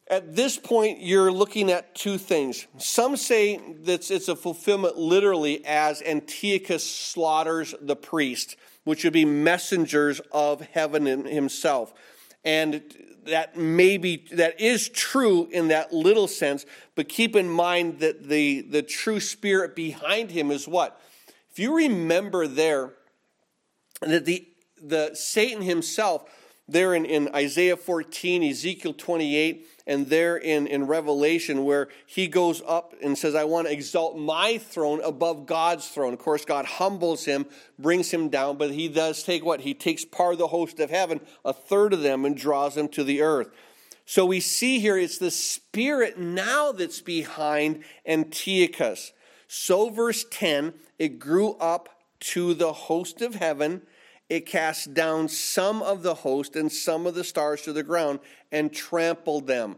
At 0.09 0.37
this 0.37 0.57
point, 0.57 1.01
you're 1.01 1.33
looking 1.33 1.71
at 1.71 1.95
two 1.95 2.17
things. 2.17 2.67
Some 2.79 3.17
say 3.17 3.57
that 3.83 4.09
it's 4.11 4.29
a 4.29 4.37
fulfillment 4.37 4.97
literally 4.97 5.65
as 5.67 6.01
Antiochus 6.03 6.89
slaughters 6.89 7.75
the 7.81 7.97
priest, 7.97 8.57
which 8.85 9.03
would 9.03 9.13
be 9.13 9.25
messengers 9.25 10.21
of 10.31 10.61
heaven 10.61 11.07
himself. 11.27 11.93
And 12.45 12.83
that 13.25 13.57
may 13.57 13.97
be, 13.99 14.29
that 14.33 14.61
is 14.61 14.89
true 14.89 15.49
in 15.51 15.69
that 15.69 15.93
little 15.93 16.29
sense, 16.29 16.65
but 16.95 17.09
keep 17.09 17.35
in 17.35 17.49
mind 17.49 17.99
that 17.99 18.29
the, 18.29 18.61
the 18.63 18.83
true 18.83 19.19
spirit 19.19 19.75
behind 19.75 20.31
him 20.31 20.53
is 20.53 20.69
what? 20.69 21.01
If 21.51 21.59
you 21.59 21.77
remember 21.77 22.47
there, 22.47 22.95
that 24.01 24.25
the, 24.25 24.47
the 24.81 25.15
Satan 25.15 25.63
himself, 25.63 26.31
there 26.69 26.95
in, 26.95 27.05
in 27.05 27.29
Isaiah 27.35 27.77
14, 27.77 28.43
Ezekiel 28.43 28.93
28, 28.95 29.69
and 29.87 30.09
there 30.09 30.37
in, 30.37 30.67
in 30.67 30.87
Revelation 30.87 31.65
where 31.65 31.89
he 32.07 32.27
goes 32.27 32.61
up 32.67 32.95
and 33.03 33.17
says, 33.17 33.37
I 33.37 33.45
want 33.45 33.69
to 33.69 33.73
exalt 33.73 34.19
my 34.19 34.59
throne 34.59 35.01
above 35.05 35.47
God's 35.47 35.87
throne. 35.89 36.13
Of 36.13 36.19
course, 36.19 36.45
God 36.45 36.65
humbles 36.65 37.25
him, 37.25 37.47
brings 37.79 38.11
him 38.11 38.29
down, 38.29 38.57
but 38.57 38.73
he 38.73 38.89
does 38.89 39.23
take 39.23 39.45
what? 39.45 39.61
He 39.61 39.75
takes 39.75 40.05
part 40.05 40.33
of 40.33 40.39
the 40.39 40.49
host 40.49 40.81
of 40.81 40.91
heaven, 40.91 41.21
a 41.45 41.53
third 41.53 41.93
of 41.93 42.03
them, 42.03 42.25
and 42.25 42.37
draws 42.37 42.75
them 42.75 42.89
to 42.89 43.05
the 43.05 43.23
earth. 43.23 43.49
So 44.05 44.27
we 44.27 44.41
see 44.41 44.81
here 44.81 44.99
it's 44.99 45.19
the 45.19 45.31
spirit 45.31 46.19
now 46.19 46.73
that's 46.73 47.01
behind 47.01 47.85
Antiochus. 48.07 49.13
So, 49.49 49.91
verse 49.91 50.25
10, 50.31 50.75
it 50.99 51.21
grew 51.21 51.53
up 51.55 51.89
to 52.19 52.55
the 52.55 52.73
host 52.73 53.23
of 53.23 53.37
heaven 53.37 53.83
it 54.29 54.47
cast 54.47 54.93
down 54.95 55.29
some 55.29 55.83
of 55.83 56.03
the 56.03 56.15
host 56.15 56.57
and 56.57 56.71
some 56.71 57.07
of 57.07 57.15
the 57.15 57.25
stars 57.25 57.63
to 57.63 57.73
the 57.73 57.83
ground 57.83 58.19
and 58.51 58.73
trampled 58.73 59.47
them. 59.47 59.77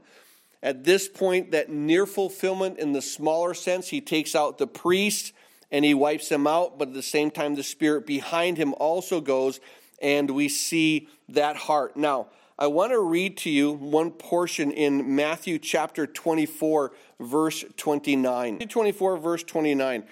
At 0.62 0.84
this 0.84 1.08
point, 1.08 1.52
that 1.52 1.70
near 1.70 2.06
fulfillment 2.06 2.78
in 2.78 2.92
the 2.92 3.02
smaller 3.02 3.54
sense, 3.54 3.88
he 3.88 4.00
takes 4.00 4.34
out 4.34 4.58
the 4.58 4.66
priests 4.66 5.32
and 5.70 5.84
he 5.84 5.94
wipes 5.94 6.28
them 6.28 6.46
out, 6.46 6.78
but 6.78 6.88
at 6.88 6.94
the 6.94 7.02
same 7.02 7.30
time, 7.30 7.54
the 7.54 7.62
spirit 7.62 8.06
behind 8.06 8.56
him 8.56 8.74
also 8.74 9.20
goes, 9.20 9.60
and 10.00 10.30
we 10.30 10.48
see 10.48 11.08
that 11.28 11.56
heart. 11.56 11.96
Now, 11.96 12.28
I 12.58 12.66
want 12.66 12.90
to 12.92 13.00
read 13.00 13.36
to 13.38 13.50
you 13.50 13.72
one 13.72 14.10
portion 14.10 14.72
in 14.72 15.14
Matthew 15.14 15.58
chapter 15.58 16.06
24, 16.06 16.92
verse 17.20 17.64
29. 17.76 18.58
24, 18.58 19.16
verse 19.18 19.44
29. 19.44 20.04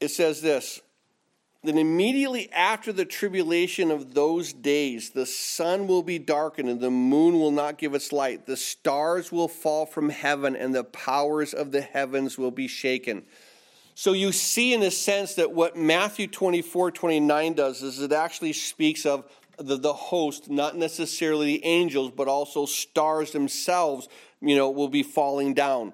It 0.00 0.08
says 0.08 0.42
this 0.42 0.80
that 1.64 1.76
immediately 1.76 2.50
after 2.52 2.92
the 2.92 3.04
tribulation 3.04 3.90
of 3.92 4.14
those 4.14 4.52
days, 4.52 5.10
the 5.10 5.26
sun 5.26 5.86
will 5.86 6.02
be 6.02 6.18
darkened 6.18 6.68
and 6.68 6.80
the 6.80 6.90
moon 6.90 7.38
will 7.38 7.52
not 7.52 7.78
give 7.78 7.94
its 7.94 8.12
light. 8.12 8.46
The 8.46 8.56
stars 8.56 9.30
will 9.30 9.46
fall 9.46 9.86
from 9.86 10.08
heaven 10.08 10.56
and 10.56 10.74
the 10.74 10.82
powers 10.82 11.54
of 11.54 11.70
the 11.70 11.80
heavens 11.80 12.36
will 12.36 12.50
be 12.50 12.66
shaken. 12.66 13.22
So 13.94 14.12
you 14.12 14.32
see, 14.32 14.74
in 14.74 14.82
a 14.82 14.90
sense, 14.90 15.34
that 15.34 15.52
what 15.52 15.76
Matthew 15.76 16.26
24 16.26 16.90
29 16.90 17.52
does 17.52 17.82
is 17.82 18.00
it 18.00 18.12
actually 18.12 18.54
speaks 18.54 19.06
of 19.06 19.24
the, 19.58 19.76
the 19.76 19.92
host, 19.92 20.50
not 20.50 20.76
necessarily 20.76 21.58
the 21.58 21.64
angels, 21.64 22.10
but 22.10 22.26
also 22.26 22.66
stars 22.66 23.30
themselves, 23.30 24.08
you 24.40 24.56
know, 24.56 24.70
will 24.70 24.88
be 24.88 25.02
falling 25.02 25.54
down. 25.54 25.92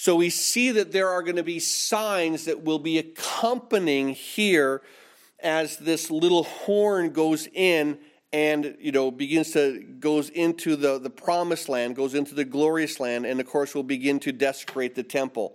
So 0.00 0.16
we 0.16 0.30
see 0.30 0.70
that 0.70 0.92
there 0.92 1.10
are 1.10 1.22
going 1.22 1.36
to 1.36 1.42
be 1.42 1.58
signs 1.58 2.46
that 2.46 2.64
will 2.64 2.78
be 2.78 2.96
accompanying 2.96 4.14
here 4.14 4.80
as 5.42 5.76
this 5.76 6.10
little 6.10 6.44
horn 6.44 7.10
goes 7.10 7.46
in 7.52 7.98
and 8.32 8.78
you 8.80 8.92
know 8.92 9.10
begins 9.10 9.50
to 9.50 9.78
goes 10.00 10.30
into 10.30 10.74
the, 10.74 10.98
the 10.98 11.10
promised 11.10 11.68
land 11.68 11.96
goes 11.96 12.14
into 12.14 12.34
the 12.34 12.46
glorious 12.46 12.98
land 12.98 13.26
and 13.26 13.38
of 13.40 13.46
course 13.46 13.74
will 13.74 13.82
begin 13.82 14.18
to 14.20 14.32
desecrate 14.32 14.94
the 14.94 15.02
temple. 15.02 15.52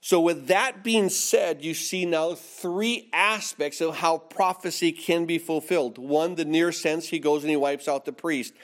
So 0.00 0.20
with 0.20 0.46
that 0.46 0.84
being 0.84 1.08
said 1.08 1.64
you 1.64 1.74
see 1.74 2.06
now 2.06 2.36
three 2.36 3.10
aspects 3.12 3.80
of 3.80 3.96
how 3.96 4.18
prophecy 4.18 4.92
can 4.92 5.26
be 5.26 5.38
fulfilled. 5.38 5.98
One 5.98 6.36
the 6.36 6.44
near 6.44 6.70
sense 6.70 7.08
he 7.08 7.18
goes 7.18 7.42
and 7.42 7.50
he 7.50 7.56
wipes 7.56 7.88
out 7.88 8.04
the 8.04 8.12
priest 8.12 8.54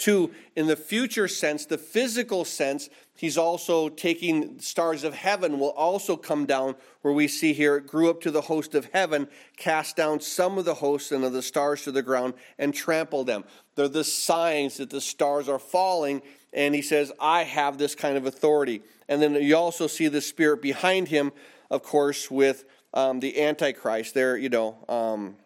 Two, 0.00 0.32
in 0.56 0.66
the 0.66 0.76
future 0.76 1.28
sense, 1.28 1.66
the 1.66 1.76
physical 1.76 2.46
sense, 2.46 2.88
he's 3.18 3.36
also 3.36 3.90
taking 3.90 4.58
stars 4.58 5.04
of 5.04 5.12
heaven 5.12 5.58
will 5.58 5.72
also 5.72 6.16
come 6.16 6.46
down, 6.46 6.74
where 7.02 7.12
we 7.12 7.28
see 7.28 7.52
here 7.52 7.76
it 7.76 7.86
grew 7.86 8.08
up 8.08 8.22
to 8.22 8.30
the 8.30 8.40
host 8.40 8.74
of 8.74 8.86
heaven, 8.94 9.28
cast 9.58 9.96
down 9.96 10.18
some 10.20 10.56
of 10.56 10.64
the 10.64 10.72
hosts 10.72 11.12
and 11.12 11.22
of 11.22 11.34
the 11.34 11.42
stars 11.42 11.84
to 11.84 11.92
the 11.92 12.00
ground, 12.00 12.32
and 12.58 12.72
trample 12.72 13.24
them. 13.24 13.44
They're 13.74 13.88
the 13.88 14.02
signs 14.02 14.78
that 14.78 14.88
the 14.88 15.02
stars 15.02 15.50
are 15.50 15.58
falling, 15.58 16.22
and 16.54 16.74
he 16.74 16.80
says, 16.80 17.12
I 17.20 17.42
have 17.42 17.76
this 17.76 17.94
kind 17.94 18.16
of 18.16 18.24
authority. 18.24 18.80
And 19.06 19.20
then 19.20 19.34
you 19.34 19.54
also 19.54 19.86
see 19.86 20.08
the 20.08 20.22
spirit 20.22 20.62
behind 20.62 21.08
him, 21.08 21.30
of 21.70 21.82
course, 21.82 22.30
with 22.30 22.64
um, 22.94 23.20
the 23.20 23.38
Antichrist 23.38 24.14
there, 24.14 24.34
you 24.34 24.48
know, 24.48 24.82
um, 24.88 25.36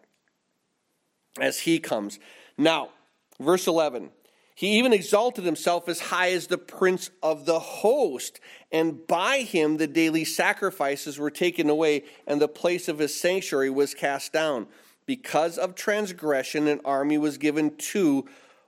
as 1.41 1.59
he 1.59 1.77
comes. 1.77 2.19
Now, 2.57 2.91
verse 3.37 3.67
11 3.67 4.11
he 4.55 4.79
even 4.79 4.93
exalted 4.93 5.43
himself 5.43 5.89
as 5.89 5.99
high 5.99 6.31
as 6.31 6.47
the 6.47 6.57
prince 6.57 7.11
of 7.21 7.45
the 7.45 7.59
host, 7.59 8.39
and 8.71 9.05
by 9.05 9.39
him 9.39 9.77
the 9.77 9.87
daily 9.87 10.23
sacrifices 10.23 11.19
were 11.19 11.29
taken 11.29 11.69
away, 11.69 12.05
and 12.25 12.41
the 12.41 12.47
place 12.47 12.87
of 12.87 12.99
his 12.99 13.19
sanctuary 13.19 13.69
was 13.69 13.93
cast 13.93 14.31
down. 14.31 14.67
Because 15.05 15.57
of 15.57 15.75
transgression, 15.75 16.67
an 16.67 16.79
army 16.85 17.17
was 17.17 17.37
given 17.37 17.75
to 17.75 18.25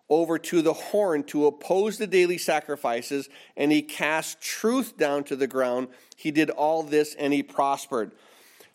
over 0.09 0.37
to 0.37 0.61
the 0.61 0.73
horn 0.73 1.23
to 1.23 1.47
oppose 1.47 1.97
the 1.97 2.07
daily 2.07 2.37
sacrifices, 2.37 3.29
and 3.55 3.71
he 3.71 3.81
cast 3.81 4.41
truth 4.41 4.97
down 4.97 5.23
to 5.25 5.35
the 5.35 5.47
ground. 5.47 5.87
He 6.15 6.31
did 6.31 6.49
all 6.49 6.83
this 6.83 7.15
and 7.15 7.33
he 7.33 7.43
prospered. 7.43 8.11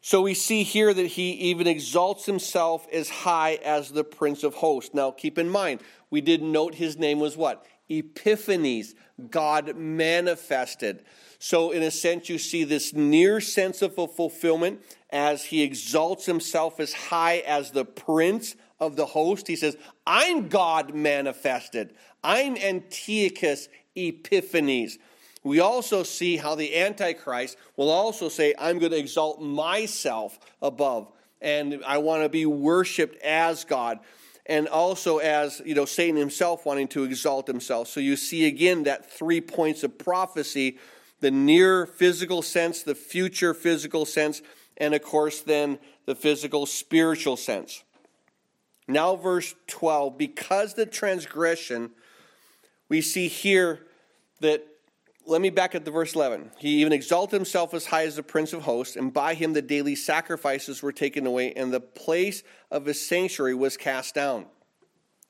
So 0.04 0.20
we 0.20 0.34
see 0.34 0.64
here 0.64 0.92
that 0.92 1.06
he 1.06 1.30
even 1.30 1.68
exalts 1.68 2.26
himself 2.26 2.88
as 2.92 3.08
high 3.08 3.60
as 3.64 3.90
the 3.90 4.02
Prince 4.02 4.42
of 4.42 4.54
Hosts. 4.54 4.92
Now 4.94 5.12
keep 5.12 5.38
in 5.38 5.48
mind, 5.48 5.80
we 6.10 6.20
did 6.20 6.42
note 6.42 6.74
his 6.74 6.98
name 6.98 7.20
was 7.20 7.36
what? 7.36 7.64
Epiphanes, 7.88 8.94
God 9.30 9.76
manifested. 9.76 11.04
So, 11.38 11.70
in 11.70 11.82
a 11.82 11.90
sense, 11.90 12.28
you 12.28 12.38
see 12.38 12.64
this 12.64 12.94
near 12.94 13.40
sense 13.40 13.82
of 13.82 13.94
fulfillment 13.94 14.82
as 15.10 15.44
he 15.44 15.62
exalts 15.62 16.26
himself 16.26 16.80
as 16.80 16.92
high 16.92 17.38
as 17.38 17.70
the 17.70 17.84
prince 17.84 18.56
of 18.80 18.96
the 18.96 19.06
host. 19.06 19.46
He 19.46 19.56
says, 19.56 19.76
I'm 20.06 20.48
God 20.48 20.94
manifested. 20.94 21.94
I'm 22.24 22.56
Antiochus 22.56 23.68
Epiphanes. 23.94 24.98
We 25.44 25.60
also 25.60 26.02
see 26.02 26.36
how 26.36 26.54
the 26.54 26.76
Antichrist 26.76 27.56
will 27.76 27.90
also 27.90 28.28
say, 28.28 28.54
I'm 28.58 28.78
going 28.78 28.92
to 28.92 28.98
exalt 28.98 29.40
myself 29.42 30.38
above, 30.60 31.10
and 31.40 31.82
I 31.84 31.98
want 31.98 32.22
to 32.22 32.28
be 32.28 32.46
worshiped 32.46 33.20
as 33.22 33.64
God. 33.64 33.98
And 34.46 34.68
also 34.68 35.18
as, 35.18 35.62
you 35.64 35.74
know, 35.74 35.84
Satan 35.84 36.16
himself 36.16 36.66
wanting 36.66 36.88
to 36.88 37.04
exalt 37.04 37.46
himself. 37.46 37.88
So 37.88 38.00
you 38.00 38.16
see 38.16 38.46
again 38.46 38.84
that 38.84 39.10
three 39.10 39.40
points 39.40 39.82
of 39.82 39.98
prophecy 39.98 40.78
the 41.22 41.30
near 41.30 41.86
physical 41.86 42.42
sense, 42.42 42.82
the 42.82 42.96
future 42.96 43.54
physical 43.54 44.04
sense, 44.04 44.42
and 44.76 44.92
of 44.92 45.02
course, 45.02 45.40
then 45.40 45.78
the 46.04 46.16
physical 46.16 46.66
spiritual 46.66 47.36
sense. 47.36 47.84
Now, 48.88 49.14
verse 49.14 49.54
12 49.68 50.18
because 50.18 50.74
the 50.74 50.84
transgression, 50.84 51.92
we 52.88 53.00
see 53.00 53.28
here 53.28 53.86
that 54.40 54.66
let 55.26 55.40
me 55.40 55.50
back 55.50 55.74
at 55.74 55.84
the 55.84 55.90
verse 55.90 56.14
11. 56.14 56.50
He 56.58 56.80
even 56.80 56.92
exalted 56.92 57.38
himself 57.38 57.74
as 57.74 57.86
high 57.86 58.04
as 58.04 58.16
the 58.16 58.22
prince 58.22 58.52
of 58.52 58.62
hosts, 58.62 58.96
and 58.96 59.12
by 59.12 59.34
him 59.34 59.52
the 59.52 59.62
daily 59.62 59.94
sacrifices 59.94 60.82
were 60.82 60.92
taken 60.92 61.26
away, 61.26 61.52
and 61.52 61.72
the 61.72 61.80
place 61.80 62.42
of 62.70 62.86
his 62.86 63.06
sanctuary 63.06 63.54
was 63.54 63.76
cast 63.76 64.14
down. 64.14 64.46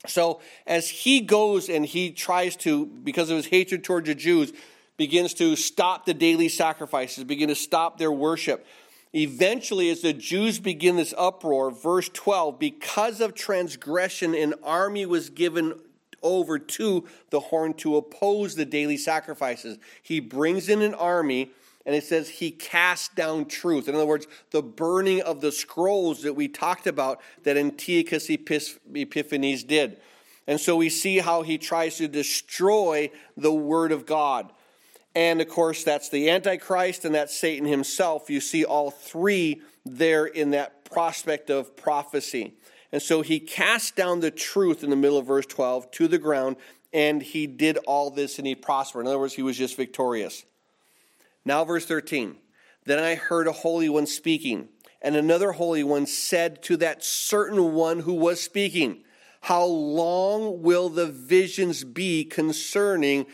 So, 0.06 0.40
as 0.66 0.88
he 0.88 1.20
goes 1.20 1.68
and 1.68 1.86
he 1.86 2.10
tries 2.10 2.56
to, 2.56 2.86
because 2.86 3.30
of 3.30 3.36
his 3.36 3.46
hatred 3.46 3.84
towards 3.84 4.08
the 4.08 4.14
Jews, 4.14 4.52
begins 4.96 5.34
to 5.34 5.56
stop 5.56 6.06
the 6.06 6.14
daily 6.14 6.48
sacrifices, 6.48 7.24
begin 7.24 7.48
to 7.48 7.54
stop 7.54 7.98
their 7.98 8.12
worship. 8.12 8.66
Eventually, 9.14 9.90
as 9.90 10.00
the 10.00 10.12
Jews 10.12 10.58
begin 10.58 10.96
this 10.96 11.14
uproar, 11.18 11.70
verse 11.70 12.08
12, 12.08 12.58
because 12.58 13.20
of 13.20 13.34
transgression, 13.34 14.34
an 14.34 14.54
army 14.62 15.06
was 15.06 15.28
given 15.28 15.74
over 16.22 16.58
to 16.58 17.06
the 17.30 17.40
horn 17.40 17.74
to 17.74 17.96
oppose 17.96 18.54
the 18.54 18.64
daily 18.64 18.96
sacrifices. 18.96 19.78
He 20.02 20.20
brings 20.20 20.68
in 20.68 20.82
an 20.82 20.94
army 20.94 21.50
and 21.84 21.94
it 21.94 22.04
says 22.04 22.28
he 22.28 22.50
cast 22.50 23.14
down 23.16 23.46
truth. 23.46 23.88
In 23.88 23.94
other 23.94 24.06
words, 24.06 24.26
the 24.50 24.62
burning 24.62 25.20
of 25.22 25.40
the 25.40 25.50
scrolls 25.50 26.22
that 26.22 26.34
we 26.34 26.46
talked 26.46 26.86
about 26.86 27.20
that 27.42 27.56
Antiochus 27.56 28.30
Epiphanes 28.30 29.64
did. 29.64 30.00
And 30.46 30.60
so 30.60 30.76
we 30.76 30.88
see 30.88 31.18
how 31.18 31.42
he 31.42 31.58
tries 31.58 31.96
to 31.96 32.08
destroy 32.08 33.10
the 33.36 33.52
word 33.52 33.92
of 33.92 34.06
God. 34.06 34.52
And 35.14 35.40
of 35.40 35.48
course, 35.48 35.84
that's 35.84 36.08
the 36.08 36.30
Antichrist 36.30 37.04
and 37.04 37.14
that's 37.14 37.36
Satan 37.36 37.66
himself. 37.66 38.30
You 38.30 38.40
see 38.40 38.64
all 38.64 38.90
three 38.90 39.60
there 39.84 40.26
in 40.26 40.50
that 40.50 40.84
prospect 40.84 41.50
of 41.50 41.76
prophecy. 41.76 42.54
And 42.92 43.00
so 43.00 43.22
he 43.22 43.40
cast 43.40 43.96
down 43.96 44.20
the 44.20 44.30
truth 44.30 44.84
in 44.84 44.90
the 44.90 44.96
middle 44.96 45.16
of 45.16 45.26
verse 45.26 45.46
12 45.46 45.90
to 45.92 46.08
the 46.08 46.18
ground, 46.18 46.56
and 46.92 47.22
he 47.22 47.46
did 47.46 47.78
all 47.86 48.10
this 48.10 48.38
and 48.38 48.46
he 48.46 48.54
prospered. 48.54 49.02
In 49.02 49.06
other 49.08 49.18
words, 49.18 49.34
he 49.34 49.42
was 49.42 49.56
just 49.56 49.76
victorious. 49.76 50.44
Now, 51.44 51.64
verse 51.64 51.86
13. 51.86 52.36
Then 52.84 52.98
I 52.98 53.14
heard 53.14 53.46
a 53.46 53.52
holy 53.52 53.88
one 53.88 54.06
speaking, 54.06 54.68
and 55.00 55.16
another 55.16 55.52
holy 55.52 55.84
one 55.84 56.06
said 56.06 56.62
to 56.64 56.76
that 56.78 57.02
certain 57.04 57.72
one 57.72 58.00
who 58.00 58.12
was 58.12 58.42
speaking, 58.42 59.04
How 59.42 59.64
long 59.64 60.62
will 60.62 60.88
the 60.88 61.06
visions 61.06 61.84
be 61.84 62.24
concerning 62.24 63.26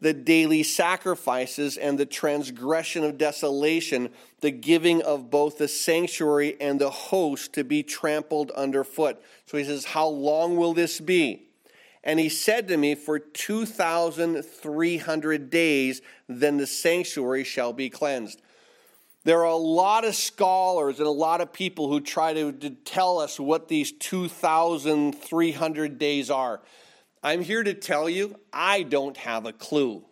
the 0.00 0.12
daily 0.12 0.62
sacrifices 0.62 1.76
and 1.76 1.98
the 1.98 2.06
transgression 2.06 3.02
of 3.02 3.16
desolation, 3.16 4.10
the 4.40 4.50
giving 4.50 5.00
of 5.02 5.30
both 5.30 5.56
the 5.58 5.68
sanctuary 5.68 6.56
and 6.60 6.80
the 6.80 6.90
host 6.90 7.54
to 7.54 7.64
be 7.64 7.82
trampled 7.82 8.50
underfoot. 8.52 9.20
So 9.46 9.56
he 9.56 9.64
says, 9.64 9.86
How 9.86 10.06
long 10.06 10.56
will 10.56 10.74
this 10.74 11.00
be? 11.00 11.48
And 12.04 12.20
he 12.20 12.28
said 12.28 12.68
to 12.68 12.76
me, 12.76 12.94
For 12.94 13.18
2,300 13.18 15.50
days, 15.50 16.02
then 16.28 16.58
the 16.58 16.66
sanctuary 16.66 17.44
shall 17.44 17.72
be 17.72 17.88
cleansed. 17.88 18.42
There 19.24 19.40
are 19.40 19.46
a 19.46 19.56
lot 19.56 20.04
of 20.04 20.14
scholars 20.14 20.98
and 21.00 21.08
a 21.08 21.10
lot 21.10 21.40
of 21.40 21.52
people 21.52 21.88
who 21.88 22.00
try 22.00 22.32
to, 22.32 22.52
to 22.52 22.70
tell 22.70 23.18
us 23.18 23.40
what 23.40 23.66
these 23.66 23.90
2,300 23.90 25.98
days 25.98 26.30
are. 26.30 26.60
I'm 27.26 27.42
here 27.42 27.62
to 27.64 27.74
tell 27.74 28.08
you, 28.08 28.38
I 28.52 28.84
don't 28.84 29.16
have 29.16 29.46
a 29.46 29.52
clue. 29.52 30.04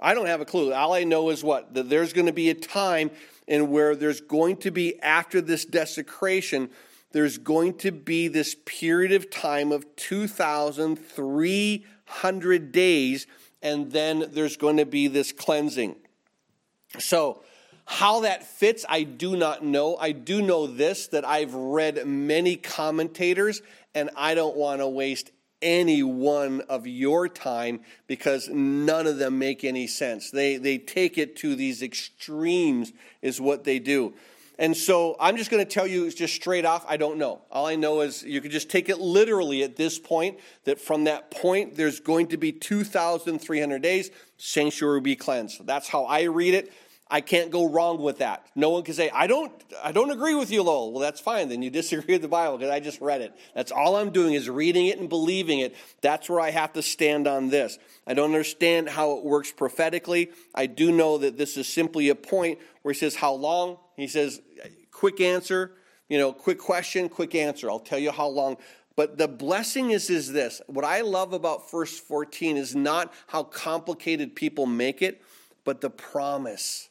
I 0.00 0.12
don't 0.12 0.26
have 0.26 0.40
a 0.40 0.44
clue. 0.44 0.72
All 0.72 0.92
I 0.92 1.04
know 1.04 1.30
is 1.30 1.44
what? 1.44 1.74
That 1.74 1.88
there's 1.88 2.12
going 2.12 2.26
to 2.26 2.32
be 2.32 2.50
a 2.50 2.54
time 2.54 3.12
in 3.46 3.70
where 3.70 3.94
there's 3.94 4.20
going 4.20 4.56
to 4.56 4.72
be, 4.72 5.00
after 5.00 5.40
this 5.40 5.64
desecration, 5.64 6.70
there's 7.12 7.38
going 7.38 7.74
to 7.78 7.92
be 7.92 8.26
this 8.26 8.56
period 8.66 9.12
of 9.12 9.30
time 9.30 9.70
of 9.70 9.86
2,300 9.94 12.72
days, 12.72 13.28
and 13.62 13.92
then 13.92 14.24
there's 14.32 14.56
going 14.56 14.78
to 14.78 14.86
be 14.86 15.06
this 15.06 15.30
cleansing. 15.30 15.94
So, 16.98 17.44
how 17.84 18.22
that 18.22 18.42
fits, 18.42 18.84
I 18.88 19.04
do 19.04 19.36
not 19.36 19.64
know. 19.64 19.96
I 19.96 20.10
do 20.10 20.42
know 20.42 20.66
this 20.66 21.06
that 21.08 21.24
I've 21.24 21.54
read 21.54 22.04
many 22.04 22.56
commentators, 22.56 23.62
and 23.94 24.10
I 24.16 24.34
don't 24.34 24.56
want 24.56 24.80
to 24.80 24.88
waste 24.88 25.30
any 25.60 26.02
one 26.02 26.60
of 26.62 26.86
your 26.86 27.28
time 27.28 27.80
because 28.06 28.48
none 28.48 29.06
of 29.06 29.18
them 29.18 29.38
make 29.38 29.64
any 29.64 29.86
sense. 29.86 30.30
They, 30.30 30.56
they 30.56 30.78
take 30.78 31.18
it 31.18 31.36
to 31.36 31.54
these 31.54 31.82
extremes, 31.82 32.92
is 33.22 33.40
what 33.40 33.64
they 33.64 33.78
do. 33.78 34.14
And 34.60 34.76
so 34.76 35.14
I'm 35.20 35.36
just 35.36 35.52
going 35.52 35.64
to 35.64 35.70
tell 35.70 35.86
you 35.86 36.10
just 36.10 36.34
straight 36.34 36.64
off, 36.64 36.84
I 36.88 36.96
don't 36.96 37.16
know. 37.16 37.42
All 37.52 37.66
I 37.66 37.76
know 37.76 38.00
is 38.00 38.24
you 38.24 38.40
can 38.40 38.50
just 38.50 38.68
take 38.68 38.88
it 38.88 38.98
literally 38.98 39.62
at 39.62 39.76
this 39.76 40.00
point 40.00 40.40
that 40.64 40.80
from 40.80 41.04
that 41.04 41.30
point 41.30 41.76
there's 41.76 42.00
going 42.00 42.26
to 42.28 42.36
be 42.36 42.50
2,300 42.50 43.80
days, 43.80 44.10
sanctuary 44.36 44.96
will 44.96 45.00
be 45.02 45.14
cleansed. 45.14 45.64
That's 45.64 45.88
how 45.88 46.04
I 46.04 46.22
read 46.22 46.54
it. 46.54 46.72
I 47.10 47.22
can't 47.22 47.50
go 47.50 47.66
wrong 47.66 48.02
with 48.02 48.18
that. 48.18 48.46
No 48.54 48.68
one 48.70 48.82
can 48.82 48.92
say, 48.92 49.08
I 49.10 49.26
don't, 49.26 49.50
I 49.82 49.92
don't 49.92 50.10
agree 50.10 50.34
with 50.34 50.50
you, 50.50 50.62
Lowell. 50.62 50.92
Well, 50.92 51.00
that's 51.00 51.20
fine. 51.20 51.48
Then 51.48 51.62
you 51.62 51.70
disagree 51.82 52.14
with 52.14 52.22
the 52.22 52.28
Bible 52.28 52.58
because 52.58 52.70
I 52.70 52.80
just 52.80 53.00
read 53.00 53.22
it. 53.22 53.32
That's 53.54 53.72
all 53.72 53.96
I'm 53.96 54.10
doing 54.10 54.34
is 54.34 54.50
reading 54.50 54.88
it 54.88 54.98
and 54.98 55.08
believing 55.08 55.60
it. 55.60 55.74
That's 56.02 56.28
where 56.28 56.40
I 56.40 56.50
have 56.50 56.74
to 56.74 56.82
stand 56.82 57.26
on 57.26 57.48
this. 57.48 57.78
I 58.06 58.14
don't 58.14 58.26
understand 58.26 58.90
how 58.90 59.16
it 59.16 59.24
works 59.24 59.50
prophetically. 59.50 60.30
I 60.54 60.66
do 60.66 60.92
know 60.92 61.18
that 61.18 61.38
this 61.38 61.56
is 61.56 61.66
simply 61.66 62.10
a 62.10 62.14
point 62.14 62.58
where 62.82 62.92
he 62.92 62.98
says, 62.98 63.14
How 63.14 63.32
long? 63.32 63.78
He 63.96 64.06
says, 64.06 64.42
Quick 64.90 65.20
answer, 65.20 65.72
you 66.08 66.18
know, 66.18 66.32
quick 66.32 66.58
question, 66.58 67.08
quick 67.08 67.34
answer. 67.34 67.70
I'll 67.70 67.78
tell 67.78 67.98
you 67.98 68.10
how 68.10 68.26
long. 68.26 68.56
But 68.96 69.16
the 69.16 69.28
blessing 69.28 69.92
is, 69.92 70.10
is 70.10 70.32
this. 70.32 70.60
What 70.66 70.84
I 70.84 71.02
love 71.02 71.32
about 71.32 71.70
verse 71.70 71.98
14 71.98 72.56
is 72.56 72.74
not 72.74 73.14
how 73.28 73.44
complicated 73.44 74.34
people 74.34 74.66
make 74.66 75.02
it, 75.02 75.22
but 75.64 75.80
the 75.80 75.90
promise 75.90 76.87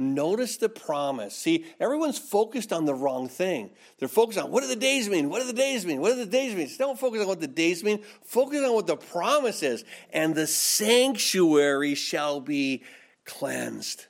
notice 0.00 0.56
the 0.56 0.68
promise. 0.68 1.34
See, 1.36 1.64
everyone's 1.78 2.18
focused 2.18 2.72
on 2.72 2.86
the 2.86 2.94
wrong 2.94 3.28
thing. 3.28 3.70
They're 3.98 4.08
focused 4.08 4.38
on 4.38 4.50
what 4.50 4.62
do 4.62 4.68
the 4.68 4.76
days 4.76 5.08
mean? 5.08 5.28
What 5.28 5.40
do 5.40 5.46
the 5.46 5.52
days 5.52 5.86
mean? 5.86 6.00
What 6.00 6.10
do 6.10 6.16
the 6.16 6.26
days 6.26 6.54
mean? 6.56 6.68
Don't 6.78 6.98
focus 6.98 7.20
on 7.20 7.28
what 7.28 7.40
the 7.40 7.46
days 7.46 7.84
mean. 7.84 8.02
Focus 8.24 8.64
on 8.64 8.72
what 8.72 8.86
the 8.86 8.96
promise 8.96 9.62
is. 9.62 9.84
And 10.12 10.34
the 10.34 10.46
sanctuary 10.46 11.94
shall 11.94 12.40
be 12.40 12.82
cleansed. 13.24 14.06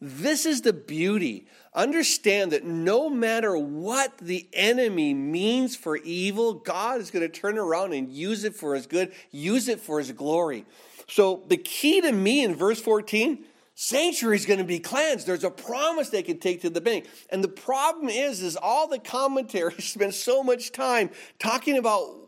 This 0.00 0.46
is 0.46 0.62
the 0.62 0.72
beauty. 0.72 1.46
Understand 1.74 2.52
that 2.52 2.64
no 2.64 3.10
matter 3.10 3.56
what 3.56 4.16
the 4.18 4.48
enemy 4.52 5.12
means 5.12 5.76
for 5.76 5.96
evil, 5.96 6.54
God 6.54 7.00
is 7.00 7.10
going 7.10 7.22
to 7.22 7.28
turn 7.28 7.58
around 7.58 7.92
and 7.92 8.10
use 8.10 8.44
it 8.44 8.54
for 8.54 8.74
his 8.74 8.86
good, 8.86 9.12
use 9.30 9.68
it 9.68 9.80
for 9.80 9.98
his 9.98 10.12
glory. 10.12 10.64
So 11.08 11.44
the 11.48 11.56
key 11.56 12.00
to 12.00 12.12
me 12.12 12.44
in 12.44 12.54
verse 12.54 12.80
14 12.80 13.44
sanctuary 13.76 14.36
is 14.36 14.46
going 14.46 14.58
to 14.58 14.64
be 14.64 14.80
cleansed. 14.80 15.26
There's 15.26 15.44
a 15.44 15.50
promise 15.50 16.08
they 16.08 16.22
can 16.22 16.38
take 16.38 16.62
to 16.62 16.70
the 16.70 16.80
bank. 16.80 17.06
And 17.30 17.44
the 17.44 17.48
problem 17.48 18.08
is 18.08 18.42
is 18.42 18.56
all 18.56 18.88
the 18.88 18.98
commentaries 18.98 19.84
spend 19.92 20.14
so 20.14 20.42
much 20.42 20.72
time 20.72 21.10
talking 21.38 21.78
about 21.78 22.26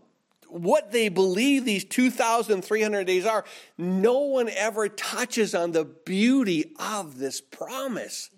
what 0.49 0.93
they 0.93 1.09
believe 1.09 1.65
these 1.65 1.85
2300 1.85 3.05
days 3.07 3.27
are 3.27 3.45
no 3.77 4.21
one 4.21 4.49
ever 4.51 4.89
touches 4.89 5.55
on 5.55 5.73
the 5.73 5.85
beauty 5.85 6.75
of 6.79 7.19
this 7.19 7.41
promise. 7.41 8.31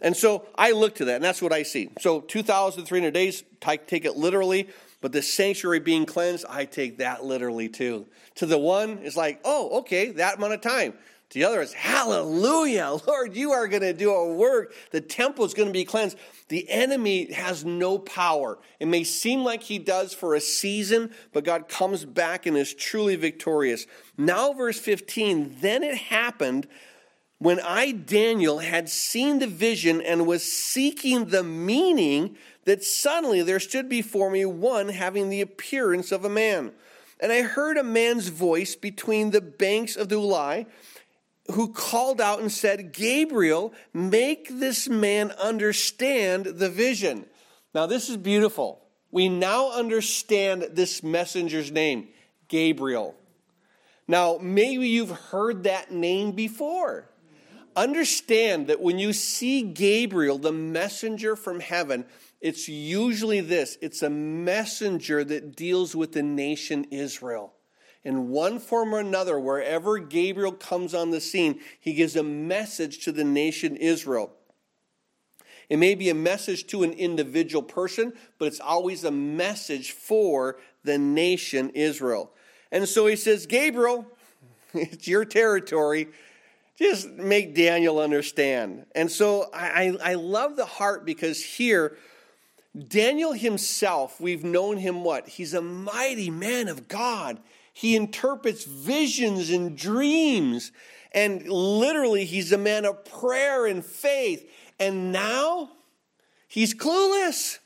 And 0.00 0.14
so 0.14 0.46
i 0.54 0.72
look 0.72 0.96
to 0.96 1.06
that 1.06 1.16
and 1.16 1.24
that's 1.24 1.40
what 1.40 1.52
i 1.52 1.62
see. 1.62 1.90
So 2.00 2.20
2300 2.20 3.12
days 3.12 3.44
take 3.60 4.04
it 4.04 4.16
literally 4.16 4.68
but 5.00 5.12
the 5.12 5.22
sanctuary 5.22 5.80
being 5.80 6.04
cleansed 6.04 6.44
i 6.48 6.64
take 6.66 6.98
that 6.98 7.24
literally 7.24 7.68
too. 7.68 8.06
To 8.36 8.46
the 8.46 8.58
one 8.58 8.98
it's 9.02 9.16
like 9.16 9.40
oh 9.44 9.78
okay 9.80 10.10
that 10.12 10.36
amount 10.36 10.52
of 10.52 10.60
time 10.60 10.94
the 11.30 11.44
other 11.44 11.60
is 11.60 11.72
hallelujah 11.72 12.98
lord 13.06 13.34
you 13.34 13.52
are 13.52 13.66
going 13.66 13.82
to 13.82 13.92
do 13.92 14.12
a 14.12 14.34
work. 14.34 14.72
The 14.92 15.00
temple 15.00 15.44
is 15.44 15.54
going 15.54 15.68
to 15.68 15.72
be 15.72 15.84
cleansed. 15.84 16.16
The 16.48 16.68
enemy 16.70 17.32
has 17.32 17.64
no 17.64 17.98
power. 17.98 18.58
It 18.78 18.86
may 18.86 19.02
seem 19.02 19.42
like 19.42 19.64
he 19.64 19.78
does 19.78 20.14
for 20.14 20.34
a 20.34 20.40
season 20.40 21.10
but 21.32 21.44
god 21.44 21.68
comes 21.68 22.04
back 22.04 22.46
and 22.46 22.56
is 22.56 22.74
truly 22.74 23.16
victorious. 23.16 23.86
Now 24.16 24.52
verse 24.52 24.78
15 24.78 25.56
then 25.60 25.82
it 25.82 25.96
happened 25.96 26.66
when 27.38 27.60
i 27.60 27.92
daniel 27.92 28.60
had 28.60 28.88
seen 28.88 29.40
the 29.40 29.46
vision 29.46 30.00
and 30.00 30.26
was 30.26 30.42
seeking 30.42 31.26
the 31.26 31.42
meaning 31.42 32.36
that 32.64 32.82
suddenly 32.82 33.42
there 33.42 33.60
stood 33.60 33.88
before 33.88 34.30
me 34.30 34.44
one 34.44 34.88
having 34.88 35.28
the 35.28 35.40
appearance 35.40 36.12
of 36.12 36.24
a 36.24 36.30
man. 36.30 36.72
And 37.18 37.32
i 37.32 37.42
heard 37.42 37.76
a 37.76 37.82
man's 37.82 38.28
voice 38.28 38.76
between 38.76 39.32
the 39.32 39.40
banks 39.40 39.96
of 39.96 40.08
the 40.08 40.16
ulai 40.16 40.66
who 41.52 41.72
called 41.72 42.20
out 42.20 42.40
and 42.40 42.50
said, 42.50 42.92
Gabriel, 42.92 43.72
make 43.92 44.48
this 44.48 44.88
man 44.88 45.30
understand 45.32 46.46
the 46.46 46.68
vision. 46.68 47.26
Now, 47.74 47.86
this 47.86 48.08
is 48.08 48.16
beautiful. 48.16 48.82
We 49.10 49.28
now 49.28 49.70
understand 49.72 50.68
this 50.72 51.02
messenger's 51.02 51.70
name, 51.70 52.08
Gabriel. 52.48 53.14
Now, 54.08 54.38
maybe 54.40 54.88
you've 54.88 55.10
heard 55.10 55.64
that 55.64 55.90
name 55.90 56.32
before. 56.32 57.08
Understand 57.74 58.68
that 58.68 58.80
when 58.80 58.98
you 58.98 59.12
see 59.12 59.62
Gabriel, 59.62 60.38
the 60.38 60.52
messenger 60.52 61.36
from 61.36 61.60
heaven, 61.60 62.06
it's 62.40 62.68
usually 62.68 63.40
this 63.40 63.76
it's 63.80 64.02
a 64.02 64.10
messenger 64.10 65.24
that 65.24 65.56
deals 65.56 65.96
with 65.96 66.12
the 66.12 66.22
nation 66.22 66.84
Israel 66.90 67.55
in 68.06 68.28
one 68.28 68.60
form 68.60 68.94
or 68.94 69.00
another, 69.00 69.36
wherever 69.36 69.98
Gabriel 69.98 70.52
comes 70.52 70.94
on 70.94 71.10
the 71.10 71.20
scene, 71.20 71.58
he 71.80 71.92
gives 71.92 72.14
a 72.14 72.22
message 72.22 73.00
to 73.00 73.10
the 73.10 73.24
nation 73.24 73.74
Israel. 73.74 74.30
It 75.68 75.78
may 75.78 75.96
be 75.96 76.08
a 76.08 76.14
message 76.14 76.68
to 76.68 76.84
an 76.84 76.92
individual 76.92 77.64
person, 77.64 78.12
but 78.38 78.46
it's 78.46 78.60
always 78.60 79.02
a 79.02 79.10
message 79.10 79.90
for 79.90 80.56
the 80.84 80.96
nation 80.96 81.70
Israel. 81.70 82.30
And 82.70 82.88
so 82.88 83.08
he 83.08 83.16
says, 83.16 83.44
Gabriel, 83.44 84.06
it's 84.72 85.08
your 85.08 85.24
territory. 85.24 86.06
Just 86.78 87.08
make 87.08 87.56
Daniel 87.56 87.98
understand. 87.98 88.86
And 88.94 89.10
so 89.10 89.50
I, 89.52 89.98
I 90.00 90.14
love 90.14 90.54
the 90.54 90.64
heart 90.64 91.04
because 91.04 91.42
here, 91.42 91.96
Daniel 92.86 93.32
himself, 93.32 94.20
we've 94.20 94.44
known 94.44 94.76
him 94.76 95.02
what? 95.02 95.26
He's 95.26 95.54
a 95.54 95.62
mighty 95.62 96.30
man 96.30 96.68
of 96.68 96.86
God. 96.86 97.40
He 97.76 97.94
interprets 97.94 98.64
visions 98.64 99.50
and 99.50 99.76
dreams. 99.76 100.72
And 101.12 101.46
literally, 101.46 102.24
he's 102.24 102.50
a 102.50 102.56
man 102.56 102.86
of 102.86 103.04
prayer 103.04 103.66
and 103.66 103.84
faith. 103.84 104.50
And 104.80 105.12
now 105.12 105.72
he's 106.48 106.72
clueless. 106.72 107.58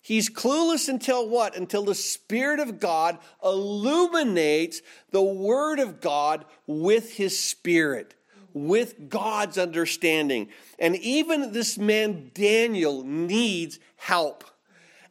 He's 0.00 0.30
clueless 0.30 0.88
until 0.88 1.28
what? 1.28 1.54
Until 1.54 1.84
the 1.84 1.94
Spirit 1.94 2.58
of 2.58 2.80
God 2.80 3.18
illuminates 3.44 4.80
the 5.10 5.22
Word 5.22 5.78
of 5.78 6.00
God 6.00 6.46
with 6.66 7.12
His 7.12 7.38
Spirit, 7.38 8.14
with 8.54 9.10
God's 9.10 9.58
understanding. 9.58 10.48
And 10.78 10.96
even 10.96 11.52
this 11.52 11.76
man, 11.76 12.30
Daniel, 12.32 13.04
needs 13.04 13.78
help. 13.96 14.44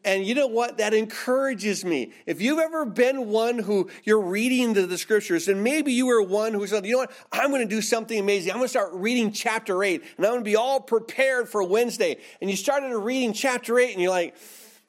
And 0.08 0.26
you 0.26 0.36
know 0.36 0.48
what? 0.48 0.78
That 0.78 0.94
encourages 0.94 1.84
me. 1.84 2.14
If 2.26 2.40
you've 2.40 2.60
ever 2.60 2.86
been 2.86 3.28
one 3.28 3.60
who 3.60 3.90
you're 4.06 4.22
reading 4.22 4.72
the, 4.72 4.88
the 4.88 4.98
scriptures, 4.98 5.50
and 5.50 5.66
maybe 5.66 5.92
you 5.92 6.06
were 6.06 6.22
one 6.22 6.54
who 6.54 6.66
said, 6.66 6.86
you 6.86 6.94
know 6.94 7.00
what? 7.00 7.12
I'm 7.30 7.50
going 7.50 7.68
to 7.68 7.68
do 7.68 7.82
something 7.82 8.18
amazing. 8.18 8.54
I'm 8.54 8.60
going 8.60 8.68
to 8.68 8.70
start 8.70 8.94
reading 8.94 9.34
chapter 9.34 9.84
8, 9.84 10.02
and 10.16 10.26
I'm 10.26 10.32
going 10.32 10.46
to 10.46 10.50
be 10.50 10.56
all 10.56 10.80
prepared 10.80 11.50
for 11.50 11.62
Wednesday. 11.62 12.20
And 12.40 12.50
you 12.50 12.56
started 12.56 12.98
reading 12.98 13.34
chapter 13.34 13.78
8, 13.78 13.92
and 13.92 14.02
you're 14.02 14.10
like, 14.10 14.38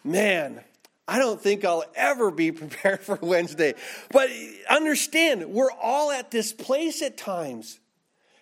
man, 0.05 0.63
I 1.09 1.19
don't 1.19 1.41
think 1.41 1.65
I'll 1.65 1.85
ever 1.97 2.31
be 2.31 2.53
prepared 2.53 3.01
for 3.01 3.19
Wednesday. 3.21 3.75
But 4.13 4.31
understand, 4.71 5.47
we're 5.47 5.73
all 5.73 6.13
at 6.13 6.31
this 6.31 6.53
place 6.53 7.03
at 7.03 7.17
times. 7.17 7.81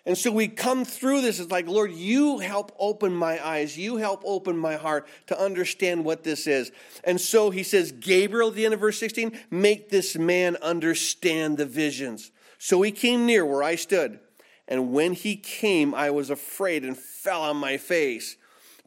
And 0.07 0.17
so 0.17 0.31
we 0.31 0.47
come 0.47 0.85
through 0.85 1.19
this. 1.19 1.37
It's 1.37 1.51
like, 1.51 1.67
Lord, 1.67 1.91
you 1.91 2.39
help 2.39 2.71
open 2.79 3.13
my 3.13 3.45
eyes. 3.45 3.77
You 3.77 3.97
help 3.97 4.21
open 4.23 4.57
my 4.57 4.77
heart 4.77 5.05
to 5.27 5.37
understand 5.37 6.05
what 6.05 6.23
this 6.23 6.47
is. 6.47 6.71
And 7.03 7.19
so 7.19 7.49
he 7.49 7.61
says, 7.61 7.91
Gabriel, 7.91 8.47
at 8.47 8.55
the 8.55 8.63
end 8.63 8.73
of 8.73 8.79
verse 8.79 8.97
16, 8.99 9.37
make 9.51 9.89
this 9.89 10.15
man 10.15 10.55
understand 10.61 11.57
the 11.57 11.65
visions. 11.65 12.31
So 12.57 12.81
he 12.83 12.91
came 12.93 13.25
near 13.25 13.45
where 13.45 13.61
I 13.61 13.75
stood. 13.75 14.21
And 14.65 14.93
when 14.93 15.11
he 15.11 15.35
came, 15.35 15.93
I 15.93 16.09
was 16.09 16.29
afraid 16.29 16.85
and 16.85 16.97
fell 16.97 17.41
on 17.41 17.57
my 17.57 17.75
face. 17.75 18.37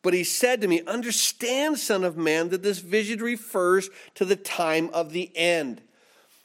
But 0.01 0.14
he 0.14 0.25
said 0.25 0.62
to 0.62 0.68
me, 0.68 0.81
Understand, 0.87 1.79
Son 1.79 2.03
of 2.03 2.16
Man, 2.16 2.49
that 2.49 2.62
this 2.62 2.79
vision 2.79 3.21
refers 3.21 3.91
to 4.14 4.25
the 4.25 4.37
time 4.37 4.89
of 4.95 5.12
the 5.12 5.31
end. 5.37 5.83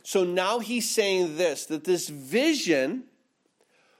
So 0.03 0.26
now 0.26 0.59
he's 0.59 0.89
saying 0.89 1.38
this 1.38 1.65
that 1.67 1.86
this 1.86 2.09
vision 2.09 3.05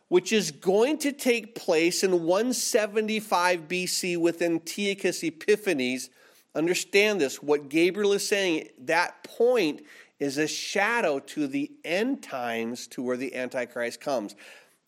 which 0.08 0.32
is 0.32 0.52
going 0.52 0.98
to 1.00 1.12
take 1.12 1.56
place 1.56 2.04
in 2.04 2.24
175 2.24 3.68
BC 3.68 4.18
with 4.18 4.42
Antiochus 4.42 5.24
Epiphanes. 5.24 6.10
Understand 6.54 7.20
this. 7.20 7.42
What 7.42 7.70
Gabriel 7.70 8.14
is 8.14 8.28
saying, 8.28 8.70
that 8.80 9.24
point 9.24 9.82
is 10.20 10.38
a 10.38 10.48
shadow 10.48 11.20
to 11.20 11.48
the 11.48 11.72
end 11.84 12.24
times 12.24 12.88
to 12.88 13.02
where 13.02 13.18
the 13.18 13.36
Antichrist 13.36 14.00
comes. 14.00 14.36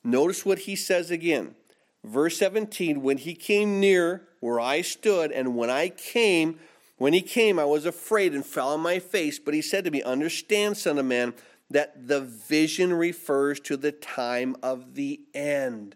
Notice 0.04 0.46
what 0.46 0.60
he 0.60 0.76
says 0.76 1.12
again. 1.12 1.56
Verse 2.04 2.38
17 2.38 3.02
When 3.02 3.18
he 3.18 3.34
came 3.34 3.80
near 3.80 4.24
where 4.40 4.60
I 4.60 4.82
stood, 4.82 5.32
and 5.32 5.58
when 5.58 5.70
I 5.70 5.90
came, 5.90 6.60
when 6.98 7.14
he 7.14 7.22
came, 7.22 7.60
I 7.60 7.66
was 7.66 7.86
afraid 7.86 8.34
and 8.34 8.46
fell 8.46 8.70
on 8.70 8.80
my 8.80 9.00
face. 9.00 9.40
But 9.40 9.54
he 9.54 9.62
said 9.62 9.84
to 9.86 9.92
me, 9.92 10.02
Understand, 10.04 10.78
Son 10.78 10.98
of 10.98 11.06
Man, 11.06 11.34
that 11.70 12.08
the 12.08 12.22
vision 12.22 12.94
refers 12.94 13.60
to 13.62 13.78
the 13.78 13.92
time 13.92 14.56
of 14.64 14.96
the 14.96 15.22
end. 15.34 15.96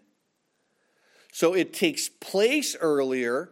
So 1.32 1.54
it 1.54 1.74
takes 1.74 2.10
place 2.10 2.76
earlier, 2.80 3.52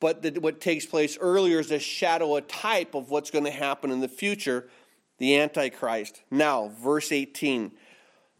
but 0.00 0.22
the, 0.22 0.40
what 0.40 0.60
takes 0.60 0.84
place 0.84 1.16
earlier 1.20 1.60
is 1.60 1.70
a 1.70 1.78
shadow, 1.78 2.36
a 2.36 2.40
type 2.40 2.94
of 2.94 3.10
what's 3.10 3.30
going 3.30 3.44
to 3.44 3.50
happen 3.50 3.90
in 3.90 4.00
the 4.00 4.08
future, 4.08 4.68
the 5.18 5.36
Antichrist. 5.36 6.22
Now, 6.30 6.72
verse 6.82 7.12
18. 7.12 7.72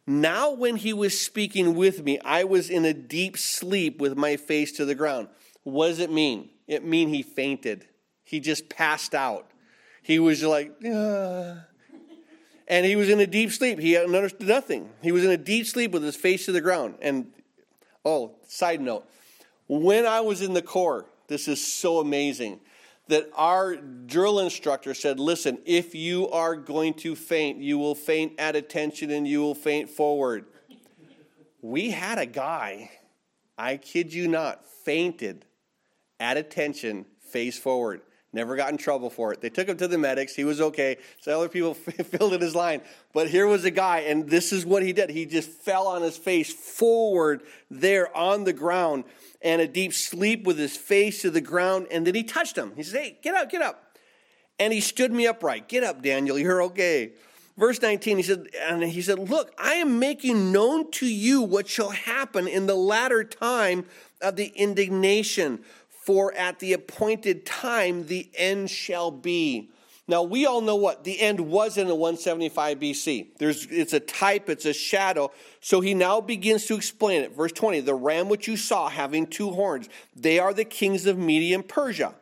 Now, 0.07 0.51
when 0.51 0.76
he 0.76 0.93
was 0.93 1.20
speaking 1.20 1.76
with 1.76 2.03
me, 2.03 2.18
I 2.24 2.43
was 2.43 2.68
in 2.68 2.85
a 2.85 2.93
deep 2.93 3.39
sleep 3.39 4.01
with 4.01 4.16
my 4.16 4.37
face 4.37 4.72
to 4.72 4.85
the 4.85 4.97
ground. 4.97 5.28
What 5.62 5.89
does 5.89 6.01
it 6.01 6.11
mean? 6.11 6.51
It 6.66 6.85
mean 6.85 7.11
he 7.11 7.22
fainted. 7.22 7.87
He 8.24 8.41
just 8.41 8.68
passed 8.68 9.14
out. 9.14 9.51
He 10.03 10.18
was 10.18 10.43
like, 10.43 10.72
uh, 10.85 11.57
and 12.70 12.86
he 12.86 12.94
was 12.94 13.08
in 13.08 13.18
a 13.18 13.26
deep 13.26 13.50
sleep. 13.50 13.80
He 13.80 13.96
understood 13.96 14.46
nothing. 14.46 14.88
He 15.02 15.10
was 15.10 15.24
in 15.24 15.32
a 15.32 15.36
deep 15.36 15.66
sleep 15.66 15.90
with 15.90 16.04
his 16.04 16.14
face 16.14 16.46
to 16.46 16.52
the 16.52 16.60
ground. 16.60 16.94
And 17.02 17.32
oh, 18.04 18.36
side 18.46 18.80
note, 18.80 19.06
when 19.66 20.06
I 20.06 20.20
was 20.20 20.40
in 20.40 20.54
the 20.54 20.62
Corps, 20.62 21.04
this 21.26 21.48
is 21.48 21.64
so 21.64 21.98
amazing 21.98 22.60
that 23.08 23.28
our 23.34 23.74
drill 23.74 24.38
instructor 24.38 24.94
said, 24.94 25.18
Listen, 25.18 25.58
if 25.66 25.96
you 25.96 26.30
are 26.30 26.54
going 26.54 26.94
to 26.94 27.16
faint, 27.16 27.58
you 27.58 27.76
will 27.76 27.96
faint 27.96 28.38
at 28.38 28.54
attention 28.54 29.10
and 29.10 29.26
you 29.26 29.40
will 29.40 29.56
faint 29.56 29.90
forward. 29.90 30.44
We 31.60 31.90
had 31.90 32.18
a 32.18 32.26
guy, 32.26 32.92
I 33.58 33.78
kid 33.78 34.14
you 34.14 34.28
not, 34.28 34.64
fainted 34.84 35.44
at 36.20 36.36
attention, 36.36 37.04
face 37.20 37.58
forward. 37.58 38.02
Never 38.33 38.55
got 38.55 38.70
in 38.70 38.78
trouble 38.78 39.11
for 39.11 39.33
it. 39.33 39.41
They 39.41 39.49
took 39.49 39.68
him 39.68 39.76
to 39.78 39.89
the 39.89 39.99
medics. 39.99 40.37
He 40.37 40.45
was 40.45 40.61
okay. 40.61 40.99
So 41.20 41.37
other 41.37 41.49
people 41.49 41.74
filled 41.74 42.33
in 42.33 42.41
his 42.41 42.55
line. 42.55 42.81
But 43.12 43.28
here 43.28 43.47
was 43.47 43.64
a 43.64 43.72
guy, 43.72 44.01
and 44.01 44.31
this 44.31 44.53
is 44.53 44.64
what 44.64 44.85
he 44.85 44.93
did. 44.93 45.11
He 45.11 45.26
just 45.26 45.51
fell 45.51 45.89
on 45.89 46.03
his 46.03 46.16
face 46.16 46.53
forward 46.53 47.43
there 47.70 48.16
on 48.16 48.45
the 48.45 48.53
ground 48.53 49.05
and 49.43 49.61
a 49.61 49.66
deep 49.66 49.93
sleep 49.93 50.45
with 50.45 50.59
his 50.59 50.76
face 50.76 51.22
to 51.22 51.31
the 51.31 51.41
ground. 51.41 51.89
And 51.91 52.07
then 52.07 52.14
he 52.14 52.22
touched 52.22 52.57
him. 52.57 52.72
He 52.76 52.85
said, 52.85 53.03
Hey, 53.03 53.18
get 53.20 53.35
up, 53.35 53.51
get 53.51 53.62
up. 53.62 53.97
And 54.61 54.72
he 54.72 54.81
stood 54.81 55.11
me 55.11 55.26
upright. 55.26 55.68
Get 55.68 55.83
up, 55.83 56.01
Daniel. 56.01 56.39
You're 56.39 56.62
okay. 56.64 57.12
Verse 57.61 57.83
19, 57.83 58.16
he 58.16 58.22
said, 58.22 58.47
and 58.59 58.83
he 58.83 59.03
said, 59.03 59.18
Look, 59.18 59.53
I 59.59 59.74
am 59.74 59.99
making 59.99 60.53
known 60.53 60.91
to 60.93 61.07
you 61.07 61.43
what 61.43 61.68
shall 61.68 61.91
happen 61.91 62.47
in 62.47 62.66
the 62.66 62.74
latter 62.74 63.24
time 63.24 63.85
of 64.22 64.37
the 64.37 64.47
indignation 64.47 65.61
for 66.01 66.34
at 66.34 66.59
the 66.59 66.72
appointed 66.72 67.44
time 67.46 68.07
the 68.07 68.28
end 68.34 68.70
shall 68.70 69.11
be. 69.11 69.70
Now, 70.09 70.24
we 70.24 70.44
all 70.44 70.61
know 70.61 70.74
what 70.74 71.05
the 71.05 71.20
end 71.20 71.38
was 71.38 71.78
in 71.78 71.86
the 71.86 71.94
175 71.94 72.80
BC. 72.80 73.28
There's, 73.38 73.66
it's 73.66 73.92
a 73.92 74.01
type, 74.01 74.48
it's 74.48 74.64
a 74.64 74.72
shadow. 74.72 75.30
So 75.61 75.80
he 75.80 75.94
now 75.94 76.20
begins 76.20 76.66
to 76.66 76.74
explain 76.74 77.22
it. 77.22 77.36
Verse 77.36 77.53
20 77.53 77.80
The 77.80 77.94
ram 77.94 78.28
which 78.28 78.48
you 78.48 78.57
saw 78.57 78.88
having 78.88 79.28
two 79.28 79.51
horns, 79.51 79.88
they 80.16 80.40
are 80.40 80.53
the 80.53 80.64
kings 80.64 81.07
of 81.07 81.16
Media 81.16 81.55
and 81.55 81.66
Persia. 81.66 82.14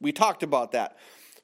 We 0.00 0.10
talked 0.10 0.42
about 0.42 0.72
that. 0.72 0.96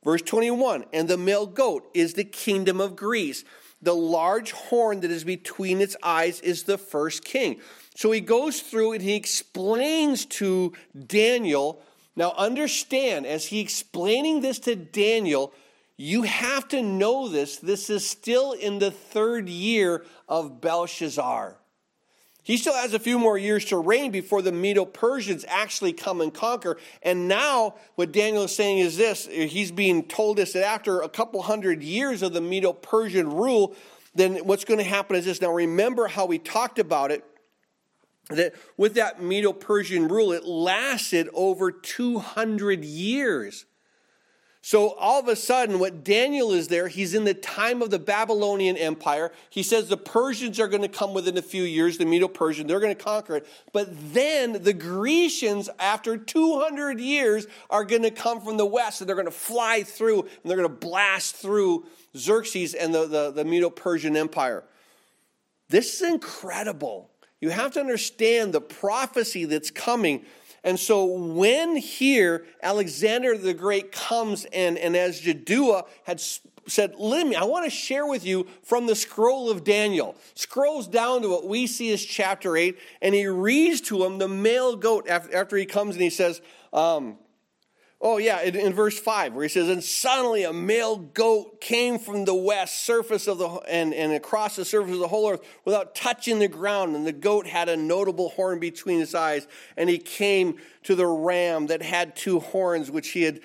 Verse 0.03 0.22
21 0.22 0.87
And 0.93 1.07
the 1.07 1.16
male 1.16 1.47
goat 1.47 1.89
is 1.95 2.14
the 2.14 2.24
kingdom 2.24 2.81
of 2.81 2.97
Greece. 2.97 3.45
The 3.81 3.95
large 3.95 4.51
horn 4.51 5.01
that 5.01 5.11
is 5.12 5.22
between 5.22 5.81
its 5.81 5.97
eyes 6.03 6.41
is 6.41 6.64
the 6.64 6.79
first 6.79 7.24
king. 7.24 7.61
So 7.97 8.12
he 8.12 8.20
goes 8.20 8.61
through 8.61 8.92
and 8.92 9.03
he 9.03 9.14
explains 9.14 10.26
to 10.26 10.74
Daniel. 11.07 11.82
Now, 12.14 12.34
understand, 12.36 13.26
as 13.26 13.47
he 13.47 13.61
explaining 13.61 14.42
this 14.42 14.59
to 14.61 14.76
Daniel, 14.76 15.55
you 15.97 16.22
have 16.22 16.68
to 16.68 16.82
know 16.82 17.28
this. 17.28 17.57
This 17.57 17.88
is 17.88 18.09
still 18.09 18.53
in 18.53 18.78
the 18.78 18.90
third 18.90 19.49
year 19.49 20.05
of 20.28 20.61
Belshazzar. 20.61 21.57
He 22.42 22.59
still 22.59 22.74
has 22.74 22.92
a 22.92 22.99
few 22.99 23.18
more 23.18 23.38
years 23.38 23.64
to 23.66 23.78
reign 23.78 24.12
before 24.12 24.42
the 24.42 24.53
Medo 24.53 24.84
Persians 24.84 25.47
actually 25.49 25.94
come 25.94 26.20
and 26.20 26.32
conquer. 26.32 26.76
And 27.03 27.26
now, 27.26 27.76
what 27.94 28.12
Daniel 28.12 28.44
is 28.44 28.55
saying 28.55 28.78
is 28.78 28.99
this 28.99 29.26
he's 29.26 29.72
being 29.72 30.05
told 30.05 30.36
this 30.36 30.53
that 30.53 30.64
after 30.64 31.01
a 31.01 31.09
couple 31.09 31.40
hundred 31.42 31.82
years 31.82 32.22
of 32.22 32.34
the 32.34 32.42
Medo 32.42 32.74
Persian 32.74 33.32
rule, 33.32 33.74
then 34.14 34.36
what's 34.44 34.66
going 34.66 34.78
to 34.78 34.84
happen 34.84 35.16
is 35.16 35.24
this. 35.24 35.40
Now, 35.40 35.51
remember 35.51 36.09
how 36.09 36.26
we 36.26 36.38
talked 36.38 36.78
about 36.78 37.11
it 37.11 37.24
that 38.31 38.55
with 38.77 38.95
that 38.95 39.22
Medo 39.22 39.53
Persian 39.53 40.09
rule, 40.09 40.33
it 40.33 40.45
lasted 40.45 41.29
over 41.33 41.70
200 41.70 42.85
years. 42.85 43.66
So 44.66 44.95
all 44.95 45.20
of 45.20 45.29
a 45.29 45.37
sudden, 45.37 45.79
what 45.79 46.03
Daniel 46.03 46.51
is 46.51 46.66
there, 46.66 46.89
he's 46.89 47.14
in 47.14 47.22
the 47.22 47.35
time 47.35 47.83
of 47.83 47.91
the 47.91 48.01
Babylonian 48.01 48.77
Empire. 48.77 49.31
He 49.49 49.62
says 49.62 49.89
the 49.89 49.97
Persians 49.97 50.59
are 50.59 50.66
going 50.66 50.83
to 50.83 50.89
come 50.89 51.14
within 51.14 51.39
a 51.39 51.43
few 51.43 51.62
years, 51.62 51.99
the 51.99 52.05
Medo 52.05 52.27
Persian, 52.27 52.66
they're 52.66 52.81
going 52.81 52.97
to 52.97 53.01
conquer 53.01 53.37
it. 53.37 53.47
But 53.72 53.91
then 54.12 54.64
the 54.64 54.72
Grecians, 54.72 55.70
after 55.79 56.16
200 56.16 56.99
years, 56.99 57.47
are 57.70 57.85
going 57.85 58.03
to 58.03 58.11
come 58.11 58.41
from 58.41 58.57
the 58.57 58.66
west 58.66 59.01
and 59.01 59.09
they're 59.09 59.14
going 59.14 59.27
to 59.27 59.31
fly 59.31 59.85
through 59.85 60.22
and 60.22 60.31
they're 60.45 60.57
going 60.57 60.68
to 60.68 60.74
blast 60.74 61.37
through 61.37 61.87
Xerxes 62.16 62.74
and 62.74 62.93
the, 62.93 63.07
the, 63.07 63.31
the 63.31 63.45
Medo 63.45 63.70
Persian 63.70 64.16
Empire. 64.16 64.64
This 65.68 65.95
is 65.95 66.11
incredible. 66.11 67.09
You 67.41 67.51
have 67.51 67.72
to 67.72 67.80
understand 67.80 68.53
the 68.53 68.61
prophecy 68.61 69.45
that's 69.45 69.70
coming. 69.70 70.24
And 70.64 70.80
so 70.80 71.05
when 71.05 71.76
here 71.76 72.47
Alexander 72.62 73.37
the 73.37 73.55
Great 73.55 73.93
comes 73.93 74.47
and, 74.47 74.76
and 74.78 74.97
as 74.97 75.20
Jaddua 75.20 75.87
had 76.05 76.20
said, 76.66 76.95
Let 76.99 77.26
me, 77.26 77.37
I 77.37 77.45
want 77.45 77.64
to 77.64 77.70
share 77.70 78.07
with 78.07 78.24
you 78.24 78.47
from 78.62 78.87
the 78.87 78.97
scroll 78.97 79.51
of 79.51 79.64
Daniel. 79.64 80.16
Scrolls 80.34 80.89
down 80.89 81.22
to 81.22 81.28
what 81.28 81.47
we 81.47 81.66
see 81.66 81.93
as 81.93 82.05
chapter 82.05 82.57
8, 82.57 82.78
and 83.03 83.14
he 83.14 83.26
reads 83.26 83.80
to 83.82 84.05
him 84.05 84.18
the 84.18 84.28
male 84.28 84.76
goat 84.76 85.09
after, 85.09 85.37
after 85.37 85.57
he 85.57 85.66
comes 85.66 85.95
and 85.95 86.03
he 86.03 86.11
says, 86.11 86.41
um, 86.72 87.18
Oh, 88.09 88.19
yeah, 88.19 88.41
in, 88.43 88.55
in, 88.55 88.73
verse 88.73 88.97
5, 88.97 89.35
where 89.35 89.43
he 89.43 89.49
says, 89.49 89.69
And 89.69 89.83
suddenly 89.83 90.45
a 90.45 90.53
male 90.53 90.97
goat 90.97 91.61
came 91.61 91.99
from 91.99 92.25
the 92.25 92.37
west 92.37 92.85
surface 92.85 93.27
of 93.27 93.39
the 93.39 93.49
and, 93.69 93.93
and 93.93 94.13
across 94.13 94.55
the 94.55 94.65
surface 94.65 94.93
of 94.93 95.01
the 95.01 95.09
whole 95.09 95.29
earth 95.29 95.41
without 95.65 95.97
touching 95.97 96.39
the 96.39 96.47
ground. 96.47 96.95
And 96.95 97.05
the 97.05 97.13
goat 97.13 97.49
had 97.49 97.69
a 97.69 97.77
notable 97.77 98.29
horn 98.29 98.61
between 98.61 99.01
his 99.01 99.13
eyes. 99.13 99.49
And 99.77 99.91
he 99.91 99.99
came 99.99 100.59
to 100.85 100.95
the 100.95 101.05
ram 101.05 101.67
that 101.67 101.83
had 101.83 102.15
two 102.15 102.39
horns, 102.39 102.93
which 102.93 103.09
he 103.09 103.23
had 103.23 103.41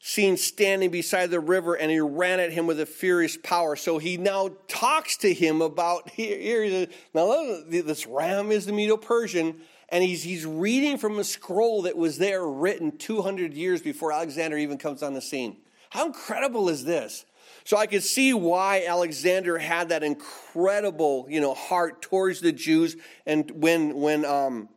seen 0.00 0.38
standing 0.38 0.90
beside 0.90 1.30
the 1.30 1.38
river, 1.38 1.74
and 1.74 1.90
he 1.90 2.00
ran 2.00 2.40
at 2.40 2.52
him 2.52 2.66
with 2.66 2.80
a 2.80 2.86
furious 2.86 3.36
power. 3.36 3.76
So 3.76 3.98
he 3.98 4.16
now 4.16 4.48
talks 4.66 5.18
to 5.18 5.34
him 5.34 5.60
about 5.60 6.08
here. 6.08 6.62
here 6.64 6.86
now, 7.12 7.60
this 7.68 8.06
ram 8.06 8.50
is 8.50 8.64
the 8.64 8.72
Medo 8.72 8.96
Persian 8.96 9.56
and 9.88 10.02
he's, 10.02 10.22
he's 10.22 10.44
reading 10.44 10.98
from 10.98 11.18
a 11.18 11.24
scroll 11.24 11.82
that 11.82 11.96
was 11.96 12.18
there 12.18 12.46
written 12.46 12.96
200 12.96 13.54
years 13.54 13.82
before 13.82 14.12
Alexander 14.12 14.56
even 14.58 14.78
comes 14.78 15.02
on 15.02 15.14
the 15.14 15.20
scene. 15.20 15.58
How 15.90 16.06
incredible 16.06 16.68
is 16.68 16.84
this? 16.84 17.24
So 17.64 17.76
I 17.76 17.86
could 17.86 18.02
see 18.02 18.32
why 18.32 18.84
Alexander 18.86 19.58
had 19.58 19.88
that 19.88 20.02
incredible, 20.02 21.26
you 21.28 21.40
know, 21.40 21.54
heart 21.54 22.02
towards 22.02 22.40
the 22.40 22.52
Jews. 22.52 22.96
And 23.26 23.50
when 23.50 23.94
when 23.96 24.24
um, 24.24 24.68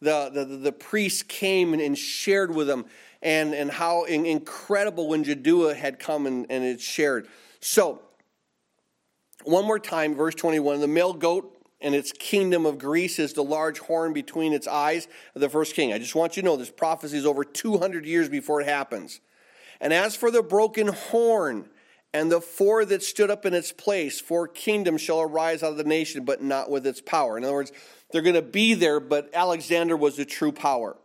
the, 0.00 0.30
the 0.30 0.44
the 0.44 0.72
priests 0.72 1.22
came 1.22 1.72
and, 1.72 1.80
and 1.80 1.96
shared 1.96 2.54
with 2.54 2.66
them, 2.66 2.86
and 3.22 3.54
and 3.54 3.70
how 3.70 4.04
incredible 4.04 5.08
when 5.08 5.24
Jaddua 5.24 5.74
had 5.74 5.98
come 5.98 6.26
and, 6.26 6.46
and 6.50 6.64
it 6.64 6.80
shared. 6.80 7.28
So 7.60 8.02
one 9.44 9.64
more 9.64 9.78
time, 9.78 10.14
verse 10.14 10.34
21, 10.34 10.80
the 10.80 10.88
male 10.88 11.14
goat 11.14 11.57
and 11.80 11.94
its 11.94 12.12
kingdom 12.12 12.66
of 12.66 12.78
Greece 12.78 13.18
is 13.18 13.32
the 13.32 13.44
large 13.44 13.78
horn 13.78 14.12
between 14.12 14.52
its 14.52 14.66
eyes 14.66 15.06
of 15.34 15.40
the 15.40 15.48
first 15.48 15.74
king. 15.74 15.92
I 15.92 15.98
just 15.98 16.14
want 16.14 16.36
you 16.36 16.42
to 16.42 16.48
know 16.48 16.56
this 16.56 16.70
prophecy 16.70 17.16
is 17.16 17.26
over 17.26 17.44
200 17.44 18.04
years 18.04 18.28
before 18.28 18.60
it 18.60 18.66
happens. 18.66 19.20
And 19.80 19.92
as 19.92 20.16
for 20.16 20.30
the 20.30 20.42
broken 20.42 20.88
horn 20.88 21.68
and 22.12 22.32
the 22.32 22.40
four 22.40 22.84
that 22.84 23.02
stood 23.02 23.30
up 23.30 23.46
in 23.46 23.54
its 23.54 23.70
place, 23.70 24.20
four 24.20 24.48
kingdoms 24.48 25.00
shall 25.00 25.20
arise 25.20 25.62
out 25.62 25.72
of 25.72 25.76
the 25.76 25.84
nation, 25.84 26.24
but 26.24 26.42
not 26.42 26.70
with 26.70 26.86
its 26.86 27.00
power. 27.00 27.38
In 27.38 27.44
other 27.44 27.54
words, 27.54 27.72
they're 28.10 28.22
going 28.22 28.34
to 28.34 28.42
be 28.42 28.74
there, 28.74 28.98
but 28.98 29.30
Alexander 29.32 29.96
was 29.96 30.16
the 30.16 30.24
true 30.24 30.52
power. 30.52 30.96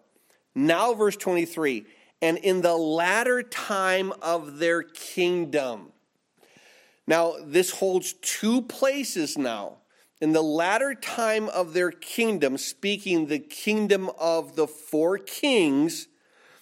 Now, 0.55 0.93
verse 0.93 1.17
23 1.17 1.85
and 2.23 2.37
in 2.37 2.61
the 2.61 2.73
latter 2.73 3.43
time 3.43 4.13
of 4.21 4.57
their 4.57 4.81
kingdom. 4.81 5.91
Now, 7.05 7.33
this 7.43 7.69
holds 7.69 8.13
two 8.13 8.61
places 8.61 9.37
now 9.37 9.79
in 10.21 10.33
the 10.33 10.41
latter 10.41 10.93
time 10.93 11.49
of 11.49 11.73
their 11.73 11.91
kingdom, 11.91 12.57
speaking 12.57 13.27
the 13.27 13.39
kingdom 13.39 14.09
of 14.17 14.55
the 14.55 14.67
four 14.67 15.17
kings 15.17 16.07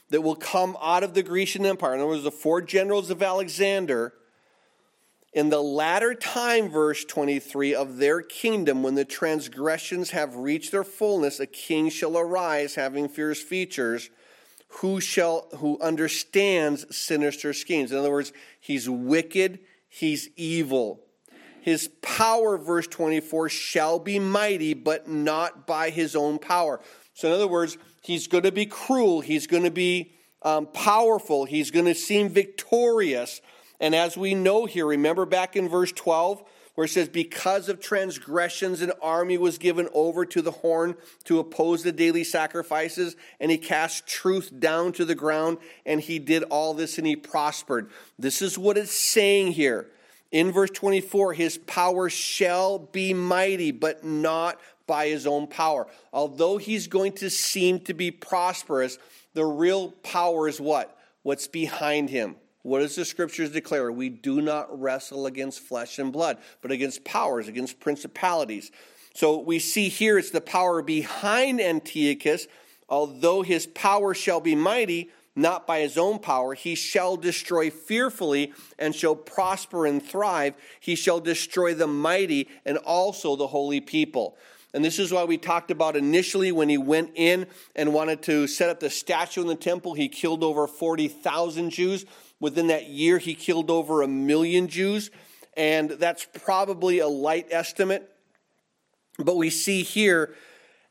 that 0.09 0.21
will 0.21 0.35
come 0.35 0.77
out 0.81 1.03
of 1.03 1.13
the 1.13 1.23
Grecian 1.23 1.65
Empire. 1.65 1.93
In 1.93 2.01
other 2.01 2.09
words, 2.09 2.23
the 2.23 2.31
four 2.31 2.61
generals 2.61 3.09
of 3.09 3.21
Alexander. 3.21 4.13
In 5.33 5.49
the 5.49 5.61
latter 5.61 6.13
time, 6.13 6.67
verse 6.67 7.05
23, 7.05 7.73
of 7.73 7.97
their 7.97 8.21
kingdom, 8.21 8.83
when 8.83 8.95
the 8.95 9.05
transgressions 9.05 10.11
have 10.11 10.35
reached 10.35 10.71
their 10.71 10.83
fullness, 10.83 11.39
a 11.39 11.47
king 11.47 11.89
shall 11.89 12.17
arise 12.17 12.75
having 12.75 13.07
fierce 13.07 13.41
features 13.41 14.09
who 14.75 14.99
shall 14.99 15.47
who 15.57 15.79
understands 15.81 16.85
sinister 16.95 17.53
schemes. 17.53 17.91
In 17.91 17.97
other 17.97 18.11
words, 18.11 18.33
he's 18.59 18.89
wicked, 18.89 19.59
he's 19.87 20.29
evil. 20.35 21.01
His 21.61 21.89
power, 22.01 22.57
verse 22.57 22.87
24, 22.87 23.49
shall 23.49 23.99
be 23.99 24.19
mighty, 24.19 24.73
but 24.73 25.07
not 25.07 25.67
by 25.67 25.91
his 25.91 26.15
own 26.15 26.39
power. 26.39 26.81
So, 27.13 27.27
in 27.27 27.33
other 27.33 27.47
words, 27.47 27.77
he's 28.01 28.27
going 28.27 28.43
to 28.43 28.51
be 28.51 28.65
cruel. 28.65 29.21
He's 29.21 29.47
going 29.47 29.63
to 29.63 29.71
be 29.71 30.13
um, 30.41 30.65
powerful. 30.65 31.45
He's 31.45 31.71
going 31.71 31.85
to 31.85 31.95
seem 31.95 32.29
victorious. 32.29 33.41
And 33.79 33.95
as 33.95 34.17
we 34.17 34.35
know 34.35 34.65
here, 34.65 34.87
remember 34.87 35.25
back 35.25 35.55
in 35.55 35.69
verse 35.69 35.91
12, 35.91 36.43
where 36.75 36.85
it 36.85 36.89
says, 36.89 37.09
Because 37.09 37.69
of 37.69 37.79
transgressions, 37.79 38.81
an 38.81 38.91
army 39.01 39.37
was 39.37 39.57
given 39.57 39.87
over 39.93 40.25
to 40.25 40.41
the 40.41 40.51
horn 40.51 40.95
to 41.25 41.39
oppose 41.39 41.83
the 41.83 41.91
daily 41.91 42.23
sacrifices, 42.23 43.15
and 43.39 43.51
he 43.51 43.57
cast 43.57 44.07
truth 44.07 44.51
down 44.59 44.93
to 44.93 45.05
the 45.05 45.15
ground, 45.15 45.57
and 45.85 46.01
he 46.01 46.17
did 46.19 46.43
all 46.43 46.73
this 46.73 46.97
and 46.97 47.05
he 47.05 47.15
prospered. 47.15 47.89
This 48.17 48.41
is 48.41 48.57
what 48.57 48.77
it's 48.77 48.91
saying 48.91 49.51
here. 49.51 49.87
In 50.31 50.51
verse 50.51 50.69
24, 50.71 51.33
his 51.33 51.57
power 51.57 52.09
shall 52.09 52.79
be 52.79 53.13
mighty, 53.13 53.71
but 53.71 54.03
not 54.03 54.59
by 54.87 55.07
his 55.07 55.27
own 55.27 55.47
power. 55.47 55.87
Although 56.13 56.57
he's 56.57 56.87
going 56.87 57.13
to 57.13 57.29
seem 57.29 57.79
to 57.81 57.93
be 57.93 58.11
prosperous, 58.11 58.97
the 59.33 59.45
real 59.45 59.91
power 60.03 60.47
is 60.47 60.59
what? 60.59 60.97
What's 61.23 61.47
behind 61.47 62.09
him. 62.09 62.35
What 62.63 62.79
does 62.79 62.95
the 62.95 63.05
scriptures 63.05 63.51
declare? 63.51 63.91
We 63.91 64.09
do 64.09 64.41
not 64.41 64.79
wrestle 64.79 65.25
against 65.25 65.61
flesh 65.61 65.99
and 65.99 66.13
blood, 66.13 66.37
but 66.61 66.71
against 66.71 67.03
powers, 67.03 67.47
against 67.47 67.79
principalities. 67.79 68.71
So 69.13 69.39
we 69.39 69.59
see 69.59 69.89
here 69.89 70.17
it's 70.17 70.31
the 70.31 70.41
power 70.41 70.81
behind 70.81 71.59
Antiochus. 71.59 72.47
Although 72.87 73.41
his 73.41 73.67
power 73.67 74.13
shall 74.13 74.41
be 74.41 74.55
mighty, 74.55 75.09
not 75.35 75.65
by 75.65 75.79
his 75.79 75.97
own 75.97 76.19
power, 76.19 76.53
he 76.53 76.75
shall 76.75 77.15
destroy 77.15 77.69
fearfully 77.69 78.53
and 78.77 78.93
shall 78.93 79.15
prosper 79.15 79.85
and 79.85 80.03
thrive. 80.03 80.55
He 80.79 80.95
shall 80.95 81.19
destroy 81.19 81.73
the 81.73 81.87
mighty 81.87 82.49
and 82.65 82.77
also 82.77 83.35
the 83.35 83.47
holy 83.47 83.79
people. 83.79 84.37
And 84.73 84.83
this 84.85 84.99
is 84.99 85.11
why 85.11 85.25
we 85.25 85.37
talked 85.37 85.71
about 85.71 85.95
initially 85.95 86.51
when 86.51 86.69
he 86.69 86.77
went 86.77 87.11
in 87.15 87.47
and 87.75 87.93
wanted 87.93 88.21
to 88.23 88.47
set 88.47 88.69
up 88.69 88.79
the 88.79 88.89
statue 88.89 89.41
in 89.41 89.47
the 89.47 89.55
temple, 89.55 89.93
he 89.93 90.07
killed 90.07 90.43
over 90.43 90.67
40,000 90.67 91.69
Jews. 91.71 92.05
Within 92.39 92.67
that 92.67 92.87
year, 92.87 93.17
he 93.17 93.35
killed 93.35 93.69
over 93.69 94.01
a 94.01 94.07
million 94.07 94.67
Jews. 94.67 95.11
And 95.57 95.91
that's 95.91 96.25
probably 96.43 96.99
a 96.99 97.07
light 97.07 97.47
estimate. 97.51 98.09
But 99.19 99.35
we 99.35 99.49
see 99.49 99.83
here, 99.83 100.33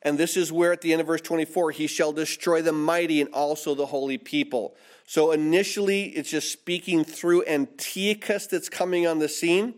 and 0.03 0.17
this 0.17 0.37
is 0.37 0.51
where 0.51 0.73
at 0.73 0.81
the 0.81 0.93
end 0.93 1.01
of 1.01 1.07
verse 1.07 1.21
24, 1.21 1.73
he 1.73 1.87
shall 1.87 2.13
destroy 2.13 2.63
the 2.63 2.73
mighty 2.73 3.21
and 3.21 3.31
also 3.33 3.75
the 3.75 3.87
holy 3.87 4.17
people. 4.19 4.75
So 5.07 5.33
initially, 5.33 6.05
it's 6.05 6.31
just 6.31 6.51
speaking 6.53 7.05
through 7.05 7.45
Antiochus 7.47 8.47
that's 8.47 8.69
coming 8.69 9.07
on 9.07 9.19
the 9.19 9.29
scene. 9.29 9.75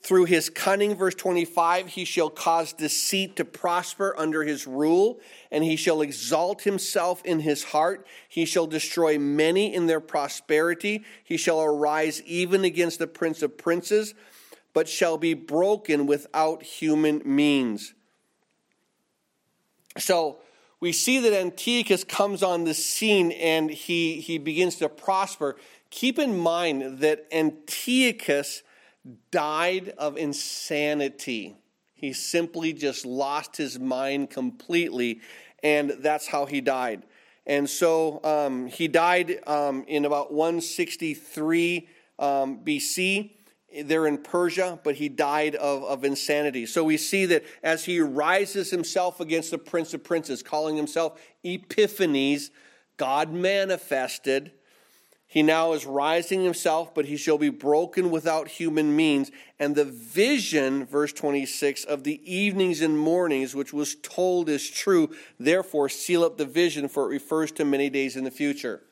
Through 0.00 0.26
his 0.26 0.48
cunning, 0.48 0.94
verse 0.94 1.16
25, 1.16 1.88
he 1.88 2.04
shall 2.04 2.30
cause 2.30 2.72
deceit 2.72 3.34
to 3.36 3.44
prosper 3.44 4.14
under 4.16 4.44
his 4.44 4.66
rule, 4.66 5.20
and 5.50 5.64
he 5.64 5.74
shall 5.74 6.02
exalt 6.02 6.62
himself 6.62 7.20
in 7.24 7.40
his 7.40 7.64
heart. 7.64 8.06
He 8.28 8.44
shall 8.44 8.68
destroy 8.68 9.18
many 9.18 9.74
in 9.74 9.86
their 9.86 10.00
prosperity. 10.00 11.04
He 11.24 11.36
shall 11.36 11.60
arise 11.60 12.22
even 12.22 12.64
against 12.64 13.00
the 13.00 13.08
prince 13.08 13.42
of 13.42 13.58
princes, 13.58 14.14
but 14.72 14.88
shall 14.88 15.18
be 15.18 15.34
broken 15.34 16.06
without 16.06 16.62
human 16.62 17.20
means. 17.24 17.94
So 19.96 20.38
we 20.80 20.92
see 20.92 21.18
that 21.20 21.32
Antiochus 21.32 22.04
comes 22.04 22.42
on 22.42 22.64
the 22.64 22.74
scene 22.74 23.32
and 23.32 23.70
he, 23.70 24.20
he 24.20 24.38
begins 24.38 24.76
to 24.76 24.88
prosper. 24.88 25.56
Keep 25.90 26.18
in 26.18 26.38
mind 26.38 26.98
that 26.98 27.26
Antiochus 27.32 28.62
died 29.30 29.90
of 29.98 30.16
insanity. 30.16 31.56
He 31.94 32.12
simply 32.12 32.72
just 32.72 33.04
lost 33.04 33.56
his 33.56 33.78
mind 33.78 34.30
completely, 34.30 35.20
and 35.64 35.90
that's 35.98 36.28
how 36.28 36.46
he 36.46 36.60
died. 36.60 37.02
And 37.44 37.68
so 37.68 38.20
um, 38.22 38.66
he 38.66 38.86
died 38.86 39.40
um, 39.46 39.84
in 39.88 40.04
about 40.04 40.32
163 40.32 41.88
um, 42.18 42.58
BC 42.58 43.30
there 43.84 44.06
in 44.06 44.18
Persia, 44.18 44.78
but 44.82 44.96
he 44.96 45.08
died 45.08 45.54
of, 45.54 45.84
of 45.84 46.04
insanity. 46.04 46.66
So 46.66 46.84
we 46.84 46.96
see 46.96 47.26
that 47.26 47.44
as 47.62 47.84
he 47.84 48.00
rises 48.00 48.70
himself 48.70 49.20
against 49.20 49.50
the 49.50 49.58
Prince 49.58 49.92
of 49.94 50.02
Princes, 50.02 50.42
calling 50.42 50.76
himself 50.76 51.20
Epiphanes, 51.44 52.50
God 52.96 53.32
manifested, 53.32 54.52
he 55.30 55.42
now 55.42 55.74
is 55.74 55.84
rising 55.84 56.42
himself, 56.42 56.94
but 56.94 57.04
he 57.04 57.18
shall 57.18 57.36
be 57.36 57.50
broken 57.50 58.10
without 58.10 58.48
human 58.48 58.96
means. 58.96 59.30
And 59.58 59.76
the 59.76 59.84
vision, 59.84 60.86
verse 60.86 61.12
26, 61.12 61.84
of 61.84 62.02
the 62.02 62.18
evenings 62.24 62.80
and 62.80 62.98
mornings, 62.98 63.54
which 63.54 63.74
was 63.74 63.94
told 63.96 64.48
is 64.48 64.70
true. 64.70 65.14
Therefore, 65.38 65.90
seal 65.90 66.24
up 66.24 66.38
the 66.38 66.46
vision, 66.46 66.88
for 66.88 67.04
it 67.04 67.08
refers 67.08 67.52
to 67.52 67.66
many 67.66 67.90
days 67.90 68.16
in 68.16 68.24
the 68.24 68.30
future. 68.30 68.82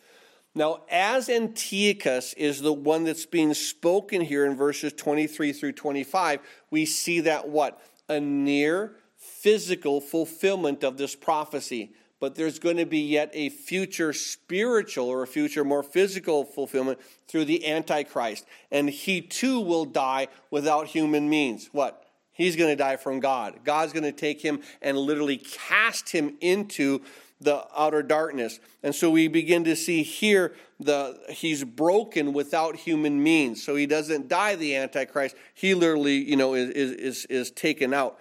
Now, 0.57 0.81
as 0.91 1.29
Antiochus 1.29 2.33
is 2.33 2.63
the 2.63 2.73
one 2.73 3.05
that's 3.05 3.27
being 3.27 3.55
spoken 3.55 4.23
here 4.23 4.45
in 4.45 4.57
verses 4.57 4.93
23 4.95 5.53
through 5.53 5.73
25, 5.73 6.41
we 6.71 6.85
see 6.87 7.21
that 7.21 7.49
what? 7.49 7.81
A 8.09 8.19
near 8.19 8.97
physical 9.17 10.01
fulfillment 10.01 10.83
of 10.83 10.97
this 10.97 11.15
prophecy 11.15 11.93
but 12.19 12.35
there's 12.35 12.59
going 12.59 12.79
to 12.79 12.87
be 12.87 13.01
yet 13.01 13.31
a 13.35 13.51
future 13.51 14.13
spiritual 14.13 15.09
or 15.09 15.23
a 15.23 15.27
future 15.27 15.65
more 15.65 15.83
physical 15.83 16.45
fulfillment 16.45 16.99
through 17.29 17.45
the 17.45 17.67
Antichrist. 17.67 18.47
And 18.71 18.89
he 18.89 19.21
too 19.21 19.61
will 19.61 19.85
die 19.85 20.29
without 20.51 20.87
human 20.87 21.29
means. 21.29 21.69
What? 21.73 22.03
He's 22.33 22.57
going 22.57 22.71
to 22.71 22.77
die 22.77 22.97
from 22.97 23.21
God. 23.21 23.61
God's 23.65 23.93
going 23.93 24.05
to 24.05 24.13
take 24.13 24.43
him 24.43 24.61
and 24.83 24.97
literally 24.97 25.39
cast 25.39 26.11
him 26.11 26.37
into 26.41 27.03
the 27.41 27.67
outer 27.77 28.03
darkness. 28.03 28.61
And 28.83 28.95
so 28.95 29.11
we 29.11 29.29
begin 29.29 29.65
to 29.65 29.77
see 29.77 30.03
here 30.03 30.55
the 30.81 31.19
he's 31.29 31.65
broken 31.65 32.33
without 32.33 32.77
human 32.77 33.23
means. 33.23 33.63
So 33.63 33.77
he 33.77 33.87
doesn't 33.87 34.29
die 34.29 34.57
the 34.57 34.77
Antichrist. 34.77 35.37
He 35.55 35.75
literally, 35.75 36.17
you 36.17 36.37
know, 36.37 36.55
is, 36.55 36.71
is, 36.71 37.27
is 37.27 37.51
taken 37.51 37.93
out. 37.93 38.19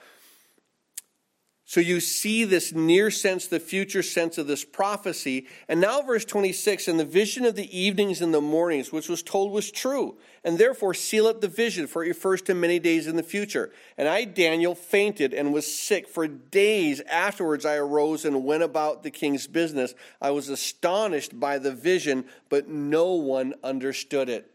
So 1.67 1.79
you 1.79 1.99
see 1.99 2.43
this 2.43 2.73
near 2.73 3.09
sense, 3.09 3.47
the 3.47 3.59
future 3.59 4.03
sense 4.03 4.37
of 4.37 4.45
this 4.45 4.63
prophecy. 4.63 5.47
And 5.67 5.81
now, 5.81 6.03
verse 6.03 6.23
26 6.23 6.87
and 6.87 6.99
the 6.99 7.05
vision 7.05 7.43
of 7.43 7.55
the 7.55 7.75
evenings 7.75 8.21
and 8.21 8.31
the 8.31 8.39
mornings, 8.39 8.91
which 8.91 9.09
was 9.09 9.23
told 9.23 9.51
was 9.51 9.71
true. 9.71 10.15
And 10.43 10.59
therefore, 10.59 10.93
seal 10.93 11.25
up 11.25 11.41
the 11.41 11.47
vision, 11.47 11.87
for 11.87 12.03
it 12.03 12.09
refers 12.09 12.43
to 12.43 12.53
many 12.53 12.77
days 12.77 13.07
in 13.07 13.15
the 13.15 13.23
future. 13.23 13.71
And 13.97 14.07
I, 14.07 14.25
Daniel, 14.25 14.75
fainted 14.75 15.33
and 15.33 15.51
was 15.51 15.65
sick. 15.65 16.07
For 16.07 16.27
days 16.27 17.01
afterwards, 17.01 17.65
I 17.65 17.77
arose 17.77 18.25
and 18.25 18.45
went 18.45 18.61
about 18.61 19.01
the 19.01 19.09
king's 19.09 19.47
business. 19.47 19.95
I 20.21 20.29
was 20.29 20.49
astonished 20.49 21.39
by 21.39 21.57
the 21.57 21.73
vision, 21.73 22.25
but 22.47 22.67
no 22.67 23.13
one 23.13 23.55
understood 23.63 24.29
it. 24.29 24.51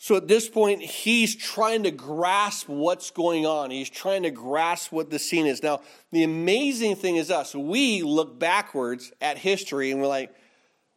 So 0.00 0.14
at 0.14 0.28
this 0.28 0.48
point, 0.48 0.80
he's 0.80 1.34
trying 1.34 1.82
to 1.82 1.90
grasp 1.90 2.68
what's 2.68 3.10
going 3.10 3.46
on. 3.46 3.72
He's 3.72 3.90
trying 3.90 4.22
to 4.22 4.30
grasp 4.30 4.92
what 4.92 5.10
the 5.10 5.18
scene 5.18 5.46
is. 5.46 5.60
Now, 5.60 5.80
the 6.12 6.22
amazing 6.22 6.94
thing 6.94 7.16
is 7.16 7.32
us. 7.32 7.52
We 7.52 8.02
look 8.02 8.38
backwards 8.38 9.12
at 9.20 9.38
history 9.38 9.90
and 9.90 10.00
we're 10.00 10.06
like, 10.06 10.32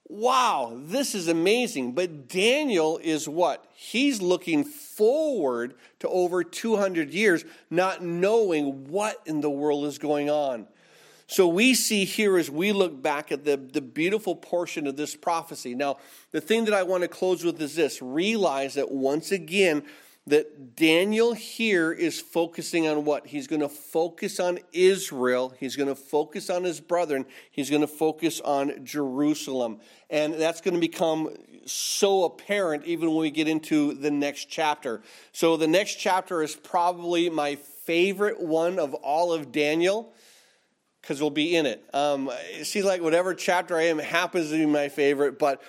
wow, 0.07 0.77
this 0.77 1.15
is 1.15 1.29
amazing. 1.29 1.93
But 1.93 2.27
Daniel 2.27 2.99
is 3.01 3.27
what? 3.27 3.65
He's 3.73 4.21
looking 4.21 4.63
forward 4.63 5.73
to 5.99 6.07
over 6.07 6.43
200 6.43 7.11
years, 7.11 7.43
not 7.71 8.03
knowing 8.03 8.87
what 8.87 9.19
in 9.25 9.41
the 9.41 9.49
world 9.49 9.85
is 9.85 9.97
going 9.97 10.29
on. 10.29 10.67
So 11.31 11.47
we 11.47 11.75
see 11.75 12.03
here 12.03 12.37
as 12.37 12.51
we 12.51 12.73
look 12.73 13.01
back 13.01 13.31
at 13.31 13.45
the, 13.45 13.55
the 13.55 13.79
beautiful 13.79 14.35
portion 14.35 14.85
of 14.85 14.97
this 14.97 15.15
prophecy. 15.15 15.73
Now, 15.73 15.95
the 16.31 16.41
thing 16.41 16.65
that 16.65 16.73
I 16.73 16.83
want 16.83 17.03
to 17.03 17.07
close 17.07 17.41
with 17.45 17.61
is 17.61 17.73
this 17.73 18.01
realize 18.01 18.73
that 18.73 18.91
once 18.91 19.31
again, 19.31 19.83
that 20.27 20.75
Daniel 20.75 21.33
here 21.33 21.93
is 21.93 22.19
focusing 22.19 22.85
on 22.85 23.05
what? 23.05 23.27
He's 23.27 23.47
going 23.47 23.61
to 23.61 23.69
focus 23.69 24.41
on 24.41 24.59
Israel. 24.73 25.53
He's 25.57 25.77
going 25.77 25.87
to 25.87 25.95
focus 25.95 26.49
on 26.49 26.65
his 26.65 26.81
brethren. 26.81 27.25
He's 27.49 27.69
going 27.69 27.81
to 27.81 27.87
focus 27.87 28.41
on 28.41 28.83
Jerusalem. 28.83 29.79
And 30.09 30.33
that's 30.33 30.59
going 30.59 30.73
to 30.73 30.81
become 30.81 31.33
so 31.65 32.25
apparent 32.25 32.83
even 32.83 33.07
when 33.07 33.19
we 33.19 33.31
get 33.31 33.47
into 33.47 33.93
the 33.93 34.11
next 34.11 34.49
chapter. 34.49 35.01
So 35.31 35.55
the 35.55 35.67
next 35.67 35.95
chapter 35.95 36.43
is 36.43 36.57
probably 36.57 37.29
my 37.29 37.55
favorite 37.55 38.41
one 38.41 38.79
of 38.79 38.93
all 38.95 39.31
of 39.31 39.53
Daniel 39.53 40.13
because 41.01 41.19
we'll 41.19 41.31
be 41.31 41.55
in 41.55 41.65
it. 41.65 41.83
Um, 41.93 42.29
it 42.51 42.65
seems 42.65 42.85
like 42.85 43.01
whatever 43.01 43.33
chapter 43.33 43.75
I 43.75 43.83
am 43.83 43.97
happens 43.97 44.51
to 44.51 44.57
be 44.57 44.65
my 44.67 44.87
favorite, 44.87 45.39
but 45.39 45.61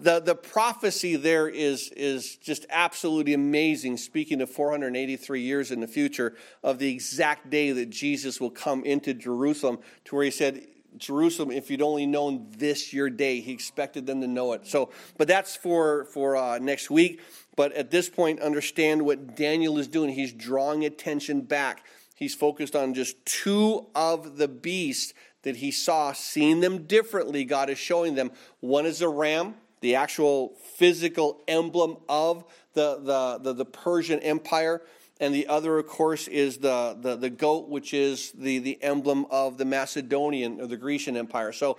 the, 0.00 0.20
the 0.20 0.34
prophecy 0.34 1.16
there 1.16 1.48
is, 1.48 1.90
is 1.96 2.36
just 2.36 2.66
absolutely 2.70 3.34
amazing, 3.34 3.96
speaking 3.96 4.40
of 4.40 4.50
483 4.50 5.40
years 5.40 5.70
in 5.72 5.80
the 5.80 5.88
future 5.88 6.36
of 6.62 6.78
the 6.78 6.90
exact 6.90 7.50
day 7.50 7.72
that 7.72 7.90
Jesus 7.90 8.40
will 8.40 8.50
come 8.50 8.84
into 8.84 9.12
Jerusalem, 9.12 9.78
to 10.04 10.14
where 10.14 10.24
he 10.24 10.30
said, 10.30 10.64
Jerusalem, 10.96 11.50
if 11.50 11.70
you'd 11.70 11.82
only 11.82 12.06
known 12.06 12.46
this 12.56 12.92
your 12.92 13.10
day, 13.10 13.40
he 13.40 13.52
expected 13.52 14.06
them 14.06 14.20
to 14.20 14.26
know 14.26 14.52
it. 14.52 14.66
So, 14.66 14.90
but 15.18 15.28
that's 15.28 15.54
for 15.54 16.06
for 16.06 16.36
uh, 16.36 16.58
next 16.58 16.90
week. 16.90 17.20
But 17.54 17.72
at 17.72 17.90
this 17.90 18.08
point, 18.08 18.40
understand 18.40 19.02
what 19.02 19.36
Daniel 19.36 19.78
is 19.78 19.88
doing. 19.88 20.10
He's 20.10 20.32
drawing 20.32 20.86
attention 20.86 21.42
back 21.42 21.84
He's 22.16 22.34
focused 22.34 22.74
on 22.74 22.94
just 22.94 23.24
two 23.24 23.86
of 23.94 24.38
the 24.38 24.48
beasts 24.48 25.12
that 25.42 25.56
he 25.56 25.70
saw, 25.70 26.12
seeing 26.12 26.60
them 26.60 26.86
differently, 26.86 27.44
God 27.44 27.70
is 27.70 27.78
showing 27.78 28.16
them. 28.16 28.32
One 28.60 28.86
is 28.86 29.00
a 29.02 29.08
ram, 29.08 29.54
the 29.80 29.94
actual 29.94 30.54
physical 30.74 31.42
emblem 31.46 31.98
of 32.08 32.44
the, 32.72 32.98
the, 33.00 33.38
the, 33.40 33.52
the 33.52 33.64
Persian 33.64 34.18
Empire. 34.20 34.82
And 35.20 35.34
the 35.34 35.46
other, 35.46 35.78
of 35.78 35.86
course, 35.86 36.26
is 36.26 36.58
the, 36.58 36.96
the, 37.00 37.16
the 37.16 37.30
goat, 37.30 37.68
which 37.68 37.94
is 37.94 38.32
the, 38.32 38.58
the 38.58 38.82
emblem 38.82 39.26
of 39.30 39.56
the 39.56 39.64
Macedonian 39.64 40.60
or 40.60 40.66
the 40.66 40.76
Grecian 40.76 41.16
Empire. 41.16 41.52
So 41.52 41.78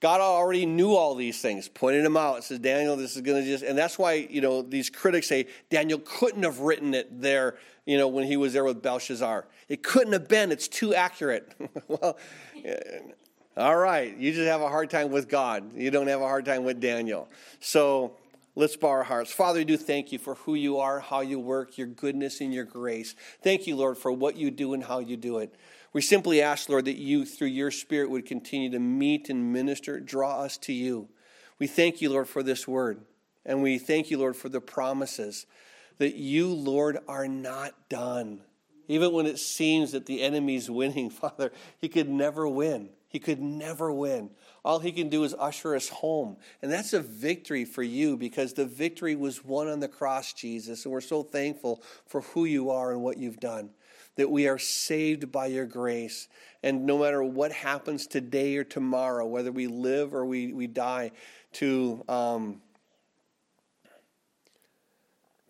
God 0.00 0.20
already 0.20 0.66
knew 0.66 0.94
all 0.94 1.14
these 1.14 1.40
things, 1.40 1.68
pointed 1.68 2.04
them 2.04 2.16
out. 2.16 2.38
It 2.38 2.44
says, 2.44 2.58
Daniel, 2.58 2.96
this 2.96 3.16
is 3.16 3.22
going 3.22 3.42
to 3.42 3.48
just, 3.48 3.64
and 3.64 3.78
that's 3.78 3.98
why, 3.98 4.14
you 4.28 4.40
know, 4.40 4.60
these 4.60 4.90
critics 4.90 5.28
say 5.28 5.46
Daniel 5.70 5.98
couldn't 6.04 6.42
have 6.42 6.60
written 6.60 6.94
it 6.94 7.20
there, 7.22 7.56
you 7.86 7.98
know, 7.98 8.08
when 8.08 8.24
he 8.24 8.36
was 8.36 8.52
there 8.52 8.64
with 8.64 8.82
Belshazzar. 8.82 9.46
It 9.68 9.82
couldn't 9.82 10.12
have 10.12 10.28
been, 10.28 10.52
it's 10.52 10.68
too 10.68 10.94
accurate. 10.94 11.52
well, 11.88 12.16
all 13.56 13.76
right, 13.76 14.16
you 14.16 14.32
just 14.32 14.48
have 14.48 14.62
a 14.62 14.68
hard 14.68 14.90
time 14.90 15.10
with 15.10 15.28
God. 15.28 15.76
You 15.76 15.90
don't 15.90 16.08
have 16.08 16.20
a 16.20 16.26
hard 16.26 16.44
time 16.44 16.64
with 16.64 16.80
Daniel. 16.80 17.28
So 17.60 18.16
let's 18.56 18.76
bow 18.76 18.88
our 18.88 19.04
hearts. 19.04 19.32
Father, 19.32 19.60
we 19.60 19.64
do 19.64 19.76
thank 19.76 20.12
you 20.12 20.18
for 20.18 20.34
who 20.36 20.54
you 20.54 20.78
are, 20.78 21.00
how 21.00 21.20
you 21.20 21.38
work, 21.38 21.78
your 21.78 21.86
goodness 21.86 22.40
and 22.40 22.52
your 22.52 22.64
grace. 22.64 23.14
Thank 23.42 23.66
you, 23.66 23.76
Lord, 23.76 23.98
for 23.98 24.10
what 24.10 24.36
you 24.36 24.50
do 24.50 24.74
and 24.74 24.82
how 24.82 24.98
you 24.98 25.16
do 25.16 25.38
it. 25.38 25.54
We 25.92 26.02
simply 26.02 26.42
ask, 26.42 26.68
Lord, 26.68 26.86
that 26.86 26.96
you, 26.96 27.24
through 27.24 27.48
your 27.48 27.70
Spirit, 27.70 28.10
would 28.10 28.26
continue 28.26 28.70
to 28.70 28.80
meet 28.80 29.30
and 29.30 29.52
minister, 29.52 30.00
draw 30.00 30.40
us 30.40 30.58
to 30.58 30.72
you. 30.72 31.08
We 31.60 31.68
thank 31.68 32.02
you, 32.02 32.10
Lord, 32.10 32.28
for 32.28 32.42
this 32.42 32.66
word. 32.66 33.02
And 33.46 33.62
we 33.62 33.78
thank 33.78 34.10
you, 34.10 34.18
Lord, 34.18 34.34
for 34.34 34.48
the 34.48 34.60
promises 34.60 35.46
that 35.98 36.14
you, 36.14 36.48
Lord, 36.48 36.98
are 37.08 37.28
not 37.28 37.88
done. 37.88 38.40
Even 38.88 39.12
when 39.12 39.26
it 39.26 39.38
seems 39.38 39.92
that 39.92 40.06
the 40.06 40.22
enemy's 40.22 40.70
winning, 40.70 41.10
Father, 41.10 41.52
he 41.78 41.88
could 41.88 42.08
never 42.08 42.48
win. 42.48 42.90
He 43.08 43.20
could 43.20 43.40
never 43.40 43.92
win. 43.92 44.30
All 44.64 44.80
he 44.80 44.90
can 44.90 45.08
do 45.08 45.22
is 45.22 45.34
usher 45.38 45.76
us 45.76 45.88
home. 45.88 46.36
And 46.62 46.72
that's 46.72 46.92
a 46.92 47.00
victory 47.00 47.64
for 47.64 47.82
you 47.82 48.16
because 48.16 48.54
the 48.54 48.66
victory 48.66 49.14
was 49.14 49.44
won 49.44 49.68
on 49.68 49.78
the 49.78 49.88
cross, 49.88 50.32
Jesus. 50.32 50.84
And 50.84 50.92
we're 50.92 51.00
so 51.00 51.22
thankful 51.22 51.82
for 52.06 52.22
who 52.22 52.44
you 52.44 52.70
are 52.70 52.90
and 52.90 53.02
what 53.02 53.18
you've 53.18 53.38
done 53.38 53.70
that 54.16 54.30
we 54.30 54.48
are 54.48 54.58
saved 54.58 55.32
by 55.32 55.46
your 55.46 55.66
grace. 55.66 56.28
And 56.62 56.86
no 56.86 56.98
matter 56.98 57.22
what 57.22 57.52
happens 57.52 58.06
today 58.06 58.56
or 58.56 58.64
tomorrow, 58.64 59.26
whether 59.26 59.52
we 59.52 59.66
live 59.66 60.14
or 60.14 60.24
we, 60.24 60.52
we 60.52 60.66
die, 60.66 61.12
to, 61.54 62.04
um, 62.08 62.60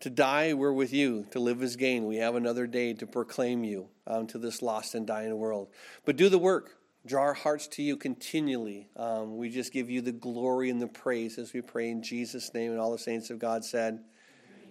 to 0.05 0.11
die, 0.11 0.53
we're 0.53 0.71
with 0.71 0.93
you. 0.93 1.25
To 1.31 1.39
live 1.39 1.63
is 1.63 1.77
gain. 1.77 2.05
We 2.05 2.17
have 2.17 2.35
another 2.35 2.67
day 2.67 2.93
to 2.93 3.07
proclaim 3.07 3.63
you 3.63 3.87
um, 4.05 4.27
to 4.27 4.37
this 4.37 4.61
lost 4.61 4.93
and 4.93 5.07
dying 5.07 5.35
world. 5.35 5.69
But 6.05 6.15
do 6.15 6.29
the 6.29 6.37
work. 6.37 6.77
Draw 7.07 7.23
our 7.23 7.33
hearts 7.33 7.67
to 7.69 7.81
you 7.81 7.97
continually. 7.97 8.87
Um, 8.95 9.35
we 9.35 9.49
just 9.49 9.73
give 9.73 9.89
you 9.89 10.01
the 10.01 10.11
glory 10.11 10.69
and 10.69 10.79
the 10.79 10.85
praise 10.85 11.39
as 11.39 11.53
we 11.53 11.61
pray 11.61 11.89
in 11.89 12.03
Jesus' 12.03 12.53
name. 12.53 12.69
And 12.69 12.79
all 12.79 12.91
the 12.91 12.99
saints 12.99 13.31
of 13.31 13.39
God 13.39 13.65
said, 13.65 14.03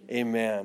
Amen. 0.09 0.29
Amen. 0.29 0.63